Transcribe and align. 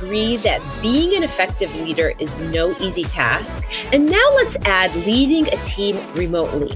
agree 0.00 0.36
that 0.38 0.60
being 0.80 1.14
an 1.14 1.22
effective 1.22 1.74
leader 1.80 2.12
is 2.18 2.38
no 2.38 2.74
easy 2.80 3.04
task. 3.04 3.64
And 3.92 4.06
now 4.06 4.30
let's 4.36 4.56
add 4.64 4.94
leading 5.06 5.46
a 5.48 5.62
team 5.62 5.98
remotely. 6.14 6.72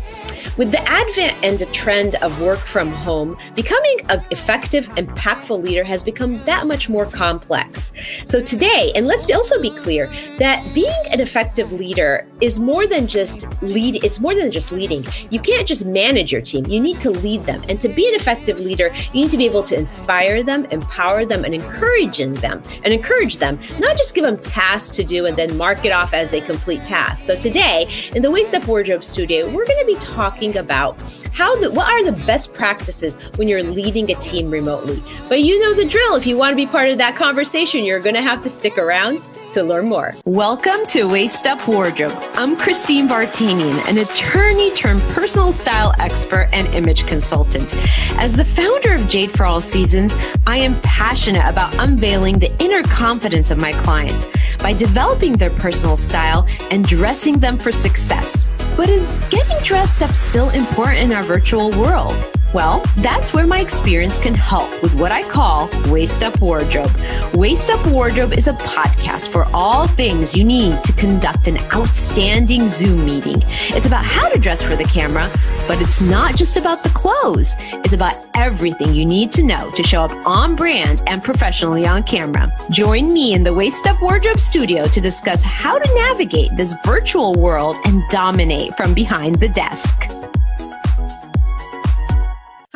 With 0.57 0.71
the 0.71 0.81
advent 0.89 1.37
and 1.43 1.59
the 1.59 1.67
trend 1.67 2.15
of 2.17 2.41
work 2.41 2.61
from 2.61 2.89
home, 2.89 3.37
becoming 3.57 3.99
an 4.09 4.23
effective, 4.31 4.87
impactful 4.91 5.61
leader 5.61 5.83
has 5.83 6.05
become 6.05 6.39
that 6.45 6.69
much 6.69 6.89
more 6.89 7.07
complex. 7.07 7.91
So 8.25 8.41
today, 8.41 8.93
and 8.95 9.09
let's 9.09 9.29
also 9.33 9.61
be 9.61 9.71
clear 9.71 10.07
that 10.39 10.65
being 10.73 10.93
an 11.11 11.19
effective 11.19 11.73
leader 11.73 12.29
is 12.41 12.61
more 12.61 12.87
than 12.87 13.09
just 13.09 13.49
lead, 13.63 14.05
it's 14.05 14.21
more 14.21 14.37
than 14.37 14.53
just 14.53 14.71
leading. 14.71 15.05
You 15.29 15.41
can't 15.41 15.67
just 15.67 15.85
manage 15.85 16.31
your 16.31 16.41
team, 16.41 16.67
you 16.67 16.79
need 16.79 17.01
to 17.01 17.11
lead 17.11 17.43
them. 17.43 17.61
And 17.69 17.81
to 17.81 17.89
be 17.89 18.09
an 18.09 18.15
effective 18.15 18.61
leader, 18.61 18.95
you 19.13 19.23
need 19.23 19.31
to 19.31 19.37
be 19.37 19.47
able 19.47 19.65
to 19.65 19.77
inspire 19.77 20.45
them, 20.45 20.67
empower 20.67 21.25
them, 21.25 21.45
and 21.45 21.53
encourage 21.53 22.19
them, 22.19 22.63
and 22.85 22.95
encourage 22.95 23.39
them, 23.39 23.59
not 23.81 23.97
just 23.97 24.15
give 24.15 24.23
them 24.23 24.39
tasks 24.39 24.91
to 24.97 25.03
do 25.03 25.27
and 25.27 25.37
then 25.37 25.57
mark 25.57 25.85
it 25.85 25.91
off 25.91 26.15
as 26.15 26.31
they 26.31 26.41
complete 26.41 26.85
tasks. 26.85 27.27
So 27.27 27.35
today, 27.35 27.87
in 28.15 28.23
the 28.23 28.31
Waist 28.31 28.55
Up 28.55 28.65
Wardrobe 28.69 29.03
Studio, 29.03 29.47
we're 29.47 29.67
going 29.67 29.81
to 29.81 29.87
be 29.87 29.97
talking 29.97 30.44
about 30.53 31.01
how 31.33 31.59
the, 31.61 31.71
what 31.71 31.89
are 31.91 32.05
the 32.05 32.25
best 32.25 32.53
practices 32.53 33.15
when 33.37 33.49
you're 33.49 33.63
leading 33.63 34.11
a 34.11 34.15
team 34.17 34.51
remotely. 34.51 35.03
But 35.29 35.41
you 35.41 35.59
know 35.61 35.75
the 35.75 35.89
drill. 35.89 36.15
If 36.15 36.27
you 36.27 36.39
want 36.39 36.53
to 36.53 36.57
be 36.57 36.67
part 36.67 36.91
of 36.91 36.99
that 36.99 37.17
conversation, 37.17 37.85
you're 37.85 38.01
going 38.01 38.15
to 38.15 38.23
have 38.23 38.43
to 38.43 38.49
stick 38.49 38.79
around 38.79 39.27
to 39.55 39.63
learn 39.63 39.89
more. 39.89 40.13
Welcome 40.25 40.85
to 40.89 41.05
Waist 41.05 41.47
Up 41.47 41.69
Wardrobe. 41.69 42.13
I'm 42.35 42.57
Christine 42.57 43.09
Vartanian, 43.09 43.89
an 43.89 43.99
attorney 43.99 44.73
turned 44.73 45.01
personal 45.13 45.53
style 45.53 45.95
expert 46.01 46.49
and 46.53 46.67
image 46.75 47.07
consultant. 47.07 47.73
As 48.19 48.35
the 48.35 48.45
founder 48.45 48.95
of 48.95 49.09
Jade 49.09 49.31
for 49.31 49.47
All 49.47 49.61
Seasons, 49.61 50.17
I 50.45 50.57
am 50.57 50.75
passionate 50.81 51.49
about 51.49 51.73
unveiling 51.79 52.41
the 52.41 52.53
inner 52.61 52.83
confidence 52.83 53.53
of 53.53 53.59
my 53.59 53.73
clients 53.75 54.27
by 54.59 54.73
developing 54.73 55.37
their 55.37 55.51
personal 55.51 55.97
style 55.97 56.49
and 56.73 56.85
dressing 56.85 57.39
them 57.39 57.57
for 57.57 57.71
success. 57.71 58.49
But 58.77 58.89
is 58.89 59.07
getting 59.31 59.57
dressed 59.63 60.03
up 60.03 60.11
still 60.11 60.51
important 60.51 60.99
in 60.99 61.13
our 61.13 61.23
virtual 61.23 61.71
world? 61.71 62.17
Well, 62.55 62.85
that's 62.99 63.35
where 63.35 63.49
my 63.49 63.59
experience 63.59 64.21
can 64.21 64.33
help 64.33 64.81
with 64.81 64.95
what 64.95 65.11
I 65.11 65.29
call 65.29 65.69
Waist 65.91 66.23
Up 66.23 66.41
Wardrobe. 66.41 66.93
Waist 67.35 67.69
Up 67.69 67.85
Wardrobe 67.89 68.33
is 68.33 68.47
a 68.47 68.53
podcast 68.53 69.27
for 69.27 69.45
all 69.53 69.89
things 69.89 70.37
you 70.37 70.45
need 70.45 70.81
to 70.85 70.93
conduct 70.93 71.49
an 71.49 71.59
outstanding 71.75 72.69
Zoom 72.69 73.05
meeting. 73.05 73.43
It's 73.71 73.87
about 73.87 74.05
how 74.05 74.29
to 74.29 74.39
dress 74.39 74.63
for 74.63 74.77
the 74.77 74.85
camera, 74.85 75.29
but 75.67 75.83
it's 75.83 76.01
not 76.01 76.37
just 76.37 76.57
about 76.57 76.85
the 76.85 76.91
clothes. 76.91 77.57
It's 77.59 77.93
about 77.93 78.25
everything 78.35 78.95
you 78.95 79.05
need 79.05 79.33
to 79.33 79.43
know 79.43 79.73
to 79.73 79.83
show 79.83 80.05
up 80.05 80.13
on 80.25 80.55
brand 80.55 81.03
and 81.09 81.25
professionally 81.25 81.89
on 81.89 82.05
camera. 82.05 82.57
Join 82.71 83.13
me 83.13 83.35
in 83.35 83.43
the 83.43 83.53
Waist 83.53 83.85
Up 83.89 84.01
Wardrobe 84.01 84.39
studio 84.39 84.87
to 84.87 85.01
discuss 85.01 85.43
how 85.43 85.77
to 85.77 85.95
navigate 85.97 86.57
this 86.57 86.73
virtual 86.85 87.35
world 87.35 87.79
and 87.85 88.01
dominate 88.11 88.77
from 88.77 88.95
behind 88.95 89.41
the 89.41 89.49
desk. 89.49 90.09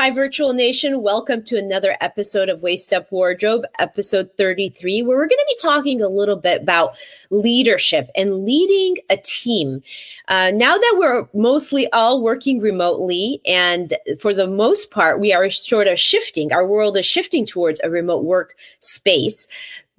Hi, 0.00 0.12
Virtual 0.12 0.52
Nation. 0.52 1.02
Welcome 1.02 1.42
to 1.46 1.58
another 1.58 1.96
episode 2.00 2.48
of 2.48 2.62
Waist 2.62 2.92
Up 2.92 3.10
Wardrobe, 3.10 3.64
episode 3.80 4.30
33, 4.36 5.02
where 5.02 5.16
we're 5.16 5.26
going 5.26 5.30
to 5.30 5.46
be 5.48 5.58
talking 5.60 6.00
a 6.00 6.08
little 6.08 6.36
bit 6.36 6.62
about 6.62 6.96
leadership 7.30 8.08
and 8.14 8.44
leading 8.44 8.98
a 9.10 9.16
team. 9.16 9.82
Uh, 10.28 10.52
now 10.54 10.78
that 10.78 10.94
we're 10.98 11.26
mostly 11.34 11.92
all 11.92 12.22
working 12.22 12.60
remotely, 12.60 13.40
and 13.44 13.98
for 14.20 14.32
the 14.32 14.46
most 14.46 14.92
part, 14.92 15.18
we 15.18 15.32
are 15.32 15.50
sort 15.50 15.88
of 15.88 15.98
shifting, 15.98 16.52
our 16.52 16.64
world 16.64 16.96
is 16.96 17.04
shifting 17.04 17.44
towards 17.44 17.80
a 17.80 17.90
remote 17.90 18.22
work 18.22 18.54
space 18.78 19.48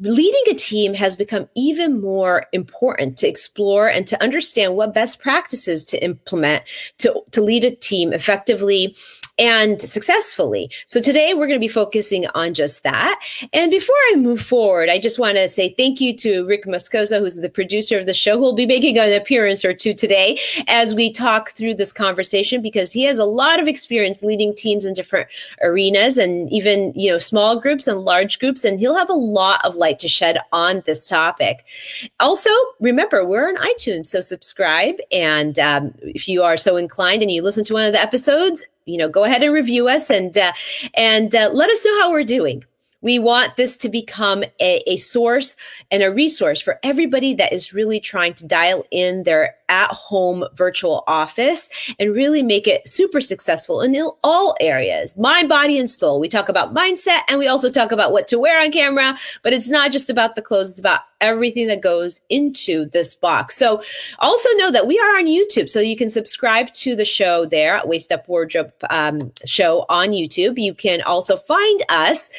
leading 0.01 0.43
a 0.49 0.53
team 0.53 0.93
has 0.93 1.15
become 1.15 1.49
even 1.55 1.99
more 1.99 2.45
important 2.53 3.17
to 3.17 3.27
explore 3.27 3.89
and 3.89 4.07
to 4.07 4.21
understand 4.23 4.75
what 4.75 4.93
best 4.93 5.19
practices 5.19 5.83
to 5.85 6.01
implement 6.03 6.63
to, 6.97 7.21
to 7.31 7.41
lead 7.41 7.65
a 7.65 7.75
team 7.75 8.13
effectively 8.13 8.95
and 9.39 9.81
successfully. 9.81 10.69
So 10.85 10.99
today 10.99 11.33
we're 11.33 11.47
going 11.47 11.59
to 11.59 11.65
be 11.65 11.69
focusing 11.69 12.27
on 12.35 12.53
just 12.53 12.83
that. 12.83 13.19
And 13.53 13.71
before 13.71 13.95
I 14.11 14.15
move 14.17 14.41
forward, 14.41 14.89
I 14.89 14.99
just 14.99 15.17
want 15.17 15.37
to 15.37 15.49
say 15.49 15.73
thank 15.77 16.01
you 16.01 16.15
to 16.17 16.45
Rick 16.45 16.65
Moscoso, 16.65 17.19
who's 17.19 17.35
the 17.35 17.49
producer 17.49 17.97
of 17.97 18.05
the 18.05 18.13
show, 18.13 18.35
who 18.35 18.41
will 18.41 18.53
be 18.53 18.65
making 18.65 18.97
an 18.99 19.13
appearance 19.13 19.63
or 19.63 19.73
two 19.73 19.93
today 19.93 20.39
as 20.67 20.93
we 20.93 21.11
talk 21.11 21.51
through 21.51 21.75
this 21.75 21.93
conversation 21.93 22.61
because 22.61 22.91
he 22.91 23.03
has 23.03 23.17
a 23.17 23.25
lot 23.25 23.59
of 23.59 23.67
experience 23.67 24.21
leading 24.21 24.53
teams 24.53 24.85
in 24.85 24.93
different 24.93 25.27
arenas 25.63 26.17
and 26.17 26.51
even, 26.51 26.91
you 26.95 27.09
know, 27.09 27.17
small 27.17 27.59
groups 27.59 27.87
and 27.87 28.01
large 28.01 28.39
groups. 28.39 28.65
And 28.65 28.79
he'll 28.79 28.95
have 28.95 29.09
a 29.09 29.13
lot 29.13 29.63
of 29.63 29.75
light 29.75 29.99
to 29.99 30.09
shed 30.09 30.37
on 30.51 30.83
this 30.85 31.07
topic. 31.07 31.65
Also, 32.19 32.49
remember, 32.81 33.25
we're 33.25 33.47
on 33.47 33.55
iTunes, 33.57 34.07
so 34.07 34.19
subscribe. 34.19 34.95
And 35.11 35.57
um, 35.59 35.93
if 36.01 36.27
you 36.27 36.43
are 36.43 36.57
so 36.57 36.75
inclined 36.75 37.21
and 37.21 37.31
you 37.31 37.41
listen 37.41 37.63
to 37.65 37.73
one 37.73 37.85
of 37.85 37.93
the 37.93 38.01
episodes, 38.01 38.63
you 38.89 38.97
know, 38.97 39.09
go 39.09 39.23
ahead 39.23 39.43
and 39.43 39.53
review 39.53 39.87
us 39.87 40.09
and 40.09 40.37
uh, 40.37 40.51
and 40.95 41.33
uh, 41.35 41.49
let 41.53 41.69
us 41.69 41.83
know 41.85 41.99
how 42.01 42.11
we're 42.11 42.23
doing. 42.23 42.63
We 43.01 43.19
want 43.19 43.55
this 43.55 43.77
to 43.77 43.89
become 43.89 44.43
a, 44.59 44.83
a 44.87 44.97
source 44.97 45.55
and 45.91 46.03
a 46.03 46.11
resource 46.11 46.59
for 46.61 46.79
everybody 46.83 47.33
that 47.35 47.53
is 47.53 47.73
really 47.73 47.99
trying 47.99 48.33
to 48.35 48.47
dial 48.47 48.83
in 48.91 49.23
their 49.23 49.55
at 49.69 49.91
home 49.91 50.43
virtual 50.55 51.03
office 51.07 51.69
and 51.99 52.13
really 52.13 52.41
make 52.41 52.67
it 52.67 52.87
super 52.87 53.21
successful 53.21 53.81
in 53.81 53.95
all 54.23 54.55
areas 54.59 55.15
mind, 55.17 55.47
body, 55.47 55.77
and 55.77 55.89
soul. 55.89 56.19
We 56.19 56.27
talk 56.27 56.49
about 56.49 56.73
mindset 56.73 57.21
and 57.29 57.37
we 57.37 57.47
also 57.47 57.69
talk 57.69 57.91
about 57.91 58.11
what 58.11 58.27
to 58.29 58.39
wear 58.39 58.61
on 58.61 58.71
camera, 58.71 59.17
but 59.43 59.53
it's 59.53 59.67
not 59.67 59.91
just 59.91 60.09
about 60.09 60.35
the 60.35 60.41
clothes, 60.41 60.71
it's 60.71 60.79
about 60.79 61.01
everything 61.21 61.67
that 61.67 61.81
goes 61.81 62.21
into 62.29 62.85
this 62.85 63.13
box. 63.13 63.57
So 63.57 63.81
also 64.19 64.49
know 64.55 64.71
that 64.71 64.87
we 64.87 64.97
are 64.99 65.17
on 65.17 65.25
YouTube, 65.25 65.69
so 65.69 65.79
you 65.79 65.97
can 65.97 66.09
subscribe 66.09 66.71
to 66.73 66.95
the 66.95 67.05
show 67.05 67.45
there 67.45 67.75
at 67.75 67.87
Waist 67.87 68.11
Up 68.11 68.27
Wardrobe 68.27 68.71
um, 68.89 69.31
show 69.45 69.85
on 69.89 70.09
YouTube. 70.09 70.57
You 70.57 70.73
can 70.73 71.01
also 71.01 71.35
find 71.35 71.83
us, 71.89 72.29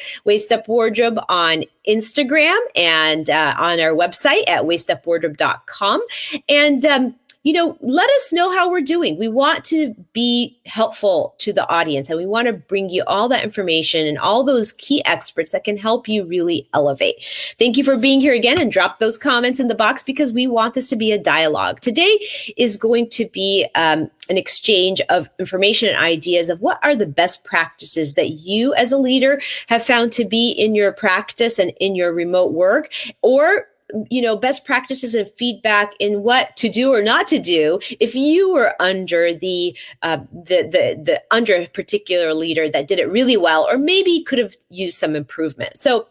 Up 0.51 0.67
Wardrobe, 0.67 1.19
on 1.29 1.63
Instagram 1.87 2.57
and 2.75 3.29
uh, 3.29 3.55
on 3.57 3.79
our 3.79 3.93
website 3.93 4.47
at 4.47 4.63
waistupwardrobe.com. 4.63 6.01
And 6.47 6.85
um, 6.85 7.15
you 7.43 7.53
know, 7.53 7.75
let 7.81 8.09
us 8.11 8.31
know 8.31 8.51
how 8.51 8.69
we're 8.69 8.81
doing. 8.81 9.17
We 9.17 9.27
want 9.27 9.63
to 9.65 9.95
be 10.13 10.59
helpful 10.65 11.33
to 11.39 11.51
the 11.51 11.67
audience 11.69 12.07
and 12.07 12.19
we 12.19 12.25
want 12.27 12.45
to 12.47 12.53
bring 12.53 12.89
you 12.89 13.03
all 13.07 13.27
that 13.29 13.43
information 13.43 14.05
and 14.05 14.19
all 14.19 14.43
those 14.43 14.73
key 14.73 15.03
experts 15.05 15.51
that 15.51 15.63
can 15.63 15.75
help 15.75 16.07
you 16.07 16.23
really 16.23 16.69
elevate. 16.75 17.15
Thank 17.57 17.77
you 17.77 17.83
for 17.83 17.97
being 17.97 18.21
here 18.21 18.33
again 18.33 18.61
and 18.61 18.71
drop 18.71 18.99
those 18.99 19.17
comments 19.17 19.59
in 19.59 19.69
the 19.69 19.75
box 19.75 20.03
because 20.03 20.31
we 20.31 20.45
want 20.45 20.75
this 20.75 20.87
to 20.89 20.95
be 20.95 21.11
a 21.11 21.17
dialogue. 21.17 21.79
Today 21.79 22.19
is 22.57 22.77
going 22.77 23.09
to 23.09 23.27
be 23.29 23.67
um, 23.73 24.11
an 24.29 24.37
exchange 24.37 25.01
of 25.09 25.27
information 25.39 25.89
and 25.89 25.97
ideas 25.97 26.49
of 26.49 26.61
what 26.61 26.79
are 26.83 26.95
the 26.95 27.07
best 27.07 27.43
practices 27.43 28.13
that 28.13 28.29
you 28.29 28.73
as 28.75 28.91
a 28.91 28.97
leader 28.97 29.41
have 29.67 29.83
found 29.83 30.11
to 30.11 30.25
be 30.25 30.51
in 30.51 30.75
your 30.75 30.91
practice 30.91 31.57
and 31.57 31.73
in 31.79 31.95
your 31.95 32.13
remote 32.13 32.53
work 32.53 32.93
or 33.23 33.67
you 34.09 34.21
know 34.21 34.35
best 34.35 34.65
practices 34.65 35.15
and 35.15 35.29
feedback 35.37 35.93
in 35.99 36.23
what 36.23 36.55
to 36.55 36.69
do 36.69 36.93
or 36.93 37.01
not 37.01 37.27
to 37.27 37.39
do 37.39 37.79
if 37.99 38.15
you 38.15 38.51
were 38.51 38.75
under 38.79 39.33
the 39.33 39.77
uh, 40.01 40.17
the 40.31 40.63
the 40.63 41.01
the 41.03 41.21
under 41.31 41.55
a 41.55 41.67
particular 41.67 42.33
leader 42.33 42.69
that 42.69 42.87
did 42.87 42.99
it 42.99 43.09
really 43.09 43.37
well 43.37 43.67
or 43.69 43.77
maybe 43.77 44.23
could 44.23 44.39
have 44.39 44.55
used 44.69 44.97
some 44.97 45.15
improvement 45.15 45.77
so 45.77 46.07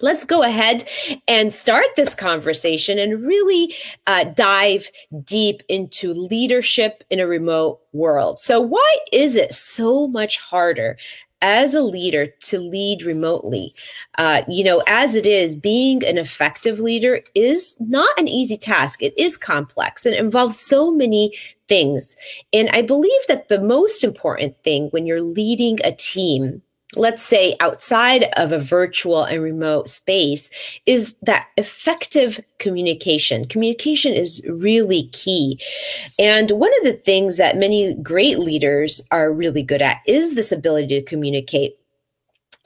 let's 0.00 0.24
go 0.24 0.42
ahead 0.42 0.84
and 1.28 1.52
start 1.52 1.86
this 1.96 2.14
conversation 2.14 2.98
and 2.98 3.24
really 3.24 3.74
uh, 4.06 4.24
dive 4.24 4.90
deep 5.24 5.62
into 5.68 6.12
leadership 6.12 7.04
in 7.10 7.20
a 7.20 7.26
remote 7.26 7.80
world. 7.92 8.38
So, 8.38 8.60
why 8.60 8.96
is 9.12 9.34
it 9.34 9.54
so 9.54 10.06
much 10.06 10.38
harder 10.38 10.98
as 11.44 11.74
a 11.74 11.82
leader 11.82 12.26
to 12.40 12.58
lead 12.58 13.02
remotely. 13.02 13.74
Uh, 14.16 14.42
you 14.48 14.64
know, 14.64 14.82
as 14.88 15.14
it 15.14 15.26
is, 15.26 15.54
being 15.54 16.02
an 16.02 16.16
effective 16.16 16.80
leader 16.80 17.22
is 17.34 17.76
not 17.78 18.18
an 18.18 18.26
easy 18.26 18.56
task. 18.56 19.02
It 19.02 19.12
is 19.18 19.36
complex 19.36 20.06
and 20.06 20.14
involves 20.14 20.58
so 20.58 20.90
many 20.90 21.36
things. 21.68 22.16
And 22.54 22.70
I 22.70 22.80
believe 22.80 23.20
that 23.28 23.48
the 23.48 23.60
most 23.60 24.02
important 24.02 24.56
thing 24.64 24.88
when 24.88 25.06
you're 25.06 25.22
leading 25.22 25.78
a 25.84 25.92
team 25.92 26.62
let's 26.96 27.22
say 27.22 27.56
outside 27.60 28.24
of 28.36 28.52
a 28.52 28.58
virtual 28.58 29.24
and 29.24 29.42
remote 29.42 29.88
space 29.88 30.50
is 30.86 31.14
that 31.22 31.48
effective 31.56 32.40
communication. 32.58 33.46
Communication 33.46 34.14
is 34.14 34.42
really 34.48 35.08
key. 35.08 35.60
And 36.18 36.50
one 36.52 36.72
of 36.78 36.84
the 36.84 37.00
things 37.04 37.36
that 37.36 37.56
many 37.56 37.94
great 37.96 38.38
leaders 38.38 39.00
are 39.10 39.32
really 39.32 39.62
good 39.62 39.82
at 39.82 39.98
is 40.06 40.34
this 40.34 40.52
ability 40.52 40.88
to 40.88 41.02
communicate. 41.02 41.76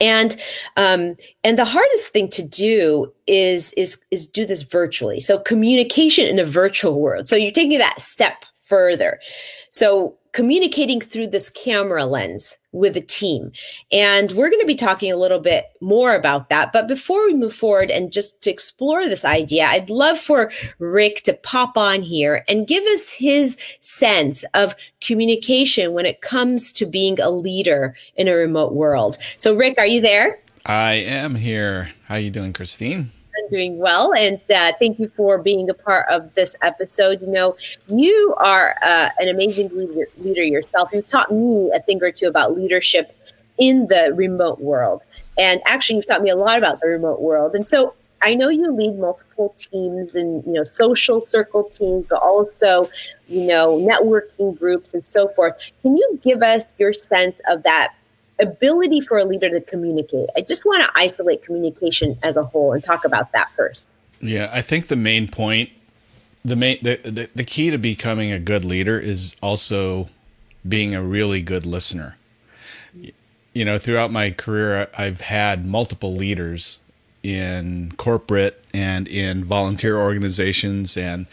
And 0.01 0.37
um, 0.77 1.15
and 1.43 1.57
the 1.57 1.65
hardest 1.65 2.07
thing 2.09 2.29
to 2.29 2.41
do 2.41 3.11
is 3.27 3.73
is 3.75 3.97
is 4.11 4.27
do 4.27 4.45
this 4.45 4.61
virtually. 4.61 5.19
So 5.19 5.39
communication 5.39 6.25
in 6.25 6.39
a 6.39 6.45
virtual 6.45 7.01
world. 7.01 7.27
So 7.27 7.35
you're 7.35 7.51
taking 7.51 7.79
that 7.79 7.99
step 7.99 8.45
further. 8.65 9.19
So 9.71 10.15
communicating 10.31 11.01
through 11.01 11.27
this 11.27 11.49
camera 11.49 12.05
lens 12.05 12.55
with 12.71 12.95
a 12.95 13.01
team. 13.01 13.51
And 13.91 14.31
we're 14.31 14.49
going 14.49 14.61
to 14.61 14.67
be 14.67 14.75
talking 14.75 15.11
a 15.11 15.17
little 15.17 15.39
bit 15.39 15.65
more 15.81 16.15
about 16.15 16.49
that. 16.49 16.71
But 16.71 16.87
before 16.87 17.25
we 17.25 17.33
move 17.33 17.53
forward 17.53 17.89
and 17.89 18.11
just 18.11 18.41
to 18.43 18.51
explore 18.51 19.07
this 19.07 19.25
idea, 19.25 19.65
I'd 19.65 19.89
love 19.89 20.17
for 20.17 20.51
Rick 20.77 21.23
to 21.23 21.33
pop 21.33 21.77
on 21.77 22.01
here 22.01 22.43
and 22.47 22.67
give 22.67 22.83
us 22.83 23.09
his 23.09 23.57
sense 23.81 24.43
of 24.53 24.75
communication 25.01 25.93
when 25.93 26.05
it 26.05 26.21
comes 26.21 26.71
to 26.73 26.85
being 26.85 27.19
a 27.19 27.29
leader 27.29 27.95
in 28.15 28.27
a 28.27 28.33
remote 28.33 28.73
world. 28.73 29.17
So 29.37 29.55
Rick, 29.55 29.77
are 29.77 29.87
you 29.87 30.01
there? 30.01 30.39
I 30.65 30.95
am 30.95 31.35
here. 31.35 31.89
How 32.05 32.15
are 32.15 32.19
you 32.19 32.29
doing, 32.29 32.53
Christine? 32.53 33.11
Doing 33.49 33.77
well, 33.77 34.13
and 34.13 34.39
uh, 34.53 34.73
thank 34.79 34.99
you 34.99 35.11
for 35.15 35.37
being 35.37 35.69
a 35.69 35.73
part 35.73 36.07
of 36.09 36.33
this 36.35 36.55
episode. 36.61 37.21
You 37.21 37.27
know, 37.27 37.55
you 37.87 38.35
are 38.37 38.75
uh, 38.83 39.09
an 39.17 39.29
amazing 39.29 39.69
leader, 39.69 40.07
leader 40.17 40.43
yourself. 40.43 40.89
You've 40.93 41.07
taught 41.07 41.31
me 41.31 41.71
a 41.73 41.79
thing 41.81 42.03
or 42.03 42.11
two 42.11 42.27
about 42.27 42.55
leadership 42.55 43.15
in 43.57 43.87
the 43.87 44.13
remote 44.15 44.59
world, 44.59 45.01
and 45.37 45.61
actually, 45.65 45.95
you've 45.97 46.07
taught 46.07 46.21
me 46.21 46.29
a 46.29 46.35
lot 46.35 46.57
about 46.57 46.79
the 46.81 46.87
remote 46.87 47.21
world. 47.21 47.55
And 47.55 47.67
so, 47.67 47.93
I 48.21 48.35
know 48.35 48.49
you 48.49 48.71
lead 48.71 48.99
multiple 48.99 49.55
teams 49.57 50.13
and 50.15 50.43
you 50.45 50.53
know 50.53 50.63
social 50.63 51.21
circle 51.21 51.63
teams, 51.63 52.03
but 52.03 52.21
also 52.21 52.89
you 53.27 53.45
know 53.47 53.77
networking 53.77 54.57
groups 54.59 54.93
and 54.93 55.03
so 55.03 55.29
forth. 55.29 55.71
Can 55.81 55.97
you 55.97 56.19
give 56.21 56.43
us 56.43 56.67
your 56.77 56.93
sense 56.93 57.39
of 57.47 57.63
that 57.63 57.93
ability 58.39 59.01
for 59.01 59.17
a 59.17 59.25
leader 59.25 59.49
to 59.49 59.61
communicate. 59.61 60.29
I 60.35 60.41
just 60.41 60.65
want 60.65 60.83
to 60.83 60.89
isolate 60.95 61.43
communication 61.43 62.17
as 62.23 62.37
a 62.37 62.43
whole 62.43 62.73
and 62.73 62.83
talk 62.83 63.05
about 63.05 63.31
that 63.33 63.51
first. 63.55 63.89
Yeah, 64.21 64.49
I 64.51 64.61
think 64.61 64.87
the 64.87 64.95
main 64.95 65.27
point, 65.27 65.69
the 66.43 66.55
main 66.55 66.79
the, 66.81 66.97
the, 67.03 67.29
the 67.35 67.43
key 67.43 67.69
to 67.69 67.77
becoming 67.77 68.31
a 68.31 68.39
good 68.39 68.65
leader 68.65 68.99
is 68.99 69.35
also 69.41 70.09
being 70.67 70.95
a 70.95 71.01
really 71.01 71.41
good 71.41 71.65
listener. 71.65 72.17
You 73.53 73.65
know, 73.65 73.77
throughout 73.77 74.11
my 74.11 74.31
career 74.31 74.89
I've 74.97 75.21
had 75.21 75.65
multiple 75.65 76.13
leaders 76.13 76.79
in 77.23 77.91
corporate 77.97 78.63
and 78.73 79.07
in 79.07 79.43
volunteer 79.43 79.97
organizations 79.97 80.95
and 80.95 81.25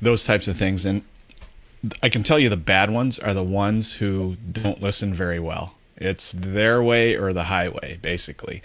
those 0.00 0.24
types 0.24 0.46
of 0.46 0.56
things 0.56 0.84
and 0.84 1.02
I 2.00 2.10
can 2.10 2.22
tell 2.22 2.38
you 2.38 2.48
the 2.48 2.56
bad 2.56 2.90
ones 2.90 3.18
are 3.18 3.34
the 3.34 3.42
ones 3.42 3.94
who 3.94 4.36
don't 4.52 4.80
listen 4.80 5.12
very 5.12 5.40
well 5.40 5.74
it's 6.02 6.32
their 6.32 6.82
way 6.82 7.16
or 7.16 7.32
the 7.32 7.44
highway, 7.44 7.98
basically, 8.02 8.62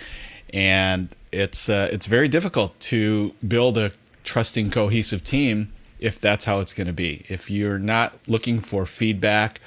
and 0.54 1.10
it's 1.32 1.70
uh, 1.70 1.90
it's 1.92 2.06
very 2.06 2.28
difficult 2.28 2.78
to 2.82 3.34
build 3.48 3.78
a 3.78 3.92
trusting, 4.24 4.72
cohesive 4.72 5.24
team 5.24 5.72
if 6.00 6.22
that's 6.22 6.46
how 6.46 6.60
it's 6.60 6.74
going 6.74 6.88
to 6.88 6.94
be. 6.94 7.26
If 7.28 7.50
you're 7.50 7.80
not 7.80 8.16
looking 8.28 8.60
for 8.60 8.86
feedback 8.86 9.60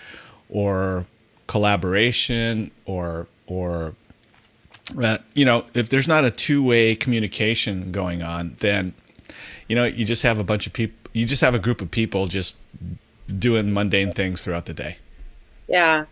or 0.49 1.07
collaboration 1.47 2.71
or 2.87 3.27
or 3.47 3.95
uh, 5.01 5.19
you 5.35 5.45
know, 5.45 5.65
if 5.75 5.89
there's 5.89 6.09
not 6.09 6.25
a 6.25 6.31
two-way 6.31 6.97
communication 6.97 7.93
going 7.93 8.23
on, 8.23 8.57
then 8.61 8.95
you 9.69 9.77
know 9.77 9.85
you 9.85 10.05
just 10.05 10.23
have 10.23 10.39
a 10.39 10.45
bunch 10.45 10.67
of 10.67 10.73
people. 10.73 10.97
You 11.13 11.27
just 11.27 11.41
have 11.41 11.55
a 11.55 11.59
group 11.59 11.81
of 11.81 11.91
people 11.91 12.27
just 12.27 12.57
doing 13.39 13.73
mundane 13.73 14.13
things 14.13 14.43
throughout 14.43 14.67
the 14.67 14.75
day. 14.75 14.97
Yeah. 15.69 16.05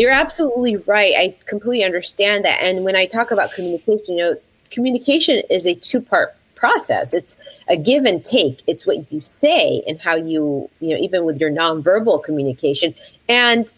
You're 0.00 0.12
absolutely 0.12 0.76
right. 0.76 1.12
I 1.14 1.36
completely 1.44 1.84
understand 1.84 2.42
that. 2.46 2.62
And 2.62 2.86
when 2.86 2.96
I 2.96 3.04
talk 3.04 3.32
about 3.32 3.52
communication, 3.52 4.16
you 4.16 4.24
know, 4.24 4.36
communication 4.70 5.42
is 5.50 5.66
a 5.66 5.74
two 5.74 6.00
part 6.00 6.34
process. 6.54 7.12
It's 7.12 7.36
a 7.68 7.76
give 7.76 8.06
and 8.06 8.24
take. 8.24 8.62
It's 8.66 8.86
what 8.86 9.12
you 9.12 9.20
say 9.20 9.82
and 9.86 10.00
how 10.00 10.14
you, 10.14 10.70
you 10.80 10.94
know, 10.94 11.02
even 11.02 11.26
with 11.26 11.38
your 11.38 11.50
nonverbal 11.50 12.24
communication 12.24 12.94
and 13.28 13.74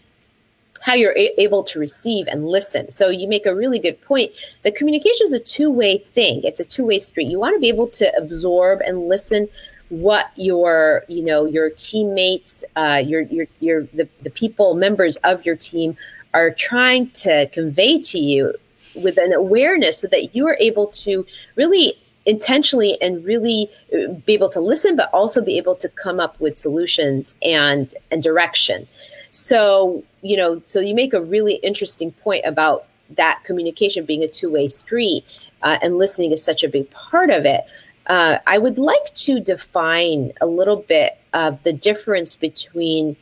how 0.79 0.93
you're 0.93 1.11
a- 1.17 1.41
able 1.41 1.61
to 1.63 1.77
receive 1.77 2.27
and 2.27 2.47
listen. 2.47 2.89
So 2.89 3.09
you 3.09 3.27
make 3.27 3.45
a 3.45 3.53
really 3.53 3.79
good 3.79 3.99
point. 4.01 4.31
The 4.63 4.71
communication 4.71 5.25
is 5.25 5.33
a 5.33 5.39
two 5.39 5.71
way 5.71 5.97
thing. 6.13 6.41
It's 6.45 6.61
a 6.61 6.63
two 6.63 6.85
way 6.85 6.99
street. 6.99 7.27
You 7.27 7.37
want 7.37 7.53
to 7.57 7.59
be 7.59 7.67
able 7.67 7.89
to 7.89 8.15
absorb 8.15 8.79
and 8.79 9.09
listen 9.09 9.49
what 9.93 10.31
your 10.35 11.03
you 11.07 11.21
know 11.21 11.45
your 11.45 11.69
teammates 11.69 12.63
uh, 12.75 12.99
your 13.05 13.21
your 13.21 13.45
your 13.59 13.83
the, 13.93 14.09
the 14.23 14.31
people 14.31 14.73
members 14.73 15.17
of 15.17 15.45
your 15.45 15.55
team 15.55 15.95
are 16.33 16.49
trying 16.49 17.07
to 17.11 17.47
convey 17.49 18.01
to 18.01 18.17
you 18.17 18.55
with 18.95 19.19
an 19.19 19.31
awareness 19.31 19.99
so 19.99 20.07
that 20.07 20.35
you 20.35 20.47
are 20.47 20.57
able 20.59 20.87
to 20.87 21.23
really 21.55 21.93
intentionally 22.25 22.99
and 23.03 23.23
really 23.23 23.69
uh, 23.93 24.11
be 24.25 24.33
able 24.33 24.49
to 24.49 24.59
listen 24.59 24.95
but 24.95 25.13
also 25.13 25.43
be 25.43 25.57
able 25.57 25.75
to 25.75 25.87
come 25.89 26.19
up 26.19 26.39
with 26.39 26.57
solutions 26.57 27.35
and 27.43 27.93
and 28.09 28.23
direction. 28.23 28.87
So 29.29 30.03
you 30.23 30.35
know 30.35 30.59
so 30.65 30.79
you 30.79 30.95
make 30.95 31.13
a 31.13 31.21
really 31.21 31.55
interesting 31.55 32.11
point 32.13 32.43
about 32.45 32.87
that 33.11 33.43
communication 33.43 34.05
being 34.05 34.23
a 34.23 34.27
two-way 34.27 34.69
street 34.69 35.23
uh, 35.61 35.77
and 35.83 35.97
listening 35.97 36.31
is 36.31 36.43
such 36.43 36.63
a 36.63 36.67
big 36.67 36.89
part 36.89 37.29
of 37.29 37.45
it 37.45 37.61
uh, 38.07 38.39
I 38.47 38.57
would 38.57 38.77
like 38.77 39.13
to 39.15 39.39
define 39.39 40.33
a 40.41 40.45
little 40.45 40.77
bit 40.77 41.17
of 41.33 41.61
the 41.63 41.73
difference 41.73 42.35
between 42.35 43.15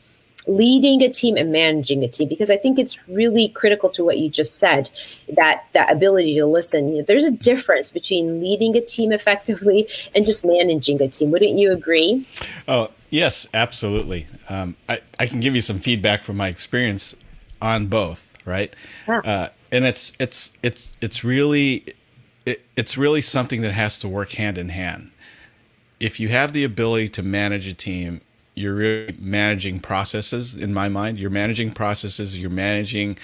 leading 0.46 1.02
a 1.02 1.08
team 1.08 1.36
and 1.36 1.52
managing 1.52 2.02
a 2.02 2.08
team 2.08 2.28
because 2.28 2.50
I 2.50 2.56
think 2.56 2.78
it's 2.78 2.98
really 3.08 3.48
critical 3.50 3.88
to 3.90 4.04
what 4.04 4.18
you 4.18 4.28
just 4.28 4.58
said 4.58 4.90
that 5.36 5.64
that 5.72 5.92
ability 5.92 6.36
to 6.36 6.46
listen. 6.46 6.88
You 6.88 6.98
know, 6.98 7.02
there's 7.02 7.24
a 7.24 7.30
difference 7.30 7.90
between 7.90 8.40
leading 8.40 8.76
a 8.76 8.80
team 8.80 9.12
effectively 9.12 9.88
and 10.14 10.26
just 10.26 10.44
managing 10.44 11.00
a 11.00 11.08
team. 11.08 11.30
Wouldn't 11.30 11.58
you 11.58 11.72
agree? 11.72 12.26
Oh 12.66 12.90
yes, 13.10 13.46
absolutely. 13.54 14.26
Um, 14.48 14.76
I 14.88 15.00
I 15.20 15.26
can 15.26 15.40
give 15.40 15.54
you 15.54 15.62
some 15.62 15.78
feedback 15.78 16.22
from 16.22 16.36
my 16.36 16.48
experience 16.48 17.14
on 17.60 17.86
both. 17.86 18.28
Right, 18.44 18.74
yeah. 19.06 19.18
uh, 19.18 19.48
and 19.70 19.84
it's 19.84 20.12
it's 20.18 20.50
it's 20.64 20.96
it's 21.00 21.22
really 21.22 21.84
it, 22.46 22.64
it's 22.76 22.96
really 22.96 23.20
something 23.20 23.62
that 23.62 23.72
has 23.72 24.00
to 24.00 24.08
work 24.08 24.32
hand 24.32 24.58
in 24.58 24.68
hand. 24.68 25.10
If 26.00 26.18
you 26.18 26.28
have 26.28 26.52
the 26.52 26.64
ability 26.64 27.10
to 27.10 27.22
manage 27.22 27.68
a 27.68 27.74
team, 27.74 28.20
you're 28.54 28.74
really 28.74 29.16
managing 29.18 29.80
processes. 29.80 30.54
In 30.54 30.74
my 30.74 30.88
mind, 30.88 31.18
you're 31.18 31.30
managing 31.30 31.72
processes. 31.72 32.38
You're 32.38 32.50
managing 32.50 33.18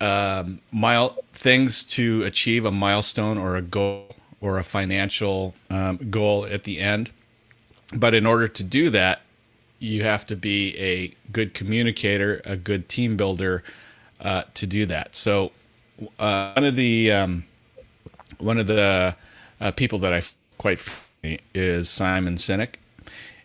um, 0.00 0.60
mile 0.72 1.18
things 1.32 1.84
to 1.86 2.22
achieve 2.22 2.64
a 2.64 2.70
milestone 2.70 3.36
or 3.38 3.56
a 3.56 3.62
goal 3.62 4.06
or 4.40 4.58
a 4.58 4.64
financial 4.64 5.54
um, 5.68 5.98
goal 6.10 6.46
at 6.46 6.64
the 6.64 6.78
end. 6.78 7.10
But 7.92 8.14
in 8.14 8.24
order 8.24 8.48
to 8.48 8.62
do 8.62 8.88
that, 8.90 9.20
you 9.78 10.04
have 10.04 10.26
to 10.26 10.36
be 10.36 10.78
a 10.78 11.14
good 11.32 11.54
communicator, 11.54 12.40
a 12.44 12.56
good 12.56 12.88
team 12.88 13.16
builder 13.16 13.62
uh, 14.20 14.44
to 14.54 14.66
do 14.66 14.86
that. 14.86 15.14
So, 15.14 15.52
uh, 16.18 16.52
one 16.52 16.64
of 16.64 16.76
the 16.76 17.12
um, 17.12 17.44
one 18.40 18.58
of 18.58 18.66
the 18.66 19.14
uh, 19.60 19.70
people 19.72 19.98
that 20.00 20.12
I 20.12 20.22
quite 20.58 20.80
is 21.54 21.90
Simon 21.90 22.36
Sinek, 22.36 22.74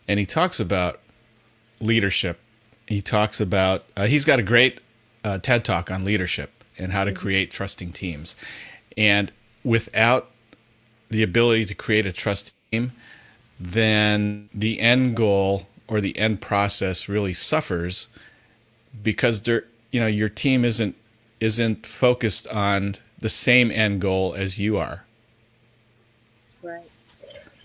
and 0.08 0.18
he 0.18 0.26
talks 0.26 0.60
about 0.60 1.00
leadership. 1.80 2.38
He 2.86 3.02
talks 3.02 3.40
about 3.40 3.84
uh, 3.96 4.06
he's 4.06 4.24
got 4.24 4.38
a 4.38 4.42
great 4.42 4.80
uh, 5.24 5.38
TED 5.38 5.64
talk 5.64 5.90
on 5.90 6.04
leadership 6.04 6.50
and 6.78 6.92
how 6.92 7.04
to 7.04 7.10
mm-hmm. 7.10 7.20
create 7.20 7.50
trusting 7.50 7.92
teams, 7.92 8.36
and 8.96 9.32
without 9.64 10.30
the 11.08 11.22
ability 11.22 11.64
to 11.66 11.74
create 11.74 12.06
a 12.06 12.12
trust 12.12 12.54
team, 12.70 12.92
then 13.58 14.48
the 14.52 14.80
end 14.80 15.16
goal 15.16 15.66
or 15.88 16.00
the 16.00 16.16
end 16.18 16.40
process 16.40 17.08
really 17.08 17.32
suffers 17.32 18.08
because 19.02 19.42
there 19.42 19.64
you 19.92 20.00
know 20.00 20.06
your 20.06 20.28
team 20.28 20.64
isn't 20.64 20.94
isn't 21.40 21.86
focused 21.86 22.48
on 22.48 22.96
the 23.26 23.30
same 23.30 23.72
end 23.72 24.00
goal 24.00 24.34
as 24.34 24.60
you 24.60 24.78
are. 24.78 25.04
Right. 26.62 26.88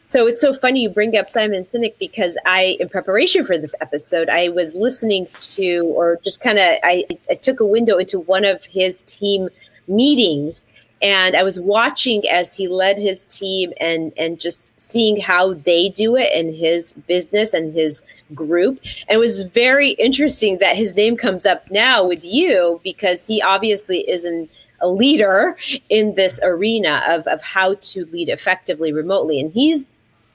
So 0.04 0.26
it's 0.26 0.42
so 0.42 0.56
funny 0.56 0.82
you 0.82 0.90
bring 0.90 1.16
up 1.16 1.30
Simon 1.30 1.62
Sinek 1.62 1.94
because 2.00 2.36
I, 2.48 2.78
in 2.80 2.90
preparation 2.90 3.46
for 3.46 3.60
this 3.60 3.76
episode, 3.80 4.28
I 4.28 4.50
was 4.50 4.74
listening 4.74 5.28
to, 5.56 5.86
or 5.96 6.20
just 6.24 6.42
kind 6.42 6.58
of, 6.58 6.78
I, 6.84 7.06
I 7.30 7.36
took 7.36 7.60
a 7.60 7.66
window 7.66 8.00
into 8.00 8.20
one 8.20 8.44
of 8.44 8.66
his 8.66 9.04
team 9.04 9.50
meetings 9.88 10.66
and 11.00 11.36
I 11.36 11.44
was 11.44 11.60
watching 11.60 12.28
as 12.28 12.56
he 12.56 12.68
led 12.68 12.98
his 12.98 13.26
team 13.26 13.74
and 13.80 14.12
and 14.18 14.40
just 14.40 14.80
seeing 14.80 15.20
how 15.20 15.54
they 15.54 15.90
do 15.90 16.16
it 16.16 16.32
in 16.34 16.54
his 16.54 16.94
business 17.08 17.54
and 17.54 17.74
his 17.74 18.02
group. 18.36 18.80
And 19.08 19.16
it 19.16 19.20
was 19.20 19.42
very 19.42 19.92
interesting 19.92 20.58
that 20.60 20.76
his 20.76 20.96
name 20.96 21.18
comes 21.18 21.46
up 21.46 21.70
now 21.72 22.06
with 22.06 22.24
you 22.24 22.80
because 22.84 23.26
he 23.26 23.42
obviously 23.42 24.08
isn't 24.10 24.50
a 24.82 24.88
leader 24.88 25.58
in 25.90 26.16
this 26.16 26.40
arena 26.44 27.04
of, 27.08 27.28
of 27.28 27.42
how 27.42 27.76
to 27.76 28.06
lead 28.06 28.30
effectively 28.30 28.92
remotely. 28.92 29.40
And 29.40 29.52
he's, 29.52 29.86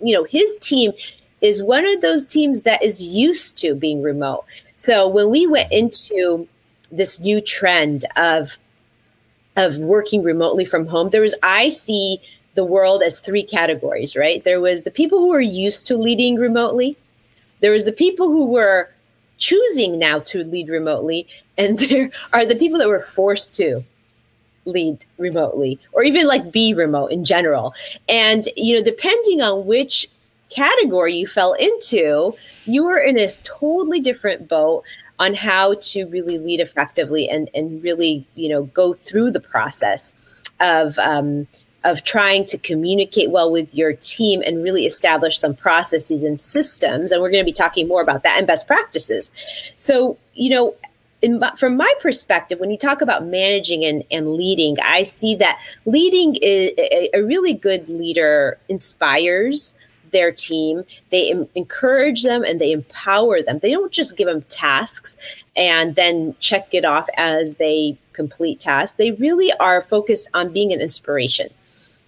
you 0.01 0.15
know, 0.15 0.25
his 0.25 0.59
team 0.59 0.93
is 1.41 1.63
one 1.63 1.87
of 1.87 2.01
those 2.01 2.27
teams 2.27 2.63
that 2.63 2.83
is 2.83 3.03
used 3.03 3.59
to 3.59 3.75
being 3.75 4.03
remote. 4.03 4.45
So 4.75 5.09
when 5.09 5.31
we 5.31 5.47
went 5.47 5.73
into 5.73 6.49
this 6.91 7.19
new 7.21 7.41
trend 7.41 8.05
of 8.17 8.59
of 9.57 9.79
working 9.79 10.23
remotely 10.23 10.67
from 10.67 10.87
home, 10.87 11.09
there 11.11 11.23
was 11.23 11.35
I 11.43 11.71
see 11.71 12.21
the 12.55 12.65
world 12.65 13.03
as 13.03 13.19
three 13.19 13.43
categories, 13.43 14.17
right? 14.17 14.45
There 14.45 14.61
was 14.61 14.85
the 14.85 14.91
people 14.91 15.19
who 15.19 15.31
were 15.31 15.41
used 15.41 15.87
to 15.87 15.97
leading 15.97 16.37
remotely. 16.37 16.97
There 17.61 17.73
was 17.73 17.85
the 17.85 17.93
people 17.93 18.29
who 18.29 18.47
were 18.47 18.91
choosing 19.39 19.99
now 19.99 20.19
to 20.21 20.45
lead 20.45 20.69
remotely, 20.69 21.27
and 21.57 21.79
there 21.89 22.11
are 22.33 22.45
the 22.45 22.55
people 22.57 22.79
that 22.79 22.89
were 22.89 23.01
forced 23.01 23.55
to 23.57 23.83
lead 24.67 25.05
remotely 25.17 25.79
or 25.93 26.03
even 26.03 26.27
like 26.27 26.53
be 26.53 26.75
remote 26.75 27.09
in 27.13 27.25
general. 27.25 27.75
And, 28.09 28.47
you 28.57 28.77
know, 28.77 28.85
depending 28.85 29.41
on 29.41 29.67
which 29.67 30.09
category 30.51 31.17
you 31.17 31.27
fell 31.27 31.55
into, 31.55 32.35
you 32.67 32.85
were 32.85 32.99
in 32.99 33.19
a 33.19 33.29
totally 33.43 34.01
different 34.01 34.49
boat 34.49 34.85
on 35.19 35.35
how 35.35 35.75
to 35.81 36.05
really 36.07 36.39
lead 36.39 36.61
effectively 36.61 37.29
and, 37.29 37.49
and 37.55 37.83
really, 37.83 38.27
you 38.35 38.49
know, 38.49 38.65
go 38.65 38.93
through 38.93 39.31
the 39.31 39.41
process 39.41 40.13
of, 40.61 40.99
um, 40.99 41.47
of 41.85 42.03
trying 42.03 42.45
to 42.45 42.59
communicate 42.59 43.31
well 43.31 43.51
with 43.51 43.73
your 43.75 43.93
team 43.93 44.43
and 44.45 44.63
really 44.63 44.87
establish 44.87 45.39
some 45.39 45.55
processes 45.55 46.25
and 46.25 46.41
systems. 46.41 47.13
And 47.13 47.23
we're 47.23 47.31
going 47.31 47.43
to 47.43 47.49
be 47.49 47.53
talking 47.53 47.87
more 47.89 48.03
about 48.03 48.25
that 48.25 48.39
and 48.39 48.47
best 48.47 48.67
practices. 48.67 49.31
So, 49.77 50.19
you 50.35 50.51
know, 50.51 50.75
in, 51.23 51.43
from 51.57 51.77
my 51.77 51.93
perspective, 52.01 52.61
when 52.61 52.71
you 52.71 52.79
talk 52.79 53.01
about 53.01 53.27
managing 53.27 53.85
and, 53.85 54.05
and 54.11 54.31
leading, 54.31 54.77
I 54.83 55.03
see 55.03 55.35
that 55.37 55.61
leading 55.85 56.37
is 56.37 56.73
a, 56.79 57.17
a 57.17 57.23
really 57.23 57.55
good 57.55 57.89
leader 57.89 58.59
inspires 58.69 59.75
their 60.13 60.31
team. 60.31 60.85
They 61.11 61.31
em- 61.31 61.49
encourage 61.55 62.23
them 62.23 62.45
and 62.45 62.61
they 62.61 62.73
empower 62.73 63.43
them. 63.43 63.59
They 63.61 63.73
don't 63.73 63.93
just 63.93 64.17
give 64.17 64.27
them 64.27 64.43
tasks 64.43 65.17
and 65.57 65.95
then 65.97 66.35
check 66.39 66.73
it 66.73 66.85
off 66.85 67.09
as 67.17 67.57
they 67.57 67.99
complete 68.13 68.61
tasks. 68.61 68.97
They 68.97 69.13
really 69.13 69.53
are 69.55 69.83
focused 69.83 70.29
on 70.35 70.53
being 70.53 70.73
an 70.73 70.81
inspiration 70.81 71.49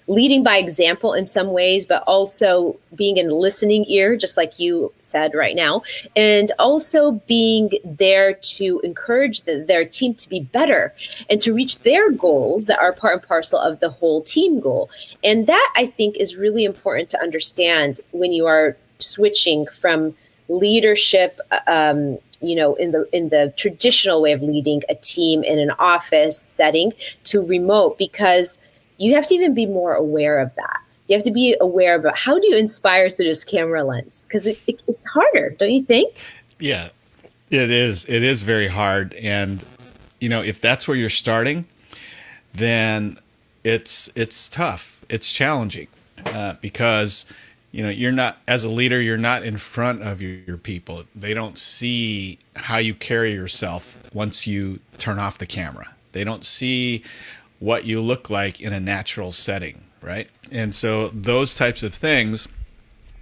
leading 0.08 0.42
by 0.42 0.56
example 0.56 1.12
in 1.12 1.26
some 1.26 1.52
ways, 1.52 1.86
but 1.86 2.02
also 2.06 2.76
being 2.94 3.18
a 3.18 3.22
listening 3.22 3.84
ear, 3.88 4.16
just 4.16 4.36
like 4.36 4.58
you 4.58 4.92
said 5.02 5.34
right 5.34 5.54
now, 5.54 5.82
and 6.16 6.50
also 6.58 7.12
being 7.26 7.70
there 7.84 8.34
to 8.34 8.80
encourage 8.82 9.42
the, 9.42 9.64
their 9.68 9.84
team 9.84 10.14
to 10.14 10.28
be 10.28 10.40
better 10.40 10.94
and 11.30 11.40
to 11.40 11.54
reach 11.54 11.80
their 11.80 12.10
goals 12.10 12.66
that 12.66 12.78
are 12.78 12.92
part 12.92 13.14
and 13.14 13.22
parcel 13.22 13.58
of 13.58 13.80
the 13.80 13.90
whole 13.90 14.22
team 14.22 14.58
goal. 14.60 14.90
And 15.22 15.46
that 15.46 15.74
I 15.76 15.86
think 15.86 16.16
is 16.16 16.36
really 16.36 16.64
important 16.64 17.10
to 17.10 17.20
understand 17.20 18.00
when 18.12 18.32
you 18.32 18.46
are 18.46 18.76
switching 18.98 19.66
from 19.66 20.14
leadership 20.48 21.38
um, 21.66 22.18
you 22.40 22.54
know 22.54 22.74
in 22.76 22.92
the 22.92 23.08
in 23.12 23.28
the 23.28 23.52
traditional 23.56 24.22
way 24.22 24.32
of 24.32 24.42
leading 24.42 24.82
a 24.88 24.94
team 24.94 25.42
in 25.42 25.58
an 25.58 25.70
office 25.72 26.40
setting 26.40 26.92
to 27.24 27.42
remote 27.42 27.98
because 27.98 28.58
you 28.98 29.14
have 29.14 29.26
to 29.28 29.34
even 29.34 29.54
be 29.54 29.66
more 29.66 29.94
aware 29.94 30.38
of 30.40 30.54
that. 30.56 30.80
You 31.06 31.16
have 31.16 31.24
to 31.24 31.30
be 31.30 31.56
aware 31.60 31.94
of 31.94 32.04
how 32.18 32.38
do 32.38 32.46
you 32.48 32.56
inspire 32.56 33.08
through 33.08 33.26
this 33.26 33.42
camera 33.42 33.82
lens 33.82 34.22
because 34.26 34.46
it, 34.46 34.60
it, 34.66 34.80
it's 34.86 35.04
harder, 35.06 35.50
don't 35.58 35.70
you 35.70 35.82
think? 35.82 36.20
Yeah, 36.58 36.90
it 37.50 37.70
is. 37.70 38.04
It 38.04 38.22
is 38.22 38.42
very 38.42 38.68
hard, 38.68 39.14
and 39.14 39.64
you 40.20 40.28
know 40.28 40.42
if 40.42 40.60
that's 40.60 40.86
where 40.86 40.96
you're 40.96 41.08
starting, 41.08 41.64
then 42.52 43.18
it's 43.64 44.10
it's 44.14 44.50
tough. 44.50 45.00
It's 45.08 45.32
challenging 45.32 45.88
uh, 46.26 46.56
because 46.60 47.24
you 47.72 47.82
know 47.82 47.90
you're 47.90 48.12
not 48.12 48.38
as 48.46 48.64
a 48.64 48.70
leader 48.70 49.00
you're 49.00 49.18
not 49.18 49.42
in 49.42 49.56
front 49.56 50.02
of 50.02 50.22
your, 50.22 50.38
your, 50.46 50.56
people 50.56 51.04
they 51.14 51.34
don't 51.34 51.58
see 51.58 52.38
how 52.56 52.78
you 52.78 52.94
carry 52.94 53.32
yourself 53.32 53.96
once 54.14 54.46
you 54.46 54.80
turn 54.96 55.18
off 55.18 55.38
the 55.38 55.46
camera 55.46 55.94
they 56.12 56.24
don't 56.24 56.44
see 56.44 57.02
what 57.58 57.84
you 57.84 58.00
look 58.00 58.30
like 58.30 58.60
in 58.60 58.72
a 58.72 58.80
natural 58.80 59.32
setting, 59.32 59.82
right? 60.00 60.28
And 60.50 60.74
so 60.74 61.08
those 61.08 61.56
types 61.56 61.82
of 61.82 61.94
things 61.94 62.48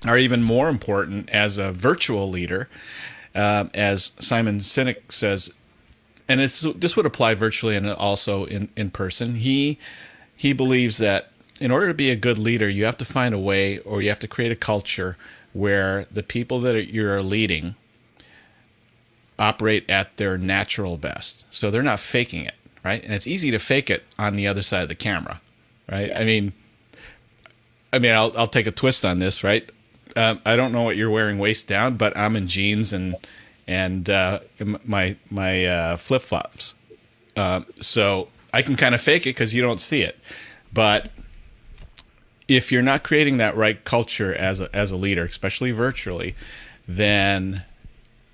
are 0.07 0.19
even 0.19 0.43
more 0.43 0.69
important 0.69 1.31
as 1.31 1.59
a 1.59 1.73
virtual 1.73 2.29
leader, 2.29 2.69
uh, 3.35 3.67
as 3.75 4.13
Simon 4.21 4.59
Sinek 4.59 5.11
says, 5.11 5.53
and 6.29 6.41
this 6.41 6.97
would 6.97 7.07
apply 7.07 7.35
virtually 7.35 7.77
and 7.77 7.89
also 7.89 8.47
in, 8.47 8.69
in 8.77 8.91
person. 8.91 9.37
He 9.37 9.79
he 10.35 10.53
believes 10.53 10.99
that 10.99 11.31
in 11.61 11.71
order 11.71 11.89
to 11.89 11.95
be 11.95 12.11
a 12.11 12.17
good 12.17 12.37
leader, 12.37 12.69
you 12.69 12.85
have 12.85 12.97
to 12.99 13.05
find 13.05 13.35
a 13.35 13.39
way 13.39 13.79
or 13.79 14.03
you 14.03 14.09
have 14.09 14.19
to 14.19 14.29
create 14.29 14.53
a 14.53 14.57
culture 14.57 15.17
where 15.53 16.07
the 16.11 16.23
people 16.23 16.61
that 16.61 16.93
you're 16.93 17.23
leading 17.23 17.77
operate 19.39 19.89
at 19.89 20.17
their 20.17 20.37
natural 20.37 20.99
best. 20.99 21.47
So 21.49 21.71
they're 21.71 21.83
not 21.83 22.01
faking 22.01 22.45
it 22.45 22.55
right? 22.87 23.03
And 23.03 23.13
it's 23.13 23.27
easy 23.27 23.51
to 23.51 23.59
fake 23.59 23.91
it 23.91 24.05
on 24.17 24.37
the 24.37 24.47
other 24.47 24.63
side 24.63 24.83
of 24.83 24.89
the 24.89 24.95
camera, 24.95 25.41
right? 25.91 26.09
Yeah. 26.09 26.21
I 26.21 26.25
mean, 26.25 26.53
I 27.93 27.99
mean, 27.99 28.13
I'll 28.13 28.33
I'll 28.37 28.47
take 28.47 28.69
a 28.69 28.71
twist 28.71 29.05
on 29.05 29.19
this, 29.19 29.43
right? 29.43 29.69
Um, 30.15 30.41
I 30.47 30.55
don't 30.55 30.71
know 30.71 30.83
what 30.85 30.97
you're 30.97 31.11
wearing 31.11 31.39
waist 31.39 31.67
down, 31.67 31.97
but 31.97 32.17
I'm 32.17 32.37
in 32.37 32.47
jeans 32.47 32.93
and 32.93 33.17
and 33.67 34.09
uh, 34.09 34.39
my 34.85 35.17
my 35.31 35.67
uh, 35.67 35.97
flip 35.97 36.23
flops, 36.23 36.75
uh, 37.37 37.63
so 37.81 38.29
I 38.53 38.63
can 38.63 38.77
kind 38.77 38.95
of 38.95 39.01
fake 39.01 39.23
it 39.23 39.31
because 39.31 39.53
you 39.53 39.63
don't 39.63 39.81
see 39.81 40.03
it. 40.03 40.17
But 40.73 41.11
if 42.47 42.71
you're 42.71 42.83
not 42.83 43.03
creating 43.03 43.39
that 43.39 43.57
right 43.57 43.83
culture 43.83 44.33
as 44.33 44.61
a, 44.61 44.75
as 44.75 44.93
a 44.93 44.97
leader, 44.97 45.25
especially 45.25 45.73
virtually, 45.73 46.37
then 46.87 47.65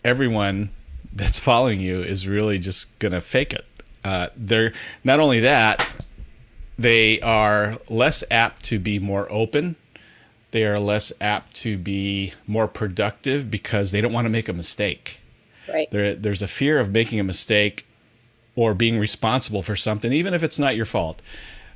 everyone 0.05 0.69
that's 1.11 1.39
following 1.39 1.81
you 1.81 2.03
is 2.03 2.29
really 2.29 2.59
just 2.59 2.99
gonna 2.99 3.23
fake 3.23 3.55
it 3.55 3.65
uh, 4.05 4.29
they're 4.37 4.73
not 5.05 5.21
only 5.21 5.41
that, 5.41 5.89
they 6.79 7.21
are 7.21 7.79
less 7.89 8.25
apt 8.31 8.65
to 8.65 8.79
be 8.79 8.99
more 8.99 9.27
open. 9.31 9.77
They 10.51 10.65
are 10.65 10.79
less 10.79 11.13
apt 11.21 11.55
to 11.57 11.79
be 11.79 12.35
more 12.47 12.69
productive 12.69 13.51
because 13.51 13.91
they 13.91 14.01
don't 14.01 14.13
want 14.13 14.27
to 14.27 14.31
make 14.31 14.49
a 14.49 14.53
mistake. 14.53 15.21
Right. 15.69 15.91
There, 15.91 16.15
there's 16.15 16.43
a 16.43 16.49
fear 16.49 16.79
of 16.79 16.91
making 16.91 17.21
a 17.21 17.25
mistake 17.25 17.87
or 18.57 18.75
being 18.75 18.99
responsible 18.99 19.63
for 19.63 19.77
something, 19.77 20.13
even 20.13 20.35
if 20.35 20.43
it's 20.43 20.59
not 20.59 20.77
your 20.77 20.85
fault. 20.85 21.23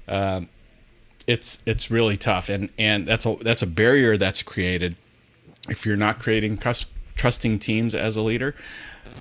Um, 0.09 0.49
it's 1.27 1.59
it's 1.67 1.91
really 1.91 2.17
tough, 2.17 2.49
and 2.49 2.71
and 2.79 3.07
that's 3.07 3.27
a 3.27 3.37
that's 3.41 3.63
a 3.63 3.67
barrier 3.67 4.17
that's 4.17 4.43
created 4.43 4.97
if 5.69 5.85
you're 5.85 5.97
not 5.97 6.21
creating 6.21 6.57
cus- 6.59 6.87
trusting 7.17 7.59
teams 7.59 7.95
as 7.95 8.17
a 8.17 8.23
leader. 8.23 8.55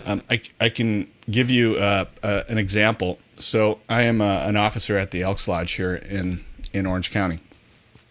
Um, 0.05 0.21
I, 0.29 0.41
I 0.59 0.69
can 0.69 1.09
give 1.29 1.49
you 1.49 1.75
uh, 1.75 2.05
uh, 2.23 2.43
an 2.49 2.57
example. 2.57 3.19
So 3.39 3.79
I 3.89 4.03
am 4.03 4.21
uh, 4.21 4.45
an 4.45 4.55
officer 4.57 4.97
at 4.97 5.11
the 5.11 5.23
Elks 5.23 5.47
Lodge 5.47 5.73
here 5.73 5.95
in, 5.95 6.43
in 6.73 6.85
Orange 6.85 7.11
County, 7.11 7.39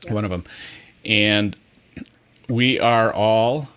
yeah. 0.04 0.12
one 0.12 0.24
of 0.24 0.30
them. 0.30 0.44
And 1.04 1.56
we 2.48 2.78
are 2.80 3.12
all 3.12 3.68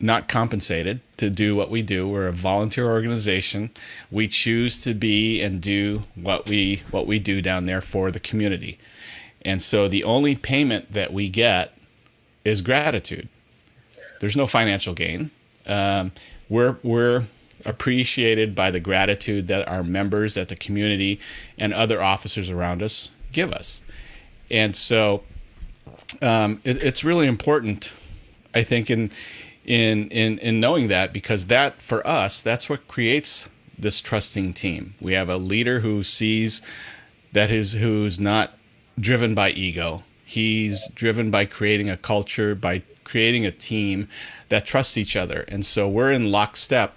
not 0.00 0.28
compensated 0.28 1.00
to 1.18 1.28
do 1.28 1.54
what 1.54 1.70
we 1.70 1.82
do. 1.82 2.08
We're 2.08 2.28
a 2.28 2.32
volunteer 2.32 2.86
organization. 2.86 3.70
We 4.10 4.28
choose 4.28 4.78
to 4.78 4.94
be 4.94 5.42
and 5.42 5.60
do 5.60 6.04
what 6.14 6.46
we 6.46 6.82
what 6.90 7.06
we 7.06 7.18
do 7.18 7.42
down 7.42 7.66
there 7.66 7.82
for 7.82 8.10
the 8.10 8.20
community. 8.20 8.78
And 9.42 9.62
so 9.62 9.88
the 9.88 10.04
only 10.04 10.36
payment 10.36 10.92
that 10.92 11.12
we 11.12 11.28
get 11.28 11.76
is 12.44 12.62
gratitude. 12.62 13.28
There's 14.20 14.36
no 14.36 14.46
financial 14.46 14.94
gain. 14.94 15.30
Um, 15.66 16.12
we're 16.50 16.76
we're 16.82 17.24
appreciated 17.64 18.54
by 18.54 18.70
the 18.70 18.80
gratitude 18.80 19.48
that 19.48 19.66
our 19.68 19.82
members 19.82 20.36
at 20.36 20.48
the 20.48 20.56
community 20.56 21.20
and 21.58 21.72
other 21.72 22.02
officers 22.02 22.50
around 22.50 22.82
us 22.82 23.10
give 23.32 23.52
us. 23.52 23.82
And 24.50 24.74
so 24.74 25.22
um, 26.22 26.60
it, 26.64 26.82
it's 26.82 27.04
really 27.04 27.26
important, 27.26 27.92
I 28.54 28.62
think, 28.62 28.90
in 28.90 29.10
in 29.64 30.08
in 30.08 30.38
in 30.38 30.60
knowing 30.60 30.88
that 30.88 31.12
because 31.12 31.46
that 31.46 31.80
for 31.80 32.06
us 32.06 32.42
that's 32.42 32.68
what 32.68 32.86
creates 32.88 33.46
this 33.78 34.00
trusting 34.00 34.52
team. 34.52 34.94
We 35.00 35.12
have 35.14 35.30
a 35.30 35.36
leader 35.36 35.80
who 35.80 36.02
sees 36.02 36.60
that 37.32 37.50
is 37.50 37.72
who's 37.72 38.18
not 38.18 38.52
driven 38.98 39.34
by 39.34 39.50
ego. 39.50 40.02
He's 40.24 40.86
driven 40.94 41.30
by 41.30 41.44
creating 41.46 41.90
a 41.90 41.96
culture, 41.96 42.54
by 42.54 42.82
creating 43.10 43.44
a 43.44 43.50
team 43.50 44.08
that 44.48 44.64
trusts 44.64 44.96
each 44.96 45.16
other. 45.16 45.44
And 45.48 45.66
so 45.66 45.88
we're 45.88 46.12
in 46.12 46.30
lockstep 46.30 46.94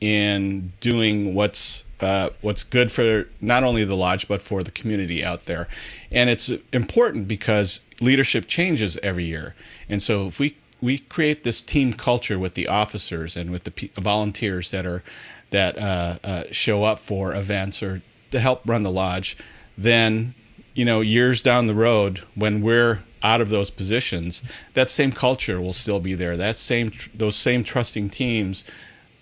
in 0.00 0.72
doing 0.80 1.34
what's 1.34 1.84
uh, 2.00 2.30
what's 2.40 2.64
good 2.64 2.90
for 2.90 3.28
not 3.42 3.62
only 3.62 3.84
the 3.84 3.94
lodge 3.94 4.26
but 4.26 4.40
for 4.40 4.62
the 4.62 4.70
community 4.70 5.22
out 5.22 5.44
there. 5.44 5.68
And 6.10 6.30
it's 6.30 6.50
important 6.72 7.28
because 7.28 7.80
leadership 8.00 8.46
changes 8.46 8.96
every 9.02 9.24
year. 9.24 9.54
And 9.88 10.02
so 10.02 10.26
if 10.26 10.38
we 10.40 10.56
we 10.80 10.98
create 10.98 11.44
this 11.44 11.60
team 11.60 11.92
culture 11.92 12.38
with 12.38 12.54
the 12.54 12.66
officers 12.66 13.36
and 13.36 13.50
with 13.50 13.64
the 13.64 13.70
p- 13.70 13.92
volunteers 13.96 14.70
that 14.70 14.86
are 14.86 15.02
that 15.50 15.76
uh, 15.78 16.18
uh, 16.24 16.44
show 16.50 16.84
up 16.84 16.98
for 16.98 17.34
events 17.34 17.82
or 17.82 18.02
to 18.30 18.40
help 18.40 18.62
run 18.66 18.82
the 18.82 18.90
lodge, 18.90 19.36
then 19.76 20.34
you 20.74 20.84
know 20.84 21.00
years 21.00 21.42
down 21.42 21.66
the 21.66 21.74
road 21.74 22.20
when 22.34 22.62
we're 22.62 23.00
out 23.22 23.40
of 23.40 23.50
those 23.50 23.70
positions, 23.70 24.42
that 24.74 24.90
same 24.90 25.12
culture 25.12 25.60
will 25.60 25.72
still 25.72 26.00
be 26.00 26.14
there. 26.14 26.36
That 26.36 26.58
same 26.58 26.92
those 27.14 27.36
same 27.36 27.64
trusting 27.64 28.10
teams 28.10 28.64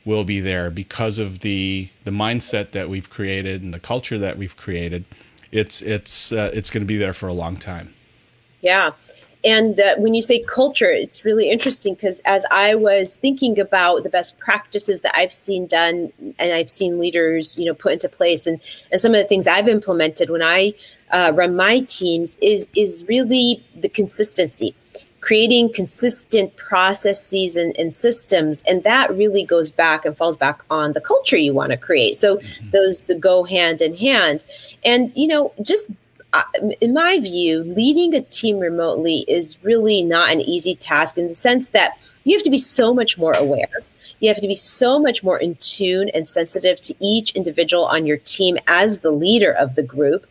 will 0.05 0.25
be 0.25 0.41
there 0.41 0.71
because 0.71 1.19
of 1.19 1.41
the 1.41 1.89
the 2.05 2.11
mindset 2.11 2.71
that 2.73 2.89
we've 2.89 3.11
created 3.11 3.63
and 3.63 3.75
the 3.75 3.81
culture 3.81 4.19
that 4.19 4.39
we've 4.39 4.57
created. 4.57 5.05
It's 5.53 5.83
it's 5.83 6.33
uh, 6.33 6.51
it's 6.55 6.71
going 6.71 6.83
to 6.83 6.87
be 6.87 6.97
there 6.97 7.15
for 7.15 7.29
a 7.29 7.33
long 7.33 7.57
time. 7.57 7.95
Yeah, 8.61 8.93
And 9.45 9.81
uh, 9.81 9.97
when 9.97 10.15
you 10.15 10.23
say 10.23 10.41
culture, 10.41 10.91
it's 10.91 11.25
really 11.25 11.51
interesting 11.51 11.95
because 11.95 12.21
as 12.25 12.45
I 12.51 12.75
was 12.75 13.15
thinking 13.15 13.59
about 13.61 14.03
the 14.03 14.09
best 14.09 14.39
practices 14.39 15.01
that 15.03 15.17
I've 15.17 15.33
seen 15.33 15.67
done 15.67 16.13
and 16.39 16.53
I've 16.53 16.71
seen 16.71 16.99
leaders, 16.99 17.57
you 17.57 17.65
know, 17.65 17.75
put 17.75 17.93
into 17.93 18.09
place 18.09 18.47
and, 18.47 18.61
and 18.91 19.01
some 19.01 19.13
of 19.13 19.19
the 19.19 19.29
things 19.29 19.47
I've 19.47 19.69
implemented 19.69 20.31
when 20.31 20.43
I 20.43 20.75
uh, 21.13 21.33
run 21.35 21.55
my 21.57 21.81
teams 21.81 22.37
is, 22.41 22.69
is 22.75 23.05
really 23.09 23.65
the 23.77 23.89
consistency 23.89 24.75
creating 25.21 25.71
consistent 25.73 26.57
processes 26.57 27.57
and, 27.57 27.77
and, 27.77 27.93
systems. 27.93 28.63
And 28.67 28.85
that 28.85 29.15
really 29.15 29.45
goes 29.45 29.71
back 29.71 30.07
and 30.07 30.17
falls 30.17 30.37
back 30.37 30.63
on 30.71 30.93
the 30.93 31.01
culture 31.01 31.37
you 31.37 31.53
want 31.53 31.71
to 31.73 31.77
create. 31.77 32.15
So 32.15 32.37
mm-hmm. 32.37 32.71
those 32.71 33.11
go 33.19 33.43
hand 33.43 33.83
in 33.83 33.97
hand. 33.97 34.45
And 34.85 35.13
you 35.17 35.27
know 35.27 35.53
just 35.61 35.89
in 36.81 36.93
my 36.93 37.19
view, 37.19 37.63
leading 37.63 38.15
a 38.15 38.21
team 38.21 38.59
remotely 38.59 39.25
is 39.29 39.63
really 39.63 40.03
not 40.03 40.31
an 40.31 40.41
easy 40.41 40.75
task 40.75 41.17
in 41.17 41.29
the 41.29 41.35
sense 41.35 41.69
that 41.71 41.99
you 42.25 42.37
have 42.37 42.45
to 42.45 42.51
be 42.51 42.59
so 42.59 42.93
much 42.93 43.17
more 43.17 43.33
aware. 43.33 43.69
You 44.21 44.29
have 44.29 44.41
to 44.41 44.49
be 44.49 44.55
so 44.55 44.99
much 44.99 45.23
more 45.23 45.39
in 45.39 45.55
tune 45.57 46.09
and 46.11 46.29
sensitive 46.29 46.81
to 46.83 46.95
each 47.01 47.35
individual 47.37 47.85
on 47.85 48.05
your 48.05 48.17
team 48.17 48.59
as 48.67 48.99
the 48.99 49.13
leader 49.13 49.53
of 49.53 49.75
the 49.75 49.83
group. 49.83 50.27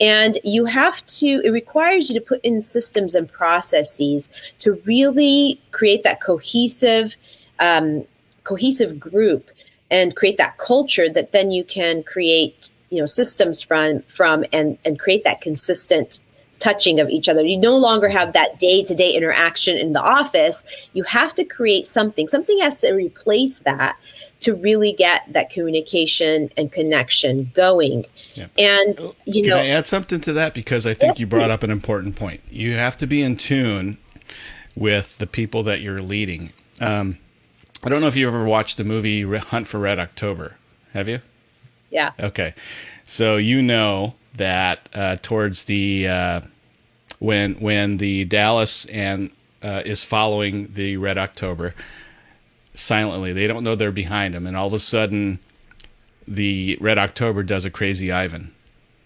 And 0.00 0.38
you 0.44 0.64
have 0.64 1.04
to, 1.06 1.42
it 1.44 1.50
requires 1.50 2.08
you 2.08 2.18
to 2.18 2.24
put 2.24 2.40
in 2.44 2.62
systems 2.62 3.14
and 3.14 3.30
processes 3.30 4.28
to 4.60 4.80
really 4.84 5.60
create 5.72 6.04
that 6.04 6.20
cohesive, 6.20 7.16
um, 7.58 8.04
cohesive 8.44 8.98
group 8.98 9.50
and 9.90 10.16
create 10.16 10.38
that 10.38 10.56
culture 10.58 11.08
that 11.10 11.32
then 11.32 11.50
you 11.50 11.64
can 11.64 12.02
create 12.04 12.70
you 12.92 13.00
know 13.00 13.06
systems 13.06 13.62
from 13.62 14.02
from 14.02 14.44
and 14.52 14.78
and 14.84 14.98
create 14.98 15.24
that 15.24 15.40
consistent 15.40 16.20
touching 16.58 17.00
of 17.00 17.08
each 17.08 17.28
other. 17.28 17.42
You 17.42 17.56
no 17.56 17.76
longer 17.76 18.08
have 18.08 18.34
that 18.34 18.60
day 18.60 18.84
to 18.84 18.94
day 18.94 19.12
interaction 19.12 19.76
in 19.76 19.94
the 19.94 20.00
office. 20.00 20.62
You 20.92 21.02
have 21.04 21.34
to 21.34 21.44
create 21.44 21.86
something. 21.86 22.28
Something 22.28 22.58
has 22.60 22.80
to 22.82 22.92
replace 22.92 23.58
that 23.60 23.96
to 24.40 24.54
really 24.54 24.92
get 24.92 25.22
that 25.32 25.50
communication 25.50 26.50
and 26.56 26.70
connection 26.70 27.50
going. 27.54 28.04
Yeah. 28.34 28.46
And 28.58 28.98
you 29.24 29.42
can 29.42 29.50
know, 29.50 29.56
I 29.56 29.66
add 29.68 29.86
something 29.86 30.20
to 30.20 30.32
that 30.34 30.54
because 30.54 30.86
I 30.86 30.94
think 30.94 31.12
yes, 31.12 31.20
you 31.20 31.26
brought 31.26 31.50
up 31.50 31.64
an 31.64 31.70
important 31.70 32.14
point. 32.14 32.40
You 32.50 32.74
have 32.74 32.96
to 32.98 33.06
be 33.06 33.22
in 33.22 33.36
tune 33.36 33.98
with 34.76 35.18
the 35.18 35.26
people 35.26 35.64
that 35.64 35.80
you're 35.80 36.00
leading. 36.00 36.52
Um, 36.80 37.18
I 37.82 37.88
don't 37.88 38.00
know 38.00 38.06
if 38.06 38.16
you 38.16 38.28
ever 38.28 38.44
watched 38.44 38.76
the 38.76 38.84
movie 38.84 39.22
Hunt 39.22 39.66
for 39.66 39.78
Red 39.78 39.98
October. 39.98 40.56
Have 40.92 41.08
you? 41.08 41.20
Yeah. 41.92 42.12
Okay. 42.18 42.54
So 43.04 43.36
you 43.36 43.62
know 43.62 44.14
that 44.34 44.88
uh, 44.94 45.16
towards 45.22 45.64
the 45.64 46.08
uh, 46.08 46.40
when 47.18 47.54
when 47.54 47.98
the 47.98 48.24
Dallas 48.24 48.86
and 48.86 49.30
uh, 49.62 49.82
is 49.84 50.02
following 50.02 50.72
the 50.72 50.96
Red 50.96 51.18
October 51.18 51.74
silently, 52.74 53.32
they 53.32 53.46
don't 53.46 53.62
know 53.62 53.74
they're 53.74 53.92
behind 53.92 54.34
them, 54.34 54.46
and 54.46 54.56
all 54.56 54.66
of 54.66 54.72
a 54.72 54.78
sudden, 54.78 55.38
the 56.26 56.78
Red 56.80 56.98
October 56.98 57.42
does 57.42 57.64
a 57.64 57.70
crazy 57.70 58.10
Ivan. 58.10 58.52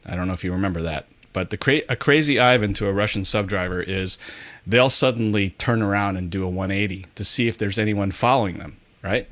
I 0.06 0.14
don't 0.14 0.28
know 0.28 0.34
if 0.34 0.44
you 0.44 0.52
remember 0.52 0.80
that, 0.82 1.06
but 1.32 1.50
the 1.50 1.56
cra- 1.56 1.82
a 1.88 1.96
crazy 1.96 2.38
Ivan 2.38 2.72
to 2.74 2.86
a 2.86 2.92
Russian 2.92 3.22
subdriver 3.22 3.82
is 3.86 4.16
they'll 4.64 4.90
suddenly 4.90 5.50
turn 5.50 5.82
around 5.82 6.16
and 6.16 6.30
do 6.30 6.44
a 6.44 6.48
180 6.48 7.06
to 7.16 7.24
see 7.24 7.48
if 7.48 7.58
there's 7.58 7.78
anyone 7.78 8.12
following 8.12 8.58
them, 8.58 8.76
right? 9.02 9.28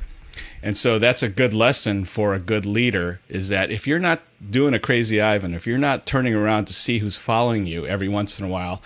And 0.65 0.79
so 0.79 0.99
that's 0.99 1.23
a 1.23 1.29
good 1.29 1.53
lesson 1.53 2.07
for 2.07 2.33
a 2.33 2.39
good 2.39 2.65
leader 2.65 3.21
is 3.29 3.51
that 3.51 3.71
if 3.71 3.87
you're 3.87 3.99
not 3.99 4.23
doing 4.51 4.73
a 4.73 4.79
crazy 4.79 5.21
Ivan, 5.21 5.53
if 5.53 5.67
you're 5.67 5.77
not 5.77 6.07
turning 6.07 6.35
around 6.35 6.65
to 6.65 6.73
see 6.73 6.97
who's 6.97 7.19
following 7.19 7.67
you 7.67 7.87
every 7.87 8.09
once 8.09 8.39
in 8.39 8.47
a 8.47 8.49
while, 8.49 8.81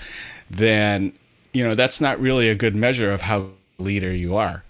then 0.50 1.12
you 1.52 1.62
know 1.62 1.76
that's 1.76 2.00
not 2.00 2.18
really 2.20 2.48
a 2.48 2.56
good 2.56 2.74
measure 2.74 3.12
of 3.12 3.20
how 3.20 3.50
leader 3.78 4.12
you 4.12 4.34
are. 4.34 4.64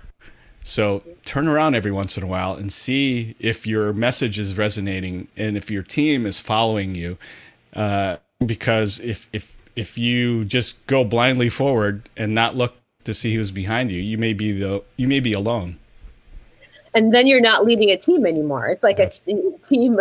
So 0.64 1.02
turn 1.24 1.48
around 1.48 1.74
every 1.74 1.90
once 1.90 2.18
in 2.18 2.24
a 2.24 2.26
while 2.26 2.56
and 2.56 2.70
see 2.70 3.34
if 3.38 3.66
your 3.66 3.94
message 3.94 4.38
is 4.38 4.58
resonating 4.58 5.28
and 5.34 5.56
if 5.56 5.71
your 5.71 5.82
team 5.82 6.26
is 6.26 6.42
following 6.42 6.94
you. 6.94 7.16
Uh, 7.73 8.18
because 8.44 9.00
if 9.00 9.30
if 9.32 9.56
if 9.76 9.97
you 9.97 10.44
just 10.44 10.86
go 10.86 11.04
blindly 11.04 11.49
forward 11.49 12.10
and 12.18 12.34
not 12.34 12.54
look 12.54 12.75
to 13.04 13.14
see 13.14 13.34
who's 13.34 13.50
behind 13.50 13.90
you, 13.90 14.02
you 14.02 14.18
may 14.18 14.34
be 14.34 14.52
the 14.52 14.82
you 14.99 15.08
may 15.08 15.21
be 15.21 15.32
alone 15.32 15.78
and 16.99 17.15
then 17.15 17.28
you're 17.28 17.41
not 17.41 17.65
leading 17.65 17.91
a 17.91 17.97
team 17.97 18.26
anymore. 18.26 18.67
It's 18.67 18.82
like 18.82 18.99
a 18.99 19.08
team 19.08 20.00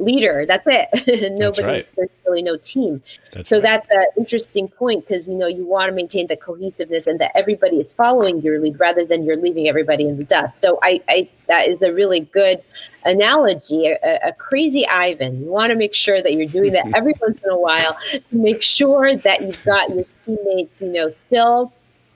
leader. 0.00 0.44
That's 0.44 0.64
it. 0.66 1.32
Nobody, 1.38 1.62
right. 1.62 1.88
there's 1.94 2.10
really 2.26 2.42
no 2.42 2.56
team. 2.56 3.00
That's 3.32 3.48
so 3.48 3.56
right. 3.56 3.62
that's 3.62 3.86
an 3.92 4.06
interesting 4.18 4.66
point 4.66 5.06
because 5.06 5.28
you 5.28 5.34
know 5.34 5.46
you 5.46 5.64
want 5.64 5.88
to 5.88 5.94
maintain 5.94 6.26
the 6.26 6.36
cohesiveness 6.36 7.06
and 7.06 7.20
that 7.20 7.30
everybody 7.36 7.78
is 7.78 7.92
following 7.92 8.40
your 8.40 8.60
lead 8.60 8.80
rather 8.80 9.04
than 9.04 9.22
you're 9.22 9.36
leaving 9.36 9.68
everybody 9.68 10.04
in 10.08 10.16
the 10.16 10.24
dust. 10.24 10.60
So 10.60 10.80
I, 10.82 11.00
I 11.08 11.28
that 11.46 11.68
is 11.68 11.80
a 11.80 11.92
really 11.92 12.20
good 12.20 12.60
analogy. 13.04 13.86
A, 13.86 14.18
a 14.24 14.32
crazy 14.32 14.84
Ivan. 14.88 15.42
You 15.42 15.46
want 15.46 15.70
to 15.70 15.76
make 15.76 15.94
sure 15.94 16.20
that 16.24 16.32
you're 16.32 16.48
doing 16.48 16.72
that 16.72 16.90
every 16.96 17.14
once 17.20 17.38
in 17.44 17.50
a 17.50 17.58
while 17.58 17.96
to 18.10 18.22
make 18.32 18.64
sure 18.64 19.16
that 19.16 19.42
you've 19.42 19.64
got 19.64 19.90
your 19.90 20.04
teammates, 20.26 20.82
you 20.82 20.88
know, 20.88 21.08
still 21.08 21.72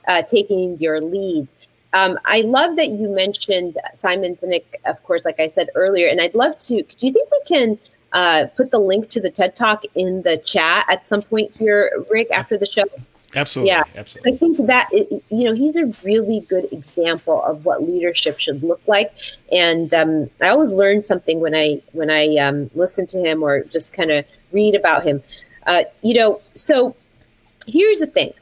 uh, 0.09 0.21
taking 0.21 0.77
your 0.81 0.99
lead 0.99 1.47
um, 1.93 2.19
I 2.25 2.41
love 2.41 2.75
that 2.75 2.89
you 2.89 3.09
mentioned 3.09 3.77
Simon 3.95 4.35
Sinek, 4.35 4.65
of 4.85 5.01
course, 5.03 5.25
like 5.25 5.39
I 5.39 5.47
said 5.47 5.69
earlier, 5.75 6.07
and 6.07 6.21
I'd 6.21 6.35
love 6.35 6.57
to. 6.59 6.83
Do 6.83 7.07
you 7.07 7.13
think 7.13 7.29
we 7.31 7.41
can 7.45 7.79
uh, 8.13 8.47
put 8.55 8.71
the 8.71 8.79
link 8.79 9.09
to 9.09 9.21
the 9.21 9.29
TED 9.29 9.55
Talk 9.55 9.83
in 9.95 10.21
the 10.21 10.37
chat 10.37 10.85
at 10.89 11.07
some 11.07 11.21
point 11.21 11.55
here, 11.55 12.05
Rick, 12.09 12.29
after 12.31 12.57
the 12.57 12.65
show? 12.65 12.83
Absolutely. 13.35 13.69
Yeah. 13.69 13.83
Absolutely. 13.95 14.33
I 14.33 14.37
think 14.37 14.67
that, 14.67 14.89
you 14.91 15.21
know, 15.45 15.53
he's 15.53 15.75
a 15.75 15.85
really 16.03 16.41
good 16.41 16.67
example 16.71 17.43
of 17.43 17.65
what 17.65 17.83
leadership 17.83 18.39
should 18.39 18.63
look 18.63 18.81
like. 18.87 19.11
And 19.51 19.93
um, 19.93 20.29
I 20.41 20.49
always 20.49 20.71
learn 20.73 21.01
something 21.01 21.39
when 21.39 21.53
I, 21.53 21.81
when 21.91 22.09
I 22.09 22.37
um, 22.37 22.69
listen 22.73 23.05
to 23.07 23.19
him 23.19 23.43
or 23.43 23.63
just 23.65 23.93
kind 23.93 24.11
of 24.11 24.25
read 24.51 24.75
about 24.75 25.03
him. 25.03 25.21
Uh, 25.65 25.83
you 26.01 26.13
know, 26.13 26.41
so 26.53 26.95
here's 27.67 27.99
the 27.99 28.07
thing 28.07 28.33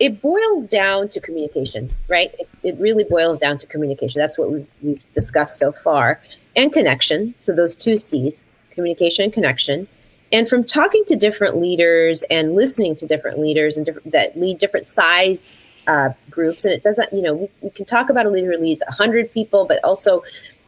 it 0.00 0.22
boils 0.22 0.68
down 0.68 1.08
to 1.08 1.20
communication, 1.20 1.92
right? 2.08 2.34
It, 2.38 2.48
it 2.62 2.76
really 2.78 3.04
boils 3.04 3.38
down 3.38 3.58
to 3.58 3.66
communication. 3.66 4.20
That's 4.20 4.38
what 4.38 4.50
we've, 4.50 4.66
we've, 4.82 5.12
discussed 5.12 5.58
so 5.58 5.72
far, 5.72 6.20
and 6.54 6.72
connection. 6.72 7.34
So 7.38 7.54
those 7.54 7.74
two 7.74 7.98
C's, 7.98 8.44
communication 8.70 9.24
and 9.24 9.32
connection. 9.32 9.88
And 10.30 10.48
from 10.48 10.62
talking 10.62 11.04
to 11.06 11.16
different 11.16 11.56
leaders 11.56 12.22
and 12.30 12.54
listening 12.54 12.94
to 12.96 13.06
different 13.06 13.38
leaders 13.38 13.76
and 13.76 13.86
different, 13.86 14.12
that 14.12 14.38
lead 14.38 14.58
different 14.58 14.86
size 14.86 15.56
uh, 15.86 16.10
groups, 16.30 16.64
and 16.64 16.72
it 16.74 16.82
doesn't, 16.82 17.12
you 17.12 17.22
know, 17.22 17.34
we, 17.34 17.48
we 17.62 17.70
can 17.70 17.86
talk 17.86 18.10
about 18.10 18.26
a 18.26 18.30
leader 18.30 18.52
who 18.52 18.58
leads 18.58 18.82
100 18.86 19.32
people, 19.32 19.64
but 19.64 19.82
also 19.82 20.22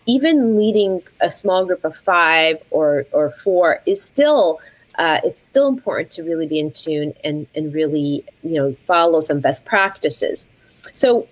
even 0.06 0.56
leading 0.56 1.02
a 1.20 1.30
small 1.30 1.64
group 1.66 1.84
of 1.84 1.96
five 1.96 2.56
or 2.70 3.06
or 3.12 3.30
four 3.30 3.82
is 3.86 4.02
still 4.02 4.58
uh, 4.98 5.20
it's 5.24 5.40
still 5.40 5.68
important 5.68 6.10
to 6.12 6.22
really 6.22 6.46
be 6.46 6.58
in 6.58 6.70
tune 6.72 7.12
and, 7.24 7.46
and 7.54 7.72
really, 7.72 8.24
you 8.42 8.54
know, 8.54 8.76
follow 8.86 9.20
some 9.20 9.40
best 9.40 9.64
practices. 9.64 10.46
So 10.92 11.26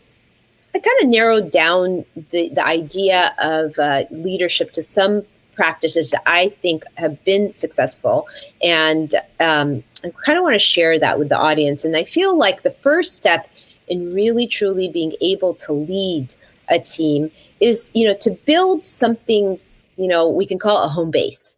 I 0.75 0.79
kind 0.79 1.03
of 1.03 1.09
narrowed 1.09 1.51
down 1.51 2.05
the, 2.31 2.51
the 2.51 2.64
idea 2.64 3.35
of 3.38 3.79
uh, 3.79 4.05
leadership 4.11 4.73
to 4.73 4.83
some 4.83 5.23
practices 5.55 6.11
that 6.12 6.23
I 6.27 6.51
think 6.62 6.85
have 6.94 7.23
been 7.25 7.53
successful. 7.53 8.29
And 8.62 9.14
um, 9.40 9.83
I 10.05 10.12
kind 10.25 10.38
of 10.38 10.44
want 10.44 10.55
to 10.55 10.61
share 10.61 10.99
that 11.01 11.18
with 11.18 11.31
the 11.31 11.37
audience. 11.37 11.85
And 11.85 11.97
I 11.97 12.05
feel 12.05 12.38
like 12.38 12.62
the 12.62 12.71
first 12.71 13.14
step 13.14 13.51
in 13.88 14.14
really 14.14 14.47
truly 14.47 14.88
being 14.88 15.14
able 15.21 15.55
to 15.55 15.73
lead 15.73 16.35
a 16.68 16.79
team 16.79 17.31
is, 17.61 17.90
you 17.94 18.07
know, 18.07 18.14
to 18.21 18.31
build 18.31 18.85
something, 18.85 19.59
you 19.97 20.07
know, 20.07 20.29
we 20.29 20.47
can 20.47 20.59
call 20.59 20.85
a 20.85 20.88
home 20.88 21.11
base 21.11 21.55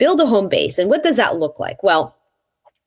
build 0.00 0.20
a 0.20 0.26
home 0.26 0.48
base. 0.48 0.78
And 0.78 0.90
what 0.90 1.04
does 1.04 1.16
that 1.16 1.38
look 1.38 1.60
like? 1.60 1.82
Well, 1.84 2.16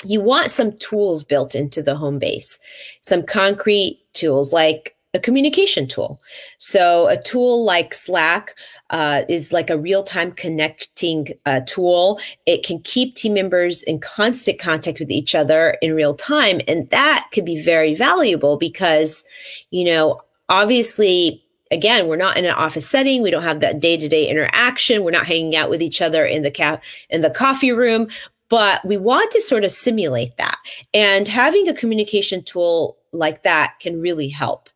you 0.04 0.20
want 0.20 0.52
some 0.52 0.74
tools 0.80 1.24
built 1.24 1.56
into 1.56 1.82
the 1.82 1.96
home 1.96 2.20
base, 2.20 2.60
some 3.02 3.24
concrete 3.24 4.04
tools 4.12 4.52
like 4.52 4.98
a 5.14 5.20
communication 5.20 5.88
tool. 5.88 6.20
So, 6.58 7.08
a 7.08 7.22
tool 7.22 7.64
like 7.64 7.94
Slack 7.94 8.56
uh, 8.90 9.22
is 9.30 9.52
like 9.52 9.70
a 9.70 9.78
real 9.78 10.02
time 10.02 10.32
connecting 10.32 11.28
uh, 11.46 11.62
tool. 11.68 12.20
It 12.48 12.66
can 12.66 12.82
keep 12.82 13.14
team 13.14 13.36
members 13.36 13.84
in 13.84 14.00
constant 14.00 14.60
contact 14.60 15.00
with 15.00 15.12
each 15.12 15.36
other 15.36 15.78
in 15.84 15.94
real 15.94 16.16
time. 16.16 16.62
And 16.68 16.90
that 16.90 17.30
could 17.32 17.46
be 17.46 17.62
very 17.62 17.94
valuable 17.94 18.58
because, 18.58 19.24
you 19.70 19.86
know, 19.86 20.20
obviously 20.50 21.43
again, 21.74 22.08
we're 22.08 22.16
not 22.16 22.38
in 22.38 22.46
an 22.46 22.54
office 22.54 22.88
setting. 22.88 23.22
We 23.22 23.32
don't 23.32 23.44
have 23.44 23.60
that 23.60 23.80
day 23.80 23.98
to 23.98 24.08
day 24.08 24.28
interaction. 24.28 25.04
We're 25.04 25.12
not 25.12 25.26
hanging 25.26 25.56
out 25.56 25.70
with 25.70 25.82
each 25.82 26.02
other 26.02 26.26
in 26.26 26.44
the 26.44 26.52
cap 26.52 26.84
in 27.10 27.22
the 27.22 27.30
coffee 27.30 27.72
room, 27.72 28.08
but 28.50 28.86
we 28.86 28.98
want 28.98 29.32
to 29.32 29.42
sort 29.42 29.64
of 29.64 29.72
simulate 29.72 30.38
that. 30.38 30.58
And 30.94 31.28
having 31.28 31.68
a 31.68 31.74
communication 31.74 32.44
tool 32.44 32.98
like 33.12 33.44
that 33.44 33.80
can 33.80 34.00
really 34.00 34.30
help. 34.30 34.70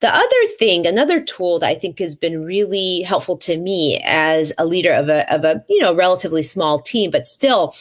The 0.00 0.14
other 0.14 0.46
thing, 0.58 0.86
another 0.86 1.20
tool 1.20 1.58
that 1.58 1.68
I 1.68 1.74
think 1.74 1.98
has 1.98 2.16
been 2.16 2.42
really 2.42 3.02
helpful 3.02 3.36
to 3.38 3.58
me 3.58 4.00
as 4.02 4.50
a 4.56 4.64
leader 4.64 4.94
of 4.94 5.10
a, 5.10 5.30
of 5.32 5.44
a 5.44 5.62
you 5.68 5.78
know 5.78 5.94
relatively 5.94 6.42
small 6.42 6.80
team, 6.80 7.10
but 7.10 7.26
still 7.26 7.74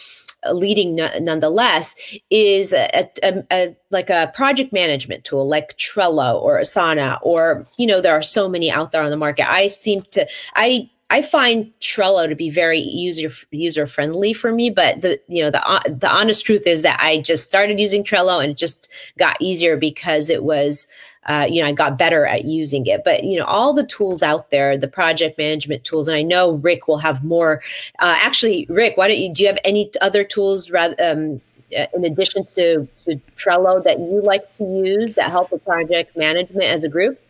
leading 0.52 0.96
nonetheless 0.96 1.96
is 2.30 2.72
a, 2.72 3.10
a, 3.24 3.44
a, 3.52 3.76
like 3.90 4.10
a 4.10 4.32
project 4.34 4.72
management 4.72 5.24
tool 5.24 5.48
like 5.48 5.78
Trello 5.78 6.42
or 6.42 6.60
Asana 6.60 7.20
or 7.22 7.66
you 7.78 7.86
know 7.86 8.02
there 8.02 8.14
are 8.14 8.22
so 8.22 8.48
many 8.48 8.72
out 8.72 8.92
there 8.92 9.04
on 9.04 9.10
the 9.10 9.18
market. 9.18 9.52
I 9.52 9.68
seem 9.68 10.02
to 10.12 10.28
I 10.56 10.90
I 11.12 11.24
find 11.24 11.72
Trello 11.80 12.30
to 12.30 12.36
be 12.36 12.50
very 12.50 12.80
user 12.80 13.30
user 13.52 13.88
friendly 13.88 14.32
for 14.32 14.52
me, 14.52 14.70
but 14.70 15.02
the 15.02 15.20
you 15.28 15.44
know 15.44 15.50
the 15.50 15.66
uh, 15.68 15.82
the 15.88 16.10
honest 16.10 16.46
truth 16.46 16.68
is 16.68 16.84
that 16.84 17.00
I 17.02 17.20
just 17.20 17.46
started 17.48 17.80
using 17.80 18.04
Trello 18.04 18.42
and 18.42 18.52
it 18.52 18.58
just 18.58 18.90
got 19.18 19.38
easier 19.42 19.76
because 19.76 20.30
it 20.30 20.44
was 20.44 20.86
uh, 21.30 21.46
you 21.48 21.62
know, 21.62 21.68
I 21.68 21.72
got 21.72 21.98
better 21.98 22.26
at 22.26 22.46
using 22.46 22.86
it. 22.88 23.04
But 23.06 23.24
you 23.24 23.40
know, 23.40 23.46
all 23.46 23.74
the 23.74 23.86
tools 23.86 24.24
out 24.24 24.50
there, 24.50 24.78
the 24.78 24.88
project 24.88 25.38
management 25.38 25.84
tools, 25.84 26.08
and 26.08 26.18
I 26.18 26.24
know 26.24 26.54
Rick 26.54 26.88
will 26.88 26.98
have 26.98 27.24
more. 27.24 27.62
Uh, 28.00 28.16
actually, 28.18 28.66
Rick, 28.68 28.98
why 28.98 29.08
don't 29.08 29.20
you? 29.20 29.32
Do 29.32 29.44
you 29.44 29.48
have 29.48 29.60
any 29.64 29.92
other 30.02 30.24
tools 30.24 30.70
rather? 30.70 30.96
Um, 31.02 31.42
uh, 31.78 31.86
in 31.94 32.04
addition 32.04 32.44
to, 32.46 32.88
to 33.06 33.22
Trello 33.38 33.84
that 33.84 34.00
you 34.00 34.22
like 34.24 34.52
to 34.58 34.64
use 34.64 35.14
that 35.14 35.30
help 35.30 35.52
with 35.52 35.64
project 35.64 36.18
management 36.18 36.66
as 36.66 36.84
a 36.84 36.90
group? 36.90 37.22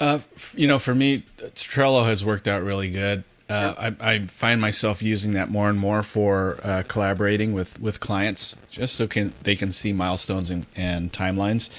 Uh, 0.00 0.18
you 0.54 0.66
know, 0.66 0.80
for 0.80 0.96
me, 0.96 1.22
Trello 1.38 2.04
has 2.04 2.24
worked 2.24 2.48
out 2.48 2.64
really 2.64 2.90
good. 2.90 3.22
Uh, 3.48 3.92
I, 4.00 4.14
I, 4.14 4.26
find 4.26 4.60
myself 4.60 5.00
using 5.00 5.32
that 5.32 5.48
more 5.48 5.68
and 5.68 5.78
more 5.78 6.02
for 6.02 6.58
uh, 6.64 6.82
collaborating 6.88 7.52
with, 7.52 7.78
with 7.80 8.00
clients, 8.00 8.56
just 8.70 8.96
so 8.96 9.06
can 9.06 9.32
they 9.42 9.54
can 9.54 9.70
see 9.70 9.92
milestones 9.92 10.50
and, 10.50 10.66
and 10.74 11.12
timelines. 11.12 11.70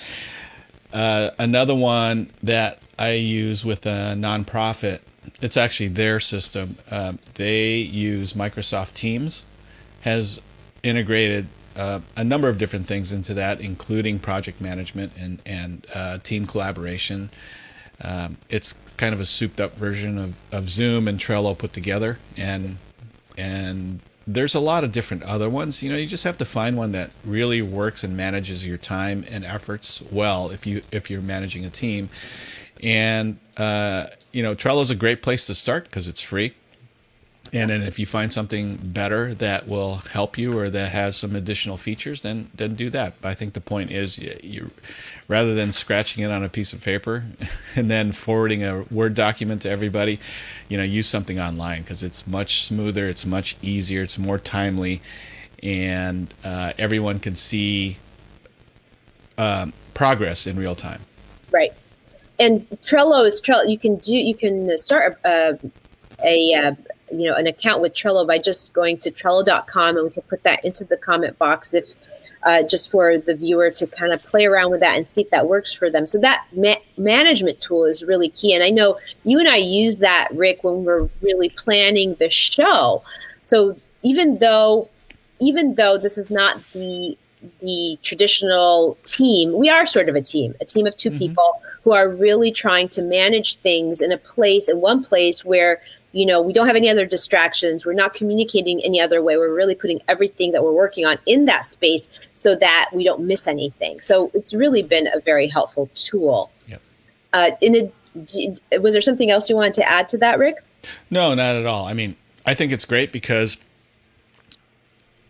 Uh, 0.94 1.32
another 1.40 1.74
one 1.74 2.30
that 2.44 2.80
I 3.00 3.14
use 3.14 3.66
with 3.66 3.86
a 3.88 4.16
nonprofit, 4.16 5.00
it's 5.42 5.58
actually 5.58 5.90
their 5.90 6.20
system. 6.20 6.78
Uh, 6.90 7.14
they 7.34 7.78
use 7.78 8.34
Microsoft 8.34 8.94
Teams, 8.94 9.46
has 10.02 10.40
integrated 10.84 11.48
uh, 11.76 12.00
a 12.16 12.24
number 12.24 12.48
of 12.48 12.60
different 12.60 12.86
things 12.86 13.12
into 13.12 13.34
that, 13.34 13.60
including 13.60 14.20
project 14.20 14.62
management 14.62 15.12
and 15.18 15.42
and 15.46 15.88
uh, 15.96 16.20
team 16.20 16.46
collaboration. 16.46 17.32
Um, 18.04 18.38
it's 18.50 18.76
kind 18.98 19.14
of 19.14 19.20
a 19.20 19.26
souped 19.26 19.60
up 19.60 19.76
version 19.76 20.20
of, 20.20 20.36
of 20.52 20.70
Zoom 20.70 21.08
and 21.08 21.20
Trello 21.20 21.58
put 21.58 21.74
together, 21.74 22.20
and 22.38 22.78
and 23.36 24.00
there's 24.26 24.56
a 24.56 24.60
lot 24.60 24.84
of 24.84 24.92
different 24.92 25.24
other 25.24 25.50
ones. 25.50 25.84
You 25.84 25.90
know, 25.90 25.98
you 25.98 26.08
just 26.08 26.24
have 26.24 26.38
to 26.38 26.46
find 26.46 26.78
one 26.78 26.92
that 26.94 27.12
really 27.26 27.62
works 27.62 28.04
and 28.04 28.16
manages 28.16 28.66
your 28.66 28.78
time 28.78 29.26
and 29.30 29.44
efforts 29.44 30.02
well. 30.12 30.50
If 30.50 30.66
you 30.66 30.82
if 30.92 31.10
you're 31.10 31.22
managing 31.22 31.66
a 31.66 31.70
team, 31.70 32.10
and 32.82 33.38
uh, 33.58 34.08
you 34.32 34.44
know, 34.44 34.54
Trello 34.54 34.82
is 34.82 34.92
a 34.92 34.96
great 34.96 35.22
place 35.22 35.46
to 35.48 35.56
start 35.56 35.86
because 35.86 36.08
it's 36.08 36.22
free. 36.22 36.54
And 37.52 37.70
then 37.70 37.84
if 37.84 38.00
you 38.00 38.08
find 38.08 38.34
something 38.34 38.78
better 38.78 39.36
that 39.36 39.68
will 39.68 39.98
help 39.98 40.40
you 40.40 40.58
or 40.58 40.72
that 40.72 40.92
has 40.92 41.16
some 41.16 41.36
additional 41.36 41.78
features, 41.78 42.22
then 42.22 42.50
then 42.56 42.76
do 42.76 42.90
that. 42.90 43.22
But 43.22 43.30
I 43.30 43.34
think 43.36 43.54
the 43.54 43.62
point 43.62 43.92
is 43.92 44.18
you, 44.18 44.38
you 44.42 44.72
rather 45.28 45.54
than 45.56 45.72
scratching 45.72 46.24
it 46.24 46.32
on 46.32 46.44
a 46.44 46.50
piece 46.50 46.74
of 46.74 46.84
paper 46.84 47.24
and 47.76 47.90
then 47.90 48.12
forwarding 48.12 48.64
a 48.64 48.82
Word 48.92 49.14
document 49.14 49.62
to 49.64 49.70
everybody, 49.70 50.20
you 50.70 50.78
know, 50.78 50.84
use 50.84 51.08
something 51.08 51.40
online 51.40 51.82
because 51.82 52.04
it's 52.04 52.26
much 52.28 52.64
smoother, 52.64 53.08
it's 53.08 53.26
much 53.26 53.56
easier, 53.62 54.04
it's 54.04 54.20
more 54.20 54.38
timely, 54.38 55.02
and 55.62 56.34
uh, 56.44 56.74
everyone 56.78 57.20
can 57.20 57.36
see 57.36 57.98
um, 59.38 59.74
progress 59.94 60.48
in 60.48 60.58
real 60.58 60.76
time. 60.76 61.02
Right. 61.52 61.74
And 62.40 62.68
Trello 62.84 63.26
is 63.26 63.40
Trello. 63.40 63.70
You 63.70 63.78
can 63.78 63.98
do. 63.98 64.16
You 64.16 64.36
can 64.36 64.78
start 64.78 65.20
a, 65.24 65.58
a, 66.24 66.54
a 66.54 66.78
you 67.20 67.30
know 67.30 67.36
an 67.36 67.48
account 67.48 67.82
with 67.82 67.94
Trello 67.94 68.26
by 68.26 68.38
just 68.38 68.74
going 68.74 68.98
to 69.00 69.12
Trello.com, 69.12 69.98
and 69.98 70.06
we 70.06 70.12
can 70.12 70.24
put 70.24 70.44
that 70.44 70.64
into 70.64 70.84
the 70.84 70.98
comment 70.98 71.38
box 71.38 71.74
if 71.74 71.94
uh, 72.44 72.64
just 72.64 72.92
for 72.92 73.18
the 73.18 73.34
viewer 73.34 73.72
to 73.72 73.88
kind 73.88 74.12
of 74.12 74.22
play 74.24 74.46
around 74.46 74.72
with 74.72 74.82
that 74.82 74.98
and 74.98 75.08
see 75.08 75.22
if 75.22 75.30
that 75.30 75.48
works 75.48 75.72
for 75.72 75.90
them. 75.90 76.06
So 76.06 76.18
that 76.20 76.46
ma- 76.54 76.76
management 76.98 77.62
tool 77.62 77.86
is 77.86 78.04
really 78.04 78.30
key, 78.30 78.54
and 78.54 78.64
I 78.64 78.70
know 78.70 78.98
you 79.24 79.40
and 79.40 79.48
I 79.48 79.58
use 79.58 80.00
that, 80.00 80.30
Rick, 80.34 80.64
when 80.64 80.84
we're 80.84 81.10
really 81.22 81.50
planning 81.50 82.16
the 82.16 82.30
show. 82.30 83.04
So 83.42 83.78
even 84.02 84.40
though 84.40 84.90
even 85.40 85.76
though 85.76 85.98
this 85.98 86.18
is 86.18 86.30
not 86.30 86.62
the 86.74 87.18
the 87.62 87.98
traditional 88.04 88.98
team, 89.06 89.54
we 89.54 89.70
are 89.70 89.86
sort 89.86 90.08
of 90.08 90.16
a 90.16 90.22
team, 90.22 90.56
a 90.62 90.66
team 90.66 90.88
of 90.88 90.96
2 90.96 91.10
mm-hmm. 91.10 91.20
people 91.20 91.62
who 91.84 91.92
are 91.92 92.08
really 92.08 92.52
trying 92.52 92.88
to 92.88 93.02
manage 93.02 93.58
things 93.58 94.00
in 94.00 94.12
a 94.12 94.18
place, 94.18 94.70
in 94.70 94.80
one 94.80 95.04
place 95.04 95.44
where 95.44 95.82
you 96.14 96.26
know 96.26 96.42
we 96.42 96.54
don't 96.54 96.68
have 96.68 96.76
any 96.76 96.90
other 96.90 97.06
distractions. 97.06 97.86
We're 97.86 97.94
not 97.94 98.14
communicating 98.14 98.82
any 98.84 99.02
other 99.02 99.22
way. 99.22 99.38
We're 99.38 99.54
really 99.54 99.76
putting 99.76 100.02
everything 100.08 100.54
that 100.54 100.64
we're 100.64 100.72
working 100.74 101.06
on 101.06 101.18
in 101.26 101.46
that 101.46 101.66
space 101.66 102.08
so 102.34 102.56
that 102.56 102.90
we 102.94 103.04
don't 103.04 103.26
miss 103.26 103.48
anything. 103.48 104.00
So 104.00 104.32
it's 104.34 104.54
really 104.54 104.82
been 104.82 105.08
a 105.14 105.20
very 105.20 105.48
helpful 105.48 105.90
tool. 105.94 106.52
Yep. 106.68 106.82
uh, 107.34 107.52
in 107.62 107.92
a, 108.72 108.80
was 108.80 108.94
there 108.94 109.02
something 109.02 109.30
else 109.30 109.50
you 109.50 109.56
wanted 109.56 109.74
to 109.76 109.90
add 109.90 110.08
to 110.10 110.18
that 110.20 110.40
rick? 110.40 110.64
No 111.10 111.34
not 111.34 111.56
at 111.56 111.66
all. 111.66 111.86
I 111.86 111.94
mean 111.94 112.16
i 112.46 112.54
think 112.54 112.72
it's 112.72 112.86
great 112.86 113.12
because 113.12 113.58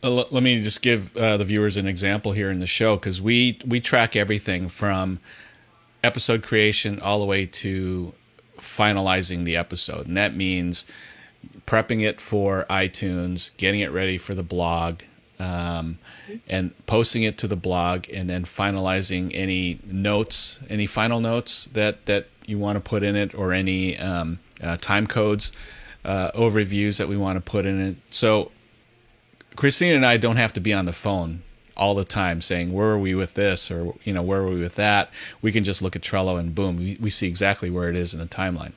uh, 0.04 0.10
let 0.10 0.44
me 0.44 0.62
just 0.62 0.82
give 0.82 1.16
uh, 1.16 1.38
the 1.38 1.46
viewers 1.46 1.78
an 1.78 1.88
example 1.88 2.34
here 2.34 2.52
in 2.52 2.60
the 2.60 2.68
show 2.68 2.96
because 2.98 3.22
we 3.22 3.60
we 3.66 3.80
track 3.80 4.16
everything 4.16 4.68
from 4.68 5.20
episode 6.04 6.44
creation 6.44 7.00
all 7.00 7.20
the 7.20 7.26
way 7.26 7.46
to 7.46 8.14
finalizing 8.64 9.46
the 9.46 9.56
episode. 9.56 10.08
And 10.08 10.18
that 10.18 10.36
means 10.36 10.86
prepping 11.68 12.04
it 12.04 12.22
for 12.22 12.66
iTunes, 12.70 13.52
getting 13.58 13.82
it 13.82 13.92
ready 13.92 14.18
for 14.18 14.34
the 14.34 14.44
blog, 14.44 15.02
um, 15.40 16.00
and 16.48 16.74
posting 16.86 17.24
it 17.24 17.38
to 17.40 17.48
the 17.48 17.56
blog, 17.56 18.06
and 18.12 18.30
then 18.30 18.44
finalizing 18.44 19.32
any 19.34 19.80
notes, 19.86 20.60
any 20.70 20.86
final 20.86 21.20
notes 21.20 21.70
that, 21.74 22.06
that 22.06 22.28
you 22.46 22.58
want 22.58 22.78
to 22.78 22.80
put 22.80 23.04
in 23.04 23.16
it, 23.16 23.36
or 23.36 23.52
any 23.52 23.98
um, 23.98 24.40
uh, 24.62 24.78
time 24.78 25.06
codes, 25.06 25.52
uh, 26.06 26.32
overviews 26.32 26.98
that 26.98 27.08
we 27.08 27.18
want 27.18 27.38
to 27.38 27.42
put 27.42 27.66
in 27.66 27.80
it. 27.80 27.96
So 28.10 28.52
Christina 29.56 29.96
and 29.96 30.06
I 30.06 30.18
don't 30.18 30.38
have 30.38 30.54
to 30.54 30.60
be 30.60 30.74
on 30.74 30.86
the 30.86 30.94
phone 30.94 31.44
all 31.76 31.96
the 31.96 32.04
time 32.04 32.42
saying 32.42 32.72
where 32.74 32.88
are 32.88 33.00
we 33.00 33.16
with 33.16 33.34
this? 33.34 33.72
or 33.72 33.94
you 34.04 34.14
know 34.14 34.22
where 34.22 34.42
are 34.42 34.50
we 34.50 34.62
with 34.62 34.76
that? 34.76 35.12
We 35.42 35.52
can 35.52 35.64
just 35.64 35.82
look 35.82 35.96
at 35.96 36.02
trello 36.02 36.40
and 36.40 36.54
boom 36.54 36.78
we, 36.78 36.98
we 37.00 37.10
see 37.10 37.28
exactly 37.28 37.70
where 37.70 37.90
it 37.90 37.96
is 37.96 38.14
in 38.14 38.20
the 38.20 38.26
timeline. 38.26 38.74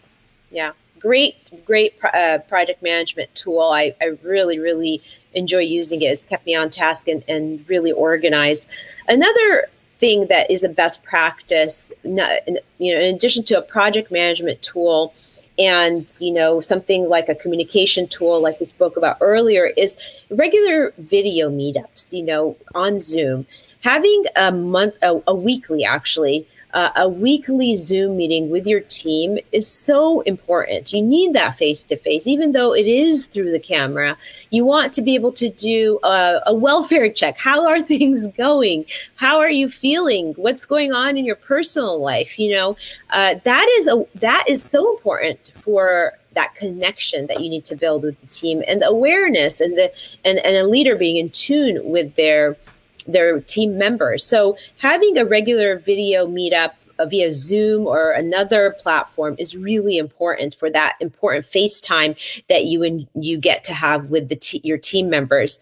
Yeah. 0.51 0.73
Great 0.99 1.37
great 1.65 1.95
uh, 2.05 2.39
project 2.49 2.83
management 2.83 3.35
tool. 3.35 3.61
I, 3.61 3.95
I 4.01 4.17
really 4.23 4.59
really 4.59 5.03
enjoy 5.35 5.61
using 5.61 6.03
it. 6.03 6.07
It's 6.07 6.25
kept 6.25 6.47
me 6.47 6.55
on 6.55 6.71
task 6.71 7.09
and, 7.09 7.23
and 7.29 7.65
really 7.69 7.93
organized. 7.93 8.69
Another 9.09 9.69
thing 9.99 10.27
that 10.27 10.51
is 10.51 10.63
a 10.63 10.69
best 10.69 11.03
practice 11.03 11.91
you 12.03 12.13
know 12.13 12.39
in 12.79 13.15
addition 13.15 13.43
to 13.43 13.57
a 13.57 13.63
project 13.63 14.11
management 14.11 14.61
tool 14.61 15.15
and 15.59 16.14
you 16.19 16.33
know 16.33 16.61
something 16.61 17.09
like 17.09 17.29
a 17.29 17.35
communication 17.35 18.07
tool 18.07 18.40
like 18.42 18.59
we 18.61 18.66
spoke 18.66 18.97
about 18.97 19.16
earlier 19.21 19.66
is 19.77 19.97
regular 20.31 20.92
video 20.99 21.51
meetups 21.51 22.12
you 22.12 22.23
know 22.23 22.57
on 22.75 23.01
zoom. 23.01 23.47
Having 23.83 24.25
a 24.37 24.51
month 24.51 24.95
a, 25.03 25.21
a 25.27 25.35
weekly 25.35 25.85
actually 25.85 26.47
uh, 26.77 26.93
a 26.97 27.09
weekly 27.09 27.75
Zoom 27.75 28.19
meeting 28.19 28.51
with 28.51 28.67
your 28.67 28.81
team 28.81 29.39
is 29.51 29.67
so 29.67 30.21
important. 30.21 30.93
You 30.93 31.01
need 31.01 31.33
that 31.33 31.57
face 31.57 31.83
to 31.85 31.97
face, 31.97 32.27
even 32.27 32.53
though 32.53 32.75
it 32.75 32.87
is 32.87 33.25
through 33.25 33.51
the 33.51 33.59
camera. 33.59 34.15
You 34.51 34.67
want 34.67 34.93
to 34.93 35.01
be 35.01 35.15
able 35.15 35.33
to 35.33 35.49
do 35.49 35.99
a, 36.05 36.43
a 36.45 36.55
welfare 36.55 37.11
check. 37.11 37.39
How 37.39 37.67
are 37.67 37.81
things 37.95 38.29
going? 38.29 38.85
How 39.15 39.39
are 39.39 39.51
you 39.51 39.71
feeling? 39.71 40.35
What's 40.35 40.67
going 40.67 40.93
on 40.93 41.17
in 41.17 41.25
your 41.25 41.37
personal 41.37 41.99
life? 41.99 42.39
You 42.39 42.53
know, 42.53 42.77
uh, 43.09 43.37
that 43.45 43.67
is 43.79 43.89
a 43.89 44.05
that 44.17 44.45
is 44.47 44.62
so 44.62 44.95
important 44.95 45.53
for 45.62 46.12
that 46.35 46.55
connection 46.57 47.27
that 47.29 47.41
you 47.41 47.49
need 47.49 47.65
to 47.65 47.75
build 47.75 48.03
with 48.03 48.21
the 48.21 48.27
team 48.27 48.62
and 48.69 48.83
the 48.83 48.87
awareness 48.87 49.62
and 49.62 49.79
the 49.79 49.91
and, 50.27 50.39
and 50.41 50.57
a 50.57 50.69
leader 50.69 50.95
being 50.95 51.17
in 51.17 51.31
tune 51.31 51.81
with 51.83 52.15
their 52.17 52.55
their 53.07 53.40
team 53.40 53.79
members. 53.79 54.25
So 54.25 54.57
having 54.79 55.19
a 55.19 55.25
regular 55.25 55.79
video 55.79 56.27
meetup 56.27 56.73
via 57.05 57.31
Zoom 57.33 57.87
or 57.87 58.12
another 58.12 58.75
platform 58.81 59.37
is 59.38 59.55
really 59.55 59.99
important 59.99 60.55
for 60.55 60.71
that 60.71 60.97
important 61.01 61.47
FaceTime 61.47 62.16
that 62.49 62.64
you 62.64 62.83
and 62.83 63.07
you 63.14 63.38
get 63.38 63.64
to 63.64 63.75
have 63.75 64.07
with 64.07 64.29
the 64.29 64.37
t- 64.37 64.62
your 64.64 64.79
team 64.79 65.11
members. 65.11 65.59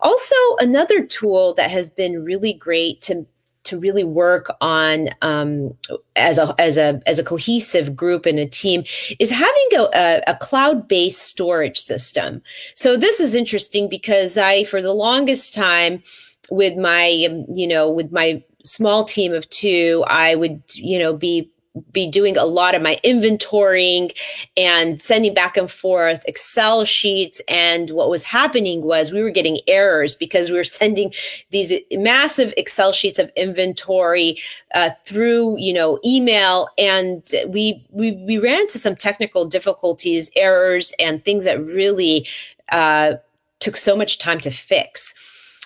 Also, 0.00 0.34
another 0.58 1.04
tool 1.04 1.54
that 1.54 1.70
has 1.70 1.88
been 1.88 2.24
really 2.24 2.52
great 2.52 3.00
to 3.02 3.24
to 3.64 3.78
really 3.78 4.02
work 4.02 4.52
on 4.60 5.08
um, 5.22 5.72
as 6.16 6.36
a 6.36 6.52
as 6.58 6.76
a 6.76 7.00
as 7.06 7.20
a 7.20 7.24
cohesive 7.24 7.94
group 7.94 8.26
and 8.26 8.40
a 8.40 8.46
team 8.46 8.82
is 9.20 9.30
having 9.30 9.68
a, 9.76 9.86
a, 9.94 10.22
a 10.26 10.36
cloud 10.36 10.88
based 10.88 11.22
storage 11.22 11.78
system. 11.78 12.42
So 12.74 12.96
this 12.96 13.20
is 13.20 13.34
interesting 13.34 13.88
because 13.88 14.36
I, 14.36 14.64
for 14.64 14.82
the 14.82 14.92
longest 14.92 15.54
time, 15.54 16.02
with 16.50 16.76
my 16.76 17.26
um, 17.28 17.44
you 17.52 17.66
know 17.66 17.90
with 17.90 18.10
my 18.12 18.42
small 18.64 19.04
team 19.04 19.32
of 19.32 19.48
two 19.50 20.04
i 20.06 20.34
would 20.34 20.62
you 20.74 20.98
know 20.98 21.14
be 21.14 21.50
be 21.90 22.06
doing 22.06 22.36
a 22.36 22.44
lot 22.44 22.74
of 22.74 22.82
my 22.82 22.98
inventorying 23.02 24.14
and 24.56 25.00
sending 25.00 25.32
back 25.32 25.56
and 25.56 25.70
forth 25.70 26.22
Excel 26.26 26.84
sheets. 26.84 27.40
And 27.48 27.90
what 27.90 28.10
was 28.10 28.22
happening 28.22 28.82
was 28.82 29.10
we 29.10 29.22
were 29.22 29.30
getting 29.30 29.58
errors 29.66 30.14
because 30.14 30.50
we 30.50 30.56
were 30.56 30.64
sending 30.64 31.12
these 31.50 31.72
massive 31.92 32.52
Excel 32.56 32.92
sheets 32.92 33.18
of 33.18 33.30
inventory 33.36 34.38
uh, 34.74 34.90
through, 35.04 35.58
you 35.58 35.72
know, 35.72 35.98
email, 36.04 36.68
and 36.76 37.22
we 37.48 37.84
we 37.90 38.12
we 38.26 38.38
ran 38.38 38.60
into 38.60 38.78
some 38.78 38.96
technical 38.96 39.46
difficulties, 39.46 40.30
errors, 40.36 40.92
and 40.98 41.24
things 41.24 41.44
that 41.44 41.62
really 41.64 42.26
uh, 42.70 43.14
took 43.60 43.76
so 43.76 43.96
much 43.96 44.18
time 44.18 44.40
to 44.40 44.50
fix. 44.50 45.14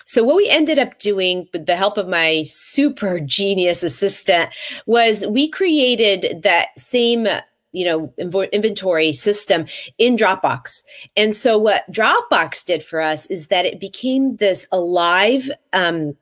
So 0.07 0.23
what 0.23 0.37
we 0.37 0.49
ended 0.49 0.79
up 0.79 0.97
doing 0.99 1.47
with 1.51 1.65
the 1.65 1.75
help 1.75 1.97
of 1.97 2.07
my 2.07 2.43
super 2.43 3.19
genius 3.19 3.83
assistant 3.83 4.53
was 4.85 5.25
we 5.27 5.49
created 5.49 6.41
that 6.43 6.69
same 6.79 7.27
you 7.73 7.85
know 7.85 8.13
inventory 8.51 9.11
system 9.11 9.65
in 9.97 10.15
dropbox. 10.15 10.81
And 11.17 11.35
so 11.35 11.57
what 11.57 11.89
dropbox 11.91 12.63
did 12.65 12.81
for 12.83 13.01
us 13.01 13.25
is 13.27 13.47
that 13.47 13.65
it 13.65 13.79
became 13.79 14.37
this 14.37 14.65
alive 14.71 15.51
um, 15.73 16.15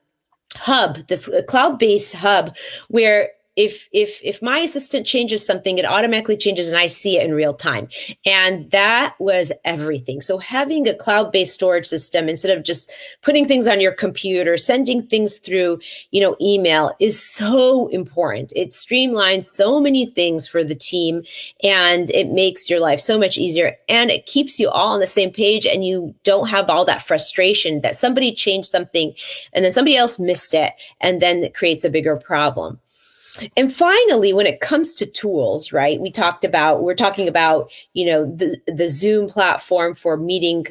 hub 0.55 1.05
this 1.07 1.29
cloud-based 1.47 2.15
hub 2.15 2.55
where 2.89 3.29
if 3.55 3.87
if 3.91 4.19
if 4.23 4.41
my 4.41 4.59
assistant 4.59 5.05
changes 5.05 5.45
something 5.45 5.77
it 5.77 5.85
automatically 5.85 6.35
changes 6.35 6.69
and 6.69 6.77
i 6.77 6.87
see 6.87 7.17
it 7.17 7.25
in 7.25 7.33
real 7.33 7.53
time. 7.53 7.87
And 8.25 8.69
that 8.71 9.15
was 9.19 9.51
everything. 9.63 10.21
So 10.21 10.37
having 10.37 10.87
a 10.87 10.93
cloud-based 10.93 11.53
storage 11.53 11.85
system 11.85 12.27
instead 12.29 12.55
of 12.55 12.63
just 12.63 12.91
putting 13.21 13.47
things 13.47 13.67
on 13.67 13.81
your 13.81 13.91
computer 13.91 14.57
sending 14.57 15.05
things 15.05 15.37
through 15.37 15.79
you 16.11 16.21
know 16.21 16.35
email 16.41 16.91
is 16.99 17.21
so 17.21 17.87
important. 17.87 18.51
It 18.55 18.71
streamlines 18.71 19.45
so 19.45 19.79
many 19.79 20.05
things 20.05 20.47
for 20.47 20.63
the 20.63 20.75
team 20.75 21.23
and 21.63 22.09
it 22.11 22.29
makes 22.29 22.69
your 22.69 22.79
life 22.79 22.99
so 22.99 23.17
much 23.17 23.37
easier 23.37 23.75
and 23.89 24.11
it 24.11 24.25
keeps 24.25 24.59
you 24.59 24.69
all 24.69 24.93
on 24.93 24.99
the 24.99 25.07
same 25.07 25.31
page 25.31 25.65
and 25.65 25.85
you 25.85 26.13
don't 26.23 26.49
have 26.49 26.69
all 26.69 26.85
that 26.85 27.01
frustration 27.01 27.81
that 27.81 27.95
somebody 27.95 28.33
changed 28.33 28.69
something 28.69 29.13
and 29.53 29.63
then 29.63 29.73
somebody 29.73 29.95
else 29.95 30.19
missed 30.19 30.53
it 30.53 30.73
and 31.01 31.21
then 31.21 31.43
it 31.43 31.55
creates 31.55 31.83
a 31.85 31.89
bigger 31.89 32.15
problem 32.15 32.79
and 33.57 33.73
finally 33.73 34.33
when 34.33 34.45
it 34.45 34.61
comes 34.61 34.95
to 34.95 35.05
tools 35.05 35.71
right 35.71 35.99
we 35.99 36.11
talked 36.11 36.43
about 36.43 36.83
we're 36.83 36.95
talking 36.95 37.27
about 37.27 37.71
you 37.93 38.05
know 38.05 38.25
the 38.25 38.57
the 38.67 38.87
zoom 38.87 39.27
platform 39.27 39.95
for 39.95 40.17
meeting 40.17 40.65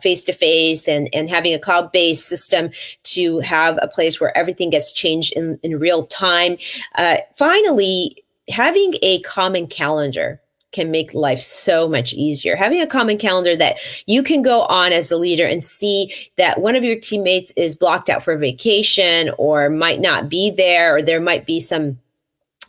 face 0.00 0.24
to 0.24 0.32
face 0.32 0.88
and 0.88 1.08
and 1.12 1.30
having 1.30 1.54
a 1.54 1.58
cloud 1.58 1.92
based 1.92 2.24
system 2.24 2.70
to 3.04 3.38
have 3.40 3.78
a 3.80 3.88
place 3.88 4.20
where 4.20 4.36
everything 4.36 4.70
gets 4.70 4.92
changed 4.92 5.32
in 5.34 5.58
in 5.62 5.78
real 5.78 6.06
time. 6.06 6.56
Uh, 6.96 7.18
finally 7.36 8.24
having 8.48 8.94
a 9.02 9.20
common 9.22 9.66
calendar 9.66 10.40
can 10.72 10.90
make 10.90 11.14
life 11.14 11.40
so 11.40 11.88
much 11.88 12.12
easier. 12.14 12.56
Having 12.56 12.80
a 12.80 12.86
common 12.86 13.18
calendar 13.18 13.54
that 13.56 13.78
you 14.06 14.22
can 14.22 14.42
go 14.42 14.62
on 14.62 14.92
as 14.92 15.08
the 15.08 15.16
leader 15.16 15.46
and 15.46 15.62
see 15.62 16.12
that 16.36 16.60
one 16.60 16.74
of 16.74 16.84
your 16.84 16.98
teammates 16.98 17.52
is 17.56 17.76
blocked 17.76 18.10
out 18.10 18.22
for 18.22 18.36
vacation 18.36 19.30
or 19.38 19.68
might 19.68 20.00
not 20.00 20.28
be 20.28 20.50
there, 20.50 20.96
or 20.96 21.02
there 21.02 21.20
might 21.20 21.46
be 21.46 21.60
some 21.60 21.98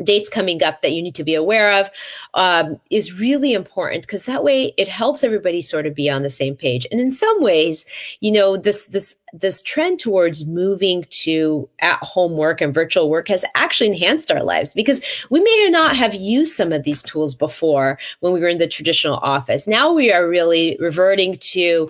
dates 0.04 0.30
coming 0.30 0.64
up 0.64 0.82
that 0.82 0.92
you 0.92 1.02
need 1.02 1.16
to 1.16 1.24
be 1.24 1.36
aware 1.36 1.80
of 1.80 1.90
um, 2.34 2.80
is 2.90 3.14
really 3.14 3.54
important 3.54 4.02
because 4.02 4.24
that 4.24 4.44
way 4.44 4.74
it 4.78 4.88
helps 4.88 5.24
everybody 5.24 5.62
sort 5.62 5.86
of 5.86 5.94
be 5.94 6.10
on 6.10 6.24
the 6.24 6.30
same 6.30 6.56
page 6.56 6.88
and 6.92 7.00
in 7.00 7.12
some 7.12 7.44
ways 7.44 7.86
you 8.20 8.32
know 8.32 8.58
this 8.58 8.86
this 8.88 9.16
this 9.34 9.62
trend 9.64 10.00
towards 10.00 10.46
moving 10.46 11.04
to 11.10 11.68
at 11.80 11.98
home 12.04 12.38
work 12.38 12.62
and 12.62 12.74
virtual 12.74 13.10
work 13.10 13.28
has 13.28 13.44
actually 13.56 13.88
enhanced 13.88 14.32
our 14.32 14.44
lives 14.44 14.74
because 14.74 15.02
we 15.32 15.40
may 15.40 15.68
not 15.72 15.96
have 15.96 16.14
used 16.14 16.54
some 16.54 16.72
of 16.72 16.84
these 16.84 17.02
tools 17.02 17.34
before 17.34 17.98
when 18.20 18.32
we 18.32 18.40
were 18.40 18.48
in 18.48 18.60
the 18.60 18.68
traditional 18.68 19.18
office 19.18 19.66
now 19.68 19.92
we 19.92 20.12
are 20.12 20.30
really 20.30 20.78
reverting 20.80 21.36
to 21.36 21.90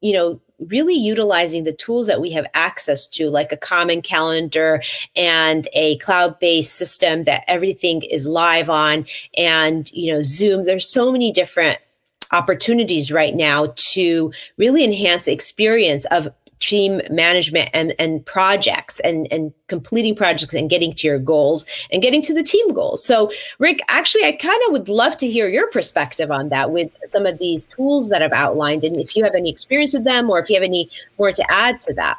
you 0.00 0.12
know 0.12 0.40
really 0.68 0.94
utilizing 0.94 1.64
the 1.64 1.72
tools 1.72 2.06
that 2.06 2.20
we 2.20 2.30
have 2.30 2.46
access 2.54 3.06
to, 3.06 3.28
like 3.28 3.52
a 3.52 3.56
common 3.56 4.02
calendar 4.02 4.82
and 5.16 5.68
a 5.72 5.98
cloud 5.98 6.38
based 6.38 6.74
system 6.74 7.24
that 7.24 7.44
everything 7.48 8.02
is 8.02 8.26
live 8.26 8.70
on, 8.70 9.04
and 9.36 9.90
you 9.92 10.12
know, 10.12 10.22
Zoom. 10.22 10.64
There's 10.64 10.88
so 10.88 11.10
many 11.10 11.32
different 11.32 11.78
opportunities 12.32 13.12
right 13.12 13.34
now 13.34 13.72
to 13.76 14.32
really 14.56 14.84
enhance 14.84 15.24
the 15.24 15.32
experience 15.32 16.04
of 16.06 16.28
team 16.60 17.00
management 17.10 17.70
and 17.72 17.94
and 17.98 18.24
projects 18.24 19.00
and 19.00 19.26
and 19.30 19.52
completing 19.66 20.14
projects 20.14 20.54
and 20.54 20.70
getting 20.70 20.92
to 20.92 21.06
your 21.06 21.18
goals 21.18 21.64
and 21.90 22.02
getting 22.02 22.22
to 22.22 22.34
the 22.34 22.42
team 22.42 22.72
goals. 22.72 23.04
So 23.04 23.30
rick 23.58 23.80
actually 23.88 24.24
i 24.24 24.32
kind 24.32 24.60
of 24.66 24.72
would 24.72 24.88
love 24.88 25.16
to 25.16 25.30
hear 25.30 25.48
your 25.48 25.70
perspective 25.70 26.30
on 26.30 26.48
that 26.48 26.70
with 26.70 26.96
some 27.04 27.26
of 27.26 27.38
these 27.38 27.66
tools 27.66 28.08
that 28.08 28.22
i've 28.22 28.32
outlined 28.32 28.84
and 28.84 28.96
if 28.96 29.16
you 29.16 29.24
have 29.24 29.34
any 29.34 29.50
experience 29.50 29.92
with 29.92 30.04
them 30.04 30.30
or 30.30 30.38
if 30.38 30.48
you 30.48 30.56
have 30.56 30.62
any 30.62 30.88
more 31.18 31.32
to 31.32 31.44
add 31.50 31.80
to 31.80 31.94
that. 31.94 32.18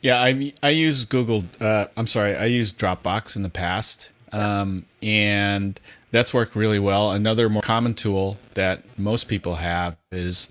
Yeah 0.00 0.20
i 0.20 0.52
i 0.62 0.70
use 0.70 1.04
google 1.04 1.44
uh, 1.60 1.86
i'm 1.96 2.06
sorry 2.06 2.34
i 2.36 2.46
used 2.46 2.78
dropbox 2.78 3.36
in 3.36 3.42
the 3.42 3.50
past 3.50 4.08
um, 4.32 4.86
and 5.02 5.78
that's 6.10 6.32
worked 6.32 6.54
really 6.54 6.78
well. 6.78 7.12
Another 7.12 7.48
more 7.48 7.62
common 7.62 7.94
tool 7.94 8.36
that 8.54 8.82
most 8.98 9.28
people 9.28 9.56
have 9.56 9.96
is 10.10 10.48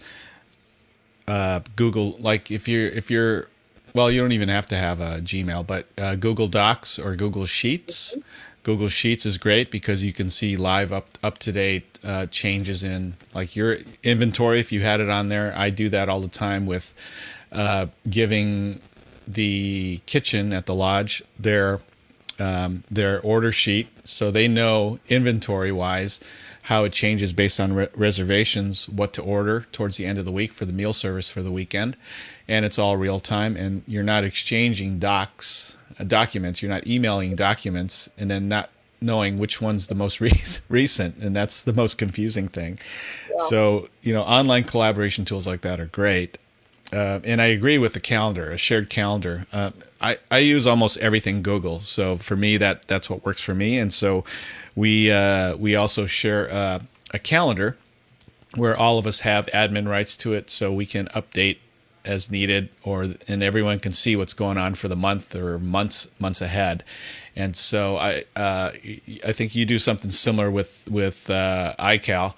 uh, 1.27 1.62
Google, 1.75 2.17
like 2.19 2.51
if 2.51 2.67
you're 2.67 2.88
if 2.88 3.10
you're 3.12 3.47
well, 3.93 4.10
you 4.10 4.21
don't 4.21 4.31
even 4.31 4.49
have 4.49 4.67
to 4.67 4.77
have 4.77 5.01
a 5.01 5.19
Gmail, 5.21 5.67
but 5.67 5.86
uh, 5.97 6.15
Google 6.15 6.47
Docs 6.47 6.97
or 6.97 7.15
Google 7.15 7.45
Sheets. 7.45 8.15
Google 8.63 8.89
Sheets 8.89 9.25
is 9.25 9.38
great 9.38 9.71
because 9.71 10.03
you 10.03 10.13
can 10.13 10.29
see 10.29 10.55
live 10.55 10.93
up 10.93 11.17
up 11.23 11.39
to 11.39 11.51
date 11.51 11.99
uh, 12.03 12.27
changes 12.27 12.84
in 12.84 13.15
like 13.34 13.55
your 13.55 13.75
inventory 14.03 14.60
if 14.60 14.71
you 14.71 14.81
had 14.81 14.99
it 14.99 15.10
on 15.10 15.29
there. 15.29 15.53
I 15.55 15.69
do 15.71 15.89
that 15.89 16.10
all 16.10 16.21
the 16.21 16.27
time 16.27 16.65
with 16.65 16.93
uh, 17.51 17.88
giving 18.10 18.79
the 19.27 19.99
kitchen 20.05 20.53
at 20.53 20.65
the 20.65 20.75
lodge 20.75 21.23
their 21.39 21.79
um, 22.39 22.84
their 22.89 23.21
order 23.21 23.51
sheet 23.51 23.88
so 24.03 24.31
they 24.31 24.47
know 24.47 24.99
inventory 25.10 25.71
wise 25.71 26.19
how 26.63 26.84
it 26.84 26.93
changes 26.93 27.34
based 27.34 27.60
on 27.60 27.74
re- 27.74 27.88
reservations, 27.95 28.88
what 28.89 29.13
to 29.13 29.21
order 29.21 29.65
towards 29.71 29.97
the 29.97 30.06
end 30.06 30.19
of 30.19 30.26
the 30.26 30.32
week 30.32 30.52
for 30.52 30.65
the 30.65 30.74
meal 30.74 30.93
service 30.93 31.30
for 31.30 31.41
the 31.41 31.52
weekend, 31.52 31.95
and 32.47 32.65
it's 32.65 32.78
all 32.78 32.97
real 32.97 33.19
time. 33.19 33.56
And 33.56 33.84
you're 33.88 34.04
not 34.04 34.24
exchanging 34.24 35.00
docs, 35.00 35.76
uh, 36.00 36.04
documents. 36.04 36.62
You're 36.62 36.71
not 36.71 36.86
emailing 36.86 37.36
documents, 37.36 38.10
and 38.17 38.30
then 38.30 38.47
not 38.47 38.69
knowing 39.02 39.39
which 39.39 39.60
one's 39.62 39.88
the 39.88 39.95
most 39.95 40.21
re- 40.21 40.32
recent, 40.69 41.17
and 41.17 41.36
that's 41.36 41.63
the 41.63 41.74
most 41.74 41.97
confusing 41.97 42.47
thing. 42.47 42.80
Yeah. 43.30 43.38
So 43.47 43.89
you 44.02 44.13
know, 44.13 44.21
online 44.21 44.63
collaboration 44.65 45.26
tools 45.26 45.47
like 45.47 45.62
that 45.62 45.80
are 45.80 45.88
great. 45.88 46.38
Uh, 46.93 47.21
and 47.24 47.41
I 47.41 47.45
agree 47.45 47.78
with 47.78 47.93
the 47.93 48.02
calendar, 48.02 48.52
a 48.52 48.58
shared 48.58 48.89
calendar. 48.89 49.47
Uh, 49.54 49.71
I, 50.02 50.17
I 50.30 50.39
use 50.39 50.67
almost 50.67 50.97
everything 50.97 51.41
Google, 51.41 51.80
so 51.80 52.17
for 52.17 52.36
me 52.36 52.58
that 52.58 52.86
that's 52.89 53.10
what 53.10 53.24
works 53.24 53.41
for 53.41 53.56
me. 53.56 53.78
And 53.78 53.93
so 53.93 54.26
we 54.75 55.12
uh, 55.12 55.55
we 55.57 55.75
also 55.75 56.05
share 56.05 56.51
uh, 56.51 56.79
a 57.13 57.19
calendar 57.19 57.77
where 58.55 58.75
all 58.75 58.97
of 58.97 59.07
us 59.07 59.21
have 59.21 59.45
admin 59.47 59.88
rights 59.88 60.17
to 60.17 60.34
it, 60.34 60.49
so 60.49 60.71
we 60.71 60.86
can 60.86 61.07
update 61.07 61.57
as 62.03 62.31
needed, 62.31 62.69
or 62.84 63.07
and 63.27 63.43
everyone 63.43 63.79
can 63.79 63.93
see 63.93 64.15
what's 64.15 64.34
going 64.34 64.57
on 64.57 64.75
for 64.75 64.88
the 64.88 64.95
month 64.95 65.36
or 65.36 65.60
months 65.60 66.07
months 66.19 66.41
ahead. 66.41 66.84
And 67.36 67.55
so 67.55 67.97
I 67.97 68.23
uh, 68.36 68.71
I 69.25 69.31
think 69.31 69.55
you 69.55 69.65
do 69.65 69.79
something 69.79 70.12
similar 70.12 70.51
with 70.51 70.81
with 70.89 71.29
uh, 71.29 71.75
iCal. 71.79 72.34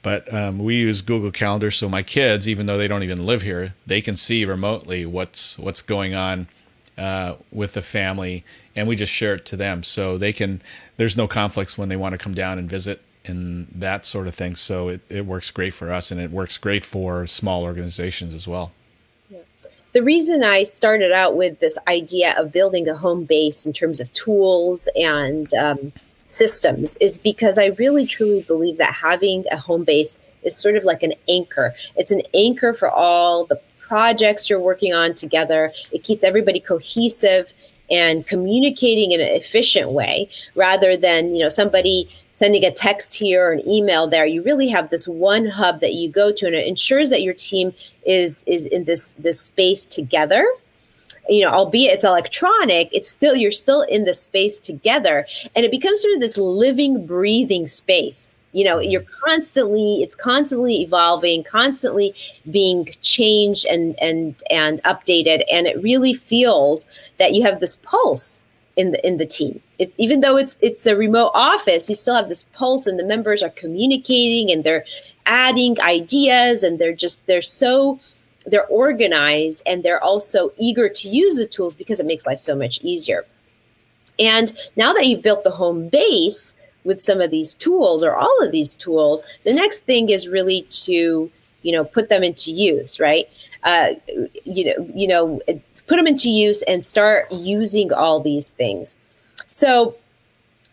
But 0.00 0.32
um, 0.32 0.58
we 0.60 0.76
use 0.76 1.02
Google 1.02 1.32
Calendar, 1.32 1.72
so 1.72 1.88
my 1.88 2.04
kids, 2.04 2.48
even 2.48 2.66
though 2.66 2.78
they 2.78 2.86
don't 2.86 3.02
even 3.02 3.20
live 3.20 3.42
here, 3.42 3.74
they 3.84 4.00
can 4.00 4.16
see 4.16 4.44
remotely 4.44 5.04
what's 5.04 5.58
what's 5.58 5.82
going 5.82 6.14
on 6.14 6.46
uh, 6.96 7.34
with 7.50 7.74
the 7.74 7.82
family, 7.82 8.44
and 8.76 8.86
we 8.86 8.94
just 8.94 9.12
share 9.12 9.34
it 9.34 9.44
to 9.46 9.56
them 9.56 9.82
so 9.82 10.16
they 10.16 10.32
can. 10.32 10.62
There's 10.98 11.16
no 11.16 11.26
conflicts 11.26 11.78
when 11.78 11.88
they 11.88 11.96
want 11.96 12.12
to 12.12 12.18
come 12.18 12.34
down 12.34 12.58
and 12.58 12.68
visit 12.68 13.00
and 13.24 13.68
that 13.74 14.04
sort 14.04 14.26
of 14.26 14.34
thing. 14.34 14.54
So 14.54 14.88
it, 14.88 15.00
it 15.08 15.26
works 15.26 15.50
great 15.50 15.74
for 15.74 15.92
us, 15.92 16.10
and 16.10 16.20
it 16.20 16.30
works 16.30 16.58
great 16.58 16.84
for 16.84 17.26
small 17.26 17.62
organizations 17.62 18.34
as 18.34 18.46
well. 18.46 18.72
The 19.92 20.02
reason 20.02 20.44
I 20.44 20.64
started 20.64 21.12
out 21.12 21.36
with 21.36 21.60
this 21.60 21.78
idea 21.88 22.38
of 22.38 22.52
building 22.52 22.88
a 22.88 22.94
home 22.94 23.24
base 23.24 23.64
in 23.64 23.72
terms 23.72 24.00
of 24.00 24.12
tools 24.12 24.86
and 24.94 25.52
um, 25.54 25.92
systems 26.28 26.96
is 27.00 27.18
because 27.18 27.58
I 27.58 27.66
really 27.78 28.06
truly 28.06 28.42
believe 28.42 28.76
that 28.76 28.92
having 28.92 29.44
a 29.50 29.56
home 29.56 29.84
base 29.84 30.18
is 30.42 30.54
sort 30.54 30.76
of 30.76 30.84
like 30.84 31.02
an 31.02 31.14
anchor. 31.28 31.74
It's 31.96 32.10
an 32.10 32.22
anchor 32.34 32.74
for 32.74 32.90
all 32.90 33.46
the 33.46 33.60
projects 33.78 34.50
you're 34.50 34.60
working 34.60 34.92
on 34.92 35.14
together. 35.14 35.72
It 35.90 36.04
keeps 36.04 36.22
everybody 36.22 36.60
cohesive 36.60 37.54
and 37.90 38.26
communicating 38.26 39.12
in 39.12 39.20
an 39.20 39.28
efficient 39.28 39.90
way 39.92 40.28
rather 40.54 40.96
than, 40.96 41.34
you 41.34 41.42
know, 41.42 41.48
somebody 41.48 42.08
sending 42.32 42.64
a 42.64 42.70
text 42.70 43.14
here 43.14 43.48
or 43.48 43.52
an 43.52 43.68
email 43.68 44.06
there. 44.06 44.24
You 44.24 44.42
really 44.42 44.68
have 44.68 44.90
this 44.90 45.08
one 45.08 45.46
hub 45.46 45.80
that 45.80 45.94
you 45.94 46.08
go 46.08 46.30
to 46.32 46.46
and 46.46 46.54
it 46.54 46.66
ensures 46.66 47.10
that 47.10 47.22
your 47.22 47.34
team 47.34 47.74
is 48.06 48.44
is 48.46 48.66
in 48.66 48.84
this 48.84 49.14
this 49.18 49.40
space 49.40 49.84
together 49.84 50.46
you 51.28 51.44
know 51.44 51.50
albeit 51.50 51.92
it's 51.92 52.04
electronic 52.04 52.88
it's 52.92 53.10
still 53.10 53.36
you're 53.36 53.52
still 53.52 53.82
in 53.82 54.04
the 54.04 54.14
space 54.14 54.56
together 54.58 55.26
and 55.54 55.64
it 55.64 55.70
becomes 55.70 56.00
sort 56.00 56.14
of 56.14 56.20
this 56.20 56.36
living 56.36 57.06
breathing 57.06 57.66
space 57.66 58.37
you 58.58 58.64
know 58.64 58.80
you're 58.80 59.06
constantly 59.24 60.02
it's 60.02 60.16
constantly 60.16 60.82
evolving 60.82 61.44
constantly 61.44 62.12
being 62.50 62.86
changed 63.02 63.64
and 63.66 63.96
and 64.00 64.42
and 64.50 64.82
updated. 64.82 65.44
And 65.52 65.68
it 65.68 65.80
really 65.80 66.14
feels 66.14 66.86
that 67.18 67.34
you 67.34 67.42
have 67.44 67.60
this 67.60 67.76
pulse 67.76 68.40
in 68.76 68.90
the 68.90 69.06
in 69.06 69.18
the 69.18 69.26
team. 69.26 69.60
It's 69.78 69.94
even 69.96 70.22
though 70.22 70.36
it's 70.36 70.56
it's 70.60 70.84
a 70.86 70.96
remote 70.96 71.30
office 71.34 71.88
you 71.88 71.94
still 71.94 72.16
have 72.16 72.28
this 72.28 72.44
pulse 72.52 72.86
and 72.86 72.98
the 72.98 73.04
members 73.04 73.44
are 73.44 73.50
communicating 73.50 74.50
and 74.50 74.64
they're 74.64 74.84
adding 75.26 75.80
ideas 75.80 76.64
and 76.64 76.80
they're 76.80 77.00
just 77.04 77.28
they're 77.28 77.42
so 77.42 78.00
they're 78.46 78.66
organized 78.66 79.62
and 79.66 79.84
they're 79.84 80.02
also 80.02 80.52
eager 80.56 80.88
to 80.88 81.08
use 81.08 81.36
the 81.36 81.46
tools 81.46 81.76
because 81.76 82.00
it 82.00 82.06
makes 82.06 82.26
life 82.26 82.40
so 82.40 82.56
much 82.56 82.80
easier. 82.82 83.24
And 84.18 84.52
now 84.74 84.92
that 84.94 85.06
you've 85.06 85.22
built 85.22 85.44
the 85.44 85.50
home 85.50 85.88
base 85.88 86.54
with 86.84 87.00
some 87.02 87.20
of 87.20 87.30
these 87.30 87.54
tools 87.54 88.02
or 88.02 88.14
all 88.14 88.42
of 88.42 88.52
these 88.52 88.74
tools, 88.74 89.22
the 89.44 89.52
next 89.52 89.84
thing 89.84 90.08
is 90.08 90.28
really 90.28 90.62
to, 90.62 91.30
you 91.62 91.72
know, 91.72 91.84
put 91.84 92.08
them 92.08 92.22
into 92.22 92.50
use, 92.50 92.98
right? 92.98 93.28
Uh, 93.64 93.90
you 94.44 94.64
know, 94.66 94.90
you 94.94 95.08
know, 95.08 95.40
put 95.86 95.96
them 95.96 96.06
into 96.06 96.30
use 96.30 96.62
and 96.62 96.84
start 96.84 97.30
using 97.32 97.92
all 97.92 98.20
these 98.20 98.50
things. 98.50 98.96
So 99.46 99.96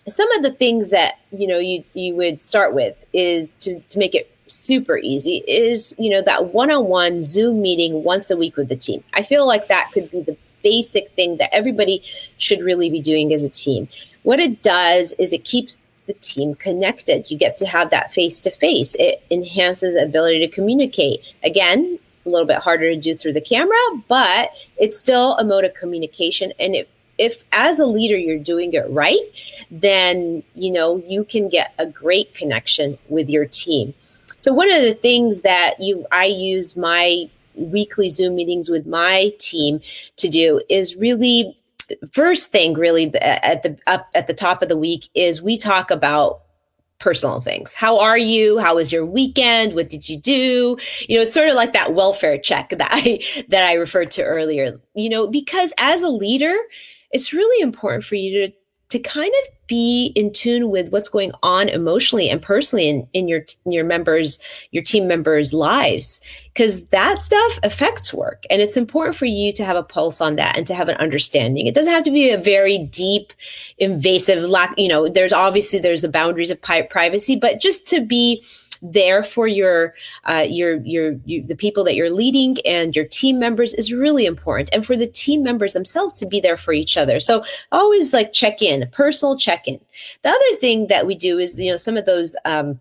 some 0.07 0.31
of 0.33 0.43
the 0.43 0.51
things 0.51 0.89
that 0.91 1.19
you 1.31 1.47
know 1.47 1.57
you 1.57 1.83
you 1.93 2.15
would 2.15 2.41
start 2.41 2.73
with 2.73 2.95
is 3.13 3.53
to 3.61 3.79
to 3.89 3.99
make 3.99 4.13
it 4.13 4.31
super 4.47 4.97
easy 4.97 5.37
is 5.47 5.95
you 5.97 6.09
know 6.09 6.21
that 6.21 6.53
one-on-one 6.53 7.23
zoom 7.23 7.61
meeting 7.61 8.03
once 8.03 8.29
a 8.29 8.37
week 8.37 8.55
with 8.55 8.69
the 8.69 8.75
team 8.75 9.03
i 9.13 9.23
feel 9.23 9.47
like 9.47 9.67
that 9.67 9.89
could 9.91 10.09
be 10.11 10.21
the 10.21 10.37
basic 10.61 11.11
thing 11.11 11.37
that 11.37 11.53
everybody 11.53 12.01
should 12.37 12.59
really 12.61 12.89
be 12.89 12.99
doing 12.99 13.33
as 13.33 13.43
a 13.43 13.49
team 13.49 13.87
what 14.23 14.39
it 14.39 14.61
does 14.61 15.13
is 15.17 15.33
it 15.33 15.43
keeps 15.43 15.77
the 16.07 16.13
team 16.13 16.55
connected. 16.55 17.29
You 17.31 17.37
get 17.37 17.57
to 17.57 17.65
have 17.65 17.89
that 17.89 18.11
face 18.11 18.39
to 18.41 18.51
face. 18.51 18.95
It 18.99 19.23
enhances 19.31 19.95
ability 19.95 20.39
to 20.39 20.47
communicate. 20.47 21.21
Again, 21.43 21.99
a 22.25 22.29
little 22.29 22.47
bit 22.47 22.57
harder 22.57 22.89
to 22.89 22.99
do 22.99 23.15
through 23.15 23.33
the 23.33 23.41
camera, 23.41 23.77
but 24.07 24.51
it's 24.77 24.97
still 24.97 25.35
a 25.37 25.43
mode 25.43 25.65
of 25.65 25.73
communication. 25.73 26.53
And 26.59 26.75
if 26.75 26.87
if 27.17 27.45
as 27.53 27.79
a 27.79 27.85
leader 27.85 28.17
you're 28.17 28.37
doing 28.37 28.73
it 28.73 28.85
right, 28.89 29.21
then 29.71 30.43
you 30.53 30.71
know 30.71 31.01
you 31.07 31.23
can 31.23 31.47
get 31.47 31.73
a 31.77 31.85
great 31.85 32.33
connection 32.33 32.97
with 33.07 33.29
your 33.29 33.45
team. 33.45 33.93
So 34.37 34.53
one 34.53 34.71
of 34.71 34.81
the 34.81 34.95
things 34.95 35.41
that 35.41 35.79
you 35.79 36.05
I 36.11 36.25
use 36.25 36.75
my 36.75 37.29
weekly 37.55 38.09
Zoom 38.09 38.35
meetings 38.35 38.69
with 38.69 38.85
my 38.85 39.31
team 39.39 39.79
to 40.17 40.27
do 40.27 40.61
is 40.69 40.95
really 40.95 41.57
first 42.11 42.47
thing 42.47 42.73
really 42.73 43.13
at 43.21 43.63
the 43.63 43.77
up 43.87 44.07
at 44.13 44.27
the 44.27 44.33
top 44.33 44.61
of 44.61 44.69
the 44.69 44.77
week 44.77 45.07
is 45.13 45.41
we 45.41 45.57
talk 45.57 45.91
about 45.91 46.41
personal 46.99 47.39
things. 47.39 47.73
How 47.73 47.99
are 47.99 48.17
you? 48.17 48.57
How 48.57 48.75
was 48.75 48.91
your 48.91 49.05
weekend? 49.05 49.73
What 49.73 49.89
did 49.89 50.07
you 50.07 50.17
do? 50.17 50.77
You 51.07 51.15
know, 51.15 51.21
it's 51.21 51.33
sort 51.33 51.49
of 51.49 51.55
like 51.55 51.73
that 51.73 51.93
welfare 51.93 52.37
check 52.37 52.69
that 52.69 52.89
I 52.91 53.19
that 53.49 53.63
I 53.63 53.73
referred 53.73 54.11
to 54.11 54.23
earlier. 54.23 54.79
You 54.93 55.09
know, 55.09 55.27
because 55.27 55.73
as 55.77 56.01
a 56.01 56.09
leader, 56.09 56.55
it's 57.11 57.33
really 57.33 57.61
important 57.61 58.03
for 58.03 58.15
you 58.15 58.47
to 58.47 58.53
to 58.89 58.99
kind 58.99 59.33
of 59.43 59.53
be 59.67 60.11
in 60.15 60.31
tune 60.31 60.69
with 60.69 60.91
what's 60.91 61.09
going 61.09 61.31
on 61.41 61.69
emotionally 61.69 62.29
and 62.29 62.41
personally 62.41 62.87
in, 62.87 63.07
in 63.13 63.27
your 63.27 63.43
in 63.65 63.71
your 63.71 63.83
members 63.83 64.37
your 64.71 64.83
team 64.83 65.07
members 65.07 65.53
lives 65.53 66.19
because 66.53 66.85
that 66.87 67.19
stuff 67.19 67.59
affects 67.63 68.13
work 68.13 68.43
and 68.49 68.61
it's 68.61 68.77
important 68.77 69.15
for 69.15 69.25
you 69.25 69.51
to 69.51 69.65
have 69.65 69.75
a 69.75 69.81
pulse 69.81 70.21
on 70.21 70.35
that 70.35 70.55
and 70.55 70.67
to 70.67 70.75
have 70.75 70.87
an 70.87 70.97
understanding. 70.97 71.65
It 71.65 71.73
doesn't 71.73 71.91
have 71.91 72.03
to 72.03 72.11
be 72.11 72.29
a 72.29 72.37
very 72.37 72.77
deep 72.77 73.33
invasive 73.79 74.43
lack 74.43 74.77
you 74.77 74.87
know 74.87 75.09
there's 75.09 75.33
obviously 75.33 75.79
there's 75.79 76.01
the 76.01 76.09
boundaries 76.09 76.51
of 76.51 76.61
privacy 76.61 77.35
but 77.35 77.59
just 77.59 77.87
to 77.87 78.01
be 78.01 78.43
there 78.81 79.23
for 79.23 79.47
your 79.47 79.93
uh, 80.25 80.45
your 80.47 80.77
your 80.77 81.13
you, 81.25 81.41
the 81.45 81.55
people 81.55 81.83
that 81.83 81.95
you're 81.95 82.09
leading 82.09 82.57
and 82.65 82.95
your 82.95 83.05
team 83.05 83.39
members 83.39 83.73
is 83.73 83.91
really 83.91 84.25
important 84.25 84.69
and 84.73 84.85
for 84.85 84.95
the 84.95 85.07
team 85.07 85.43
members 85.43 85.73
themselves 85.73 86.15
to 86.15 86.25
be 86.25 86.39
there 86.39 86.57
for 86.57 86.73
each 86.73 86.97
other. 86.97 87.19
So 87.19 87.43
always 87.71 88.13
like 88.13 88.33
check 88.33 88.61
in 88.61 88.87
personal 88.91 89.37
check 89.37 89.67
in 89.67 89.79
the 90.23 90.29
other 90.29 90.55
thing 90.59 90.87
that 90.87 91.05
we 91.05 91.15
do 91.15 91.37
is 91.37 91.59
you 91.59 91.71
know 91.71 91.77
some 91.77 91.97
of 91.97 92.05
those 92.05 92.35
um, 92.45 92.79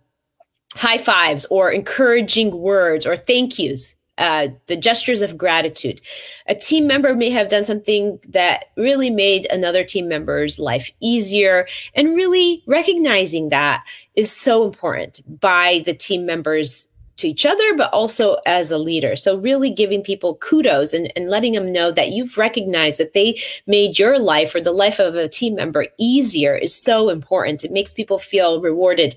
high 0.75 0.99
fives 0.99 1.47
or 1.51 1.71
encouraging 1.71 2.59
words 2.59 3.07
or 3.07 3.17
thank 3.17 3.59
yous 3.59 3.95
uh, 4.19 4.49
the 4.67 4.77
gestures 4.77 5.21
of 5.21 5.37
gratitude. 5.37 6.01
A 6.47 6.55
team 6.55 6.87
member 6.87 7.15
may 7.15 7.31
have 7.31 7.51
done 7.51 7.65
something 7.65 8.19
that 8.29 8.67
really 8.77 9.11
made 9.11 9.51
another 9.51 9.85
team 9.85 10.09
member's 10.09 10.59
life 10.59 10.91
easier, 11.01 11.67
and 11.95 12.15
really 12.15 12.63
recognizing 12.67 13.49
that 13.49 13.85
is 14.15 14.31
so 14.31 14.65
important 14.65 15.21
by 15.41 15.83
the 15.85 15.95
team 15.95 16.27
members 16.27 16.87
to 17.17 17.29
each 17.29 17.47
other, 17.47 17.77
but 17.77 17.93
also 17.93 18.37
as 18.47 18.71
a 18.71 18.79
leader. 18.79 19.17
So, 19.17 19.37
really 19.37 19.71
giving 19.71 20.03
people 20.03 20.37
kudos 20.37 20.93
and, 20.93 21.13
and 21.17 21.31
letting 21.31 21.53
them 21.53 21.73
know 21.73 21.91
that 21.93 22.11
you've 22.11 22.37
recognized 22.37 22.99
that 22.99 23.15
they 23.15 23.39
made 23.67 23.99
your 23.99 24.19
life 24.19 24.55
or 24.55 24.61
the 24.61 24.73
life 24.73 24.99
of 24.99 25.15
a 25.15 25.29
team 25.29 25.55
member 25.55 25.87
easier 25.99 26.55
is 26.55 26.75
so 26.75 27.09
important. 27.09 27.65
It 27.65 27.73
makes 27.73 27.93
people 27.93 28.19
feel 28.19 28.61
rewarded 28.61 29.17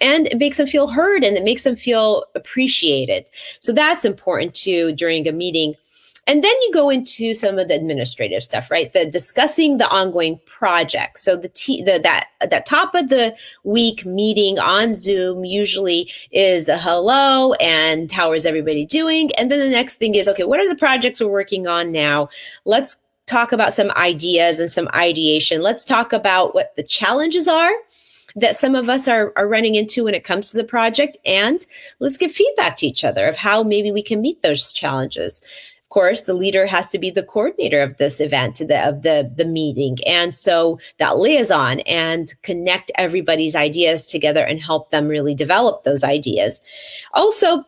and 0.00 0.26
it 0.28 0.38
makes 0.38 0.56
them 0.56 0.66
feel 0.66 0.88
heard 0.88 1.24
and 1.24 1.36
it 1.36 1.44
makes 1.44 1.64
them 1.64 1.76
feel 1.76 2.24
appreciated. 2.34 3.28
So 3.60 3.72
that's 3.72 4.04
important 4.04 4.54
too 4.54 4.92
during 4.92 5.26
a 5.28 5.32
meeting. 5.32 5.74
And 6.26 6.44
then 6.44 6.52
you 6.60 6.72
go 6.74 6.90
into 6.90 7.32
some 7.32 7.58
of 7.58 7.68
the 7.68 7.74
administrative 7.74 8.42
stuff, 8.42 8.70
right? 8.70 8.92
The 8.92 9.06
discussing 9.06 9.78
the 9.78 9.88
ongoing 9.88 10.38
project. 10.44 11.20
So 11.20 11.38
the, 11.38 11.48
t- 11.48 11.82
the 11.82 11.98
that 12.00 12.28
that 12.50 12.66
top 12.66 12.94
of 12.94 13.08
the 13.08 13.34
week 13.64 14.04
meeting 14.04 14.58
on 14.58 14.92
Zoom 14.92 15.46
usually 15.46 16.10
is 16.30 16.68
a 16.68 16.76
hello 16.76 17.54
and 17.54 18.12
how 18.12 18.34
is 18.34 18.44
everybody 18.44 18.84
doing? 18.84 19.30
And 19.38 19.50
then 19.50 19.58
the 19.58 19.70
next 19.70 19.94
thing 19.94 20.14
is 20.14 20.28
okay, 20.28 20.44
what 20.44 20.60
are 20.60 20.68
the 20.68 20.76
projects 20.76 21.18
we're 21.18 21.28
working 21.28 21.66
on 21.66 21.92
now? 21.92 22.28
Let's 22.66 22.96
talk 23.24 23.52
about 23.52 23.72
some 23.72 23.90
ideas 23.92 24.60
and 24.60 24.70
some 24.70 24.88
ideation. 24.94 25.62
Let's 25.62 25.84
talk 25.84 26.12
about 26.12 26.54
what 26.54 26.76
the 26.76 26.82
challenges 26.82 27.48
are 27.48 27.72
that 28.40 28.58
some 28.58 28.74
of 28.74 28.88
us 28.88 29.08
are, 29.08 29.32
are 29.36 29.48
running 29.48 29.74
into 29.74 30.04
when 30.04 30.14
it 30.14 30.24
comes 30.24 30.50
to 30.50 30.56
the 30.56 30.64
project. 30.64 31.18
And 31.26 31.64
let's 31.98 32.16
give 32.16 32.32
feedback 32.32 32.76
to 32.78 32.86
each 32.86 33.04
other 33.04 33.26
of 33.26 33.36
how 33.36 33.62
maybe 33.62 33.90
we 33.90 34.02
can 34.02 34.20
meet 34.20 34.42
those 34.42 34.72
challenges. 34.72 35.40
Of 35.84 35.90
course, 35.90 36.20
the 36.22 36.34
leader 36.34 36.66
has 36.66 36.90
to 36.90 36.98
be 36.98 37.10
the 37.10 37.22
coordinator 37.22 37.80
of 37.80 37.96
this 37.96 38.20
event, 38.20 38.58
the, 38.58 38.86
of 38.86 39.02
the, 39.02 39.32
the 39.34 39.46
meeting. 39.46 39.96
And 40.06 40.34
so 40.34 40.78
that 40.98 41.18
liaison 41.18 41.80
and 41.80 42.34
connect 42.42 42.92
everybody's 42.96 43.56
ideas 43.56 44.06
together 44.06 44.44
and 44.44 44.60
help 44.60 44.90
them 44.90 45.08
really 45.08 45.34
develop 45.34 45.84
those 45.84 46.04
ideas. 46.04 46.60
Also, 47.14 47.64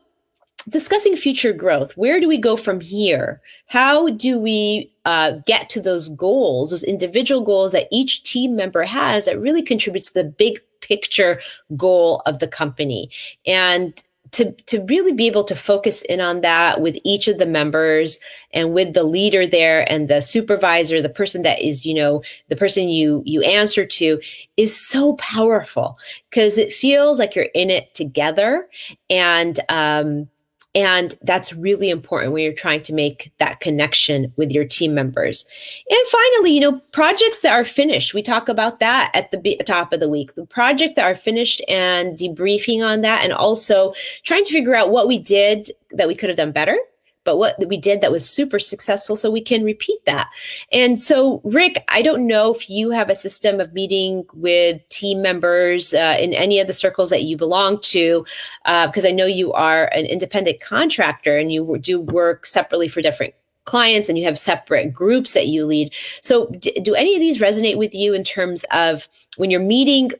discussing 0.69 1.17
future 1.17 1.53
growth 1.53 1.97
where 1.97 2.21
do 2.21 2.29
we 2.29 2.39
go 2.39 2.57
from 2.57 2.81
here? 2.81 3.41
How 3.67 4.11
do 4.11 4.39
we 4.39 4.93
uh, 5.05 5.33
get 5.47 5.69
to 5.71 5.81
those 5.81 6.09
goals 6.09 6.71
those 6.71 6.83
individual 6.83 7.41
goals 7.41 7.73
that 7.73 7.89
each 7.91 8.23
team 8.23 8.57
member 8.57 8.83
has 8.83 9.25
that 9.25 9.41
really 9.41 9.63
contributes 9.63 10.09
to 10.09 10.15
the 10.15 10.25
big 10.25 10.61
picture 10.81 11.41
goal 11.77 12.23
of 12.27 12.39
the 12.39 12.49
company? 12.49 13.11
And 13.47 14.01
to, 14.33 14.53
to 14.67 14.85
really 14.85 15.13
be 15.13 15.27
able 15.27 15.45
to 15.45 15.57
focus 15.57 16.03
in 16.03 16.21
on 16.21 16.41
that 16.43 16.81
with 16.81 16.97
each 17.05 17.27
of 17.27 17.39
the 17.39 17.47
members 17.47 18.19
and 18.53 18.73
with 18.73 18.95
the 18.95 19.03
leader 19.03 19.47
there 19.47 19.91
and 19.91 20.09
the 20.09 20.21
supervisor 20.21 21.03
the 21.03 21.09
person 21.09 21.43
that 21.43 21.61
is 21.61 21.85
you 21.85 21.95
know 21.95 22.23
the 22.49 22.55
person 22.55 22.89
you 22.89 23.23
you 23.27 23.43
answer 23.43 23.85
to 23.85 24.21
is 24.57 24.77
so 24.77 25.15
powerful 25.15 25.97
because 26.29 26.59
it 26.59 26.73
feels 26.73 27.19
like 27.19 27.35
you're 27.35 27.49
in 27.55 27.71
it 27.71 27.93
together. 27.95 28.69
And 29.09 29.59
um 29.69 30.29
and 30.75 31.15
that's 31.23 31.53
really 31.53 31.91
important 31.91 32.33
when 32.33 32.45
you're 32.45 32.53
trying 32.53 32.83
to 32.83 32.93
make 32.93 33.33
that 33.39 33.61
connection 33.61 34.33
with 34.37 34.53
your 34.53 34.65
team 34.65 34.95
members. 34.95 35.45
And 35.89 36.01
finally, 36.09 36.53
you 36.53 36.61
know, 36.61 36.81
projects 36.93 37.39
that 37.39 37.53
are 37.53 37.65
finished. 37.65 38.15
We 38.15 38.23
talk 38.23 38.49
about 38.49 38.79
that 38.81 39.11
at 39.15 39.31
the 39.31 39.61
top 39.67 39.93
of 39.93 40.01
the 40.01 40.09
week. 40.09 40.35
The 40.35 40.47
project 40.47 40.97
that 40.97 41.11
are 41.11 41.17
finished 41.17 41.61
and 41.69 42.17
debriefing 42.17 42.87
on 42.87 43.01
that, 43.01 43.25
and 43.25 43.33
also 43.33 43.93
trying 44.23 44.45
to 44.45 44.53
figure 44.53 44.75
out 44.75 44.91
what 44.91 45.09
we 45.09 45.19
did 45.19 45.71
that 45.91 46.09
we 46.09 46.15
could 46.15 46.29
have 46.29 46.37
done 46.37 46.53
better 46.53 46.79
but 47.25 47.37
what 47.37 47.57
we 47.67 47.77
did 47.77 48.01
that 48.01 48.13
was 48.13 48.29
super 48.29 48.59
successful 48.59 49.17
so 49.17 49.31
we 49.31 49.41
can 49.41 49.65
repeat 49.65 50.05
that. 50.07 50.29
And 50.73 51.01
so, 51.01 51.41
Rick, 51.45 51.85
I 51.89 52.03
don't 52.03 52.27
know 52.27 52.55
if 52.55 52.71
you 52.71 52.91
have 52.91 53.11
a 53.11 53.15
system 53.15 53.61
of 53.61 53.73
meeting 53.73 54.25
with 54.35 54.87
team 54.89 55.23
members 55.23 55.93
uh, 55.93 56.17
in 56.19 56.33
any 56.35 56.61
of 56.61 56.67
the 56.67 56.73
circles 56.73 57.11
that 57.11 57.25
you 57.25 57.37
belong 57.37 57.81
to, 57.83 58.25
because 58.65 59.05
uh, 59.05 59.09
I 59.09 59.13
know 59.13 59.27
you 59.27 59.53
are 59.53 59.87
an 59.87 60.07
independent 60.07 60.61
contractor 60.61 61.37
and 61.37 61.53
you 61.53 61.79
do 61.79 62.01
work 62.01 62.47
separately 62.47 62.89
for 62.89 63.03
different 63.03 63.35
clients 63.65 64.09
and 64.09 64.19
you 64.19 64.25
have 64.25 64.39
separate 64.39 64.93
groups 64.93 65.33
that 65.33 65.47
you 65.47 65.65
lead. 65.67 65.93
So, 66.23 66.47
d- 66.59 66.73
do 66.83 66.95
any 66.95 67.15
of 67.15 67.21
these 67.21 67.39
resonate 67.39 67.77
with 67.77 67.95
you 67.95 68.15
in 68.15 68.25
terms 68.25 68.65
of 68.73 69.07
when 69.37 69.51
you're 69.51 69.61
meeting? 69.61 70.11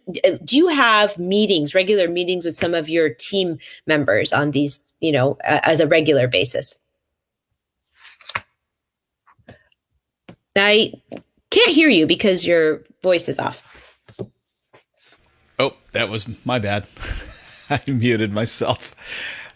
Do 0.45 0.57
you 0.57 0.69
have 0.69 1.19
meetings, 1.19 1.75
regular 1.75 2.09
meetings 2.09 2.45
with 2.45 2.57
some 2.57 2.75
of 2.75 2.89
your 2.89 3.09
team 3.09 3.59
members 3.87 4.33
on 4.33 4.53
these, 4.53 4.93
you 5.01 5.11
know, 5.11 5.37
uh, 5.45 5.61
as 5.65 5.81
a 5.81 5.87
regular 5.87 6.29
basis? 6.29 6.77
I 10.57 10.93
can't 11.51 11.71
hear 11.71 11.89
you 11.89 12.07
because 12.07 12.45
your 12.45 12.83
voice 13.03 13.29
is 13.29 13.39
off. 13.39 13.63
Oh, 15.59 15.75
that 15.93 16.09
was 16.09 16.27
my 16.45 16.59
bad. 16.59 16.87
I 17.71 17.81
muted 17.91 18.33
myself. 18.33 18.95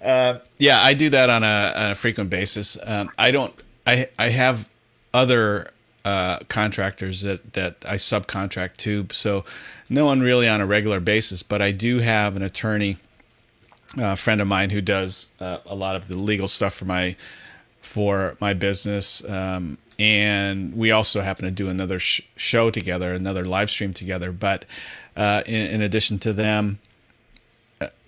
Uh, 0.02 0.38
yeah, 0.58 0.82
I 0.82 0.94
do 0.94 1.10
that 1.10 1.30
on 1.30 1.42
a, 1.42 1.72
on 1.74 1.90
a 1.92 1.94
frequent 1.94 2.30
basis. 2.30 2.76
Um, 2.84 3.10
I 3.18 3.30
don't. 3.30 3.54
I 3.86 4.08
I 4.18 4.28
have 4.28 4.68
other 5.12 5.70
uh, 6.04 6.40
contractors 6.48 7.22
that 7.22 7.54
that 7.54 7.76
I 7.86 7.96
subcontract 7.96 8.76
to, 8.78 9.06
so 9.10 9.44
no 9.88 10.04
one 10.04 10.20
really 10.20 10.48
on 10.48 10.60
a 10.60 10.66
regular 10.66 11.00
basis. 11.00 11.42
But 11.42 11.62
I 11.62 11.72
do 11.72 11.98
have 12.00 12.36
an 12.36 12.42
attorney, 12.42 12.98
a 13.96 14.14
friend 14.14 14.40
of 14.42 14.46
mine, 14.46 14.70
who 14.70 14.82
does 14.82 15.26
uh, 15.40 15.58
a 15.64 15.74
lot 15.74 15.96
of 15.96 16.08
the 16.08 16.16
legal 16.16 16.48
stuff 16.48 16.74
for 16.74 16.84
my 16.84 17.16
for 17.80 18.36
my 18.40 18.52
business. 18.52 19.24
Um, 19.26 19.78
and 19.98 20.74
we 20.74 20.90
also 20.90 21.20
happen 21.20 21.44
to 21.44 21.50
do 21.50 21.68
another 21.68 21.98
sh- 21.98 22.22
show 22.36 22.70
together, 22.70 23.14
another 23.14 23.44
live 23.44 23.70
stream 23.70 23.92
together. 23.92 24.32
But 24.32 24.64
uh, 25.16 25.42
in, 25.46 25.66
in, 25.66 25.82
addition 25.82 26.18
to 26.20 26.32
them, 26.32 26.78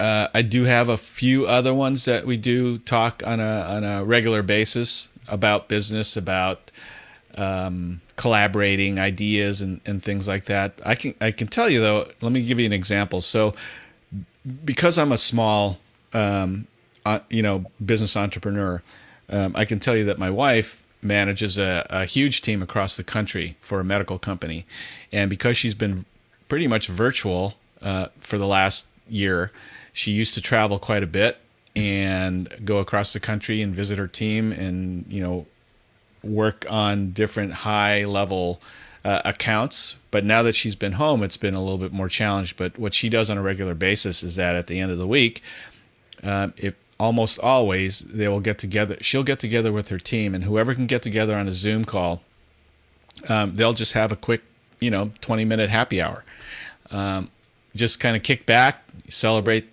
uh, 0.00 0.28
I 0.34 0.42
do 0.42 0.64
have 0.64 0.88
a 0.88 0.96
few 0.96 1.46
other 1.46 1.72
ones 1.74 2.04
that 2.06 2.26
we 2.26 2.36
do 2.36 2.78
talk 2.78 3.22
on 3.24 3.40
a 3.40 3.60
on 3.68 3.84
a 3.84 4.04
regular 4.04 4.42
basis 4.42 5.08
about 5.28 5.68
business, 5.68 6.16
about 6.16 6.70
um, 7.36 8.00
collaborating 8.16 8.98
ideas 8.98 9.60
and, 9.60 9.80
and 9.86 10.02
things 10.02 10.26
like 10.26 10.46
that. 10.46 10.80
I 10.84 10.94
can 10.94 11.14
I 11.20 11.30
can 11.30 11.48
tell 11.48 11.70
you 11.70 11.80
though. 11.80 12.08
Let 12.20 12.32
me 12.32 12.44
give 12.44 12.58
you 12.58 12.66
an 12.66 12.72
example. 12.72 13.20
So 13.20 13.54
because 14.64 14.98
I'm 14.98 15.12
a 15.12 15.18
small, 15.18 15.78
um, 16.12 16.66
uh, 17.04 17.20
you 17.30 17.42
know, 17.42 17.64
business 17.84 18.16
entrepreneur, 18.16 18.82
um, 19.30 19.52
I 19.56 19.64
can 19.64 19.80
tell 19.80 19.96
you 19.96 20.04
that 20.04 20.18
my 20.18 20.30
wife 20.30 20.82
manages 21.02 21.58
a, 21.58 21.86
a 21.90 22.04
huge 22.04 22.42
team 22.42 22.62
across 22.62 22.96
the 22.96 23.04
country 23.04 23.56
for 23.60 23.80
a 23.80 23.84
medical 23.84 24.18
company, 24.18 24.66
and 25.12 25.30
because 25.30 25.56
she's 25.56 25.74
been 25.74 26.04
pretty 26.48 26.66
much 26.66 26.88
virtual 26.88 27.54
uh, 27.82 28.08
for 28.20 28.38
the 28.38 28.46
last 28.46 28.86
year, 29.08 29.50
she 29.92 30.12
used 30.12 30.34
to 30.34 30.40
travel 30.40 30.78
quite 30.78 31.02
a 31.02 31.06
bit 31.06 31.38
and 31.74 32.48
go 32.64 32.78
across 32.78 33.12
the 33.12 33.20
country 33.20 33.60
and 33.60 33.74
visit 33.74 33.98
her 33.98 34.08
team 34.08 34.50
and 34.52 35.04
you 35.08 35.22
know 35.22 35.46
work 36.22 36.64
on 36.68 37.12
different 37.12 37.52
high 37.52 38.04
level 38.04 38.60
uh, 39.04 39.22
accounts. 39.24 39.96
But 40.10 40.24
now 40.24 40.42
that 40.42 40.54
she's 40.54 40.74
been 40.74 40.92
home, 40.92 41.22
it's 41.22 41.36
been 41.36 41.54
a 41.54 41.60
little 41.60 41.78
bit 41.78 41.92
more 41.92 42.08
challenged. 42.08 42.56
But 42.56 42.78
what 42.78 42.94
she 42.94 43.08
does 43.08 43.30
on 43.30 43.38
a 43.38 43.42
regular 43.42 43.74
basis 43.74 44.22
is 44.22 44.36
that 44.36 44.56
at 44.56 44.66
the 44.66 44.80
end 44.80 44.90
of 44.90 44.98
the 44.98 45.06
week, 45.06 45.42
uh, 46.24 46.48
if 46.56 46.74
almost 46.98 47.38
always 47.40 48.00
they 48.00 48.28
will 48.28 48.40
get 48.40 48.58
together, 48.58 48.96
she'll 49.00 49.22
get 49.22 49.38
together 49.38 49.72
with 49.72 49.88
her 49.88 49.98
team, 49.98 50.34
and 50.34 50.44
whoever 50.44 50.74
can 50.74 50.86
get 50.86 51.02
together 51.02 51.36
on 51.36 51.48
a 51.48 51.52
Zoom 51.52 51.84
call, 51.84 52.22
um, 53.28 53.54
they'll 53.54 53.72
just 53.72 53.92
have 53.92 54.12
a 54.12 54.16
quick, 54.16 54.42
you 54.80 54.90
know, 54.90 55.10
20 55.20 55.44
minute 55.44 55.70
happy 55.70 56.00
hour. 56.00 56.24
Um, 56.90 57.30
just 57.74 58.00
kind 58.00 58.16
of 58.16 58.22
kick 58.22 58.46
back, 58.46 58.84
celebrate 59.08 59.68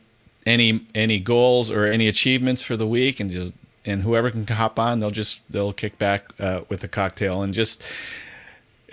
any 0.45 0.86
any 0.93 1.19
goals 1.19 1.71
or 1.71 1.86
any 1.86 2.07
achievements 2.07 2.61
for 2.61 2.76
the 2.76 2.88
week, 2.88 3.19
and 3.19 3.32
just 3.32 3.53
and 3.86 4.03
whoever 4.03 4.32
can 4.32 4.45
hop 4.47 4.80
on, 4.80 4.99
they'll 4.99 5.11
just 5.11 5.39
they'll 5.49 5.74
kick 5.74 5.97
back 5.97 6.26
uh, 6.39 6.61
with 6.69 6.84
a 6.84 6.88
cocktail 6.88 7.41
and 7.41 7.53
just. 7.53 7.84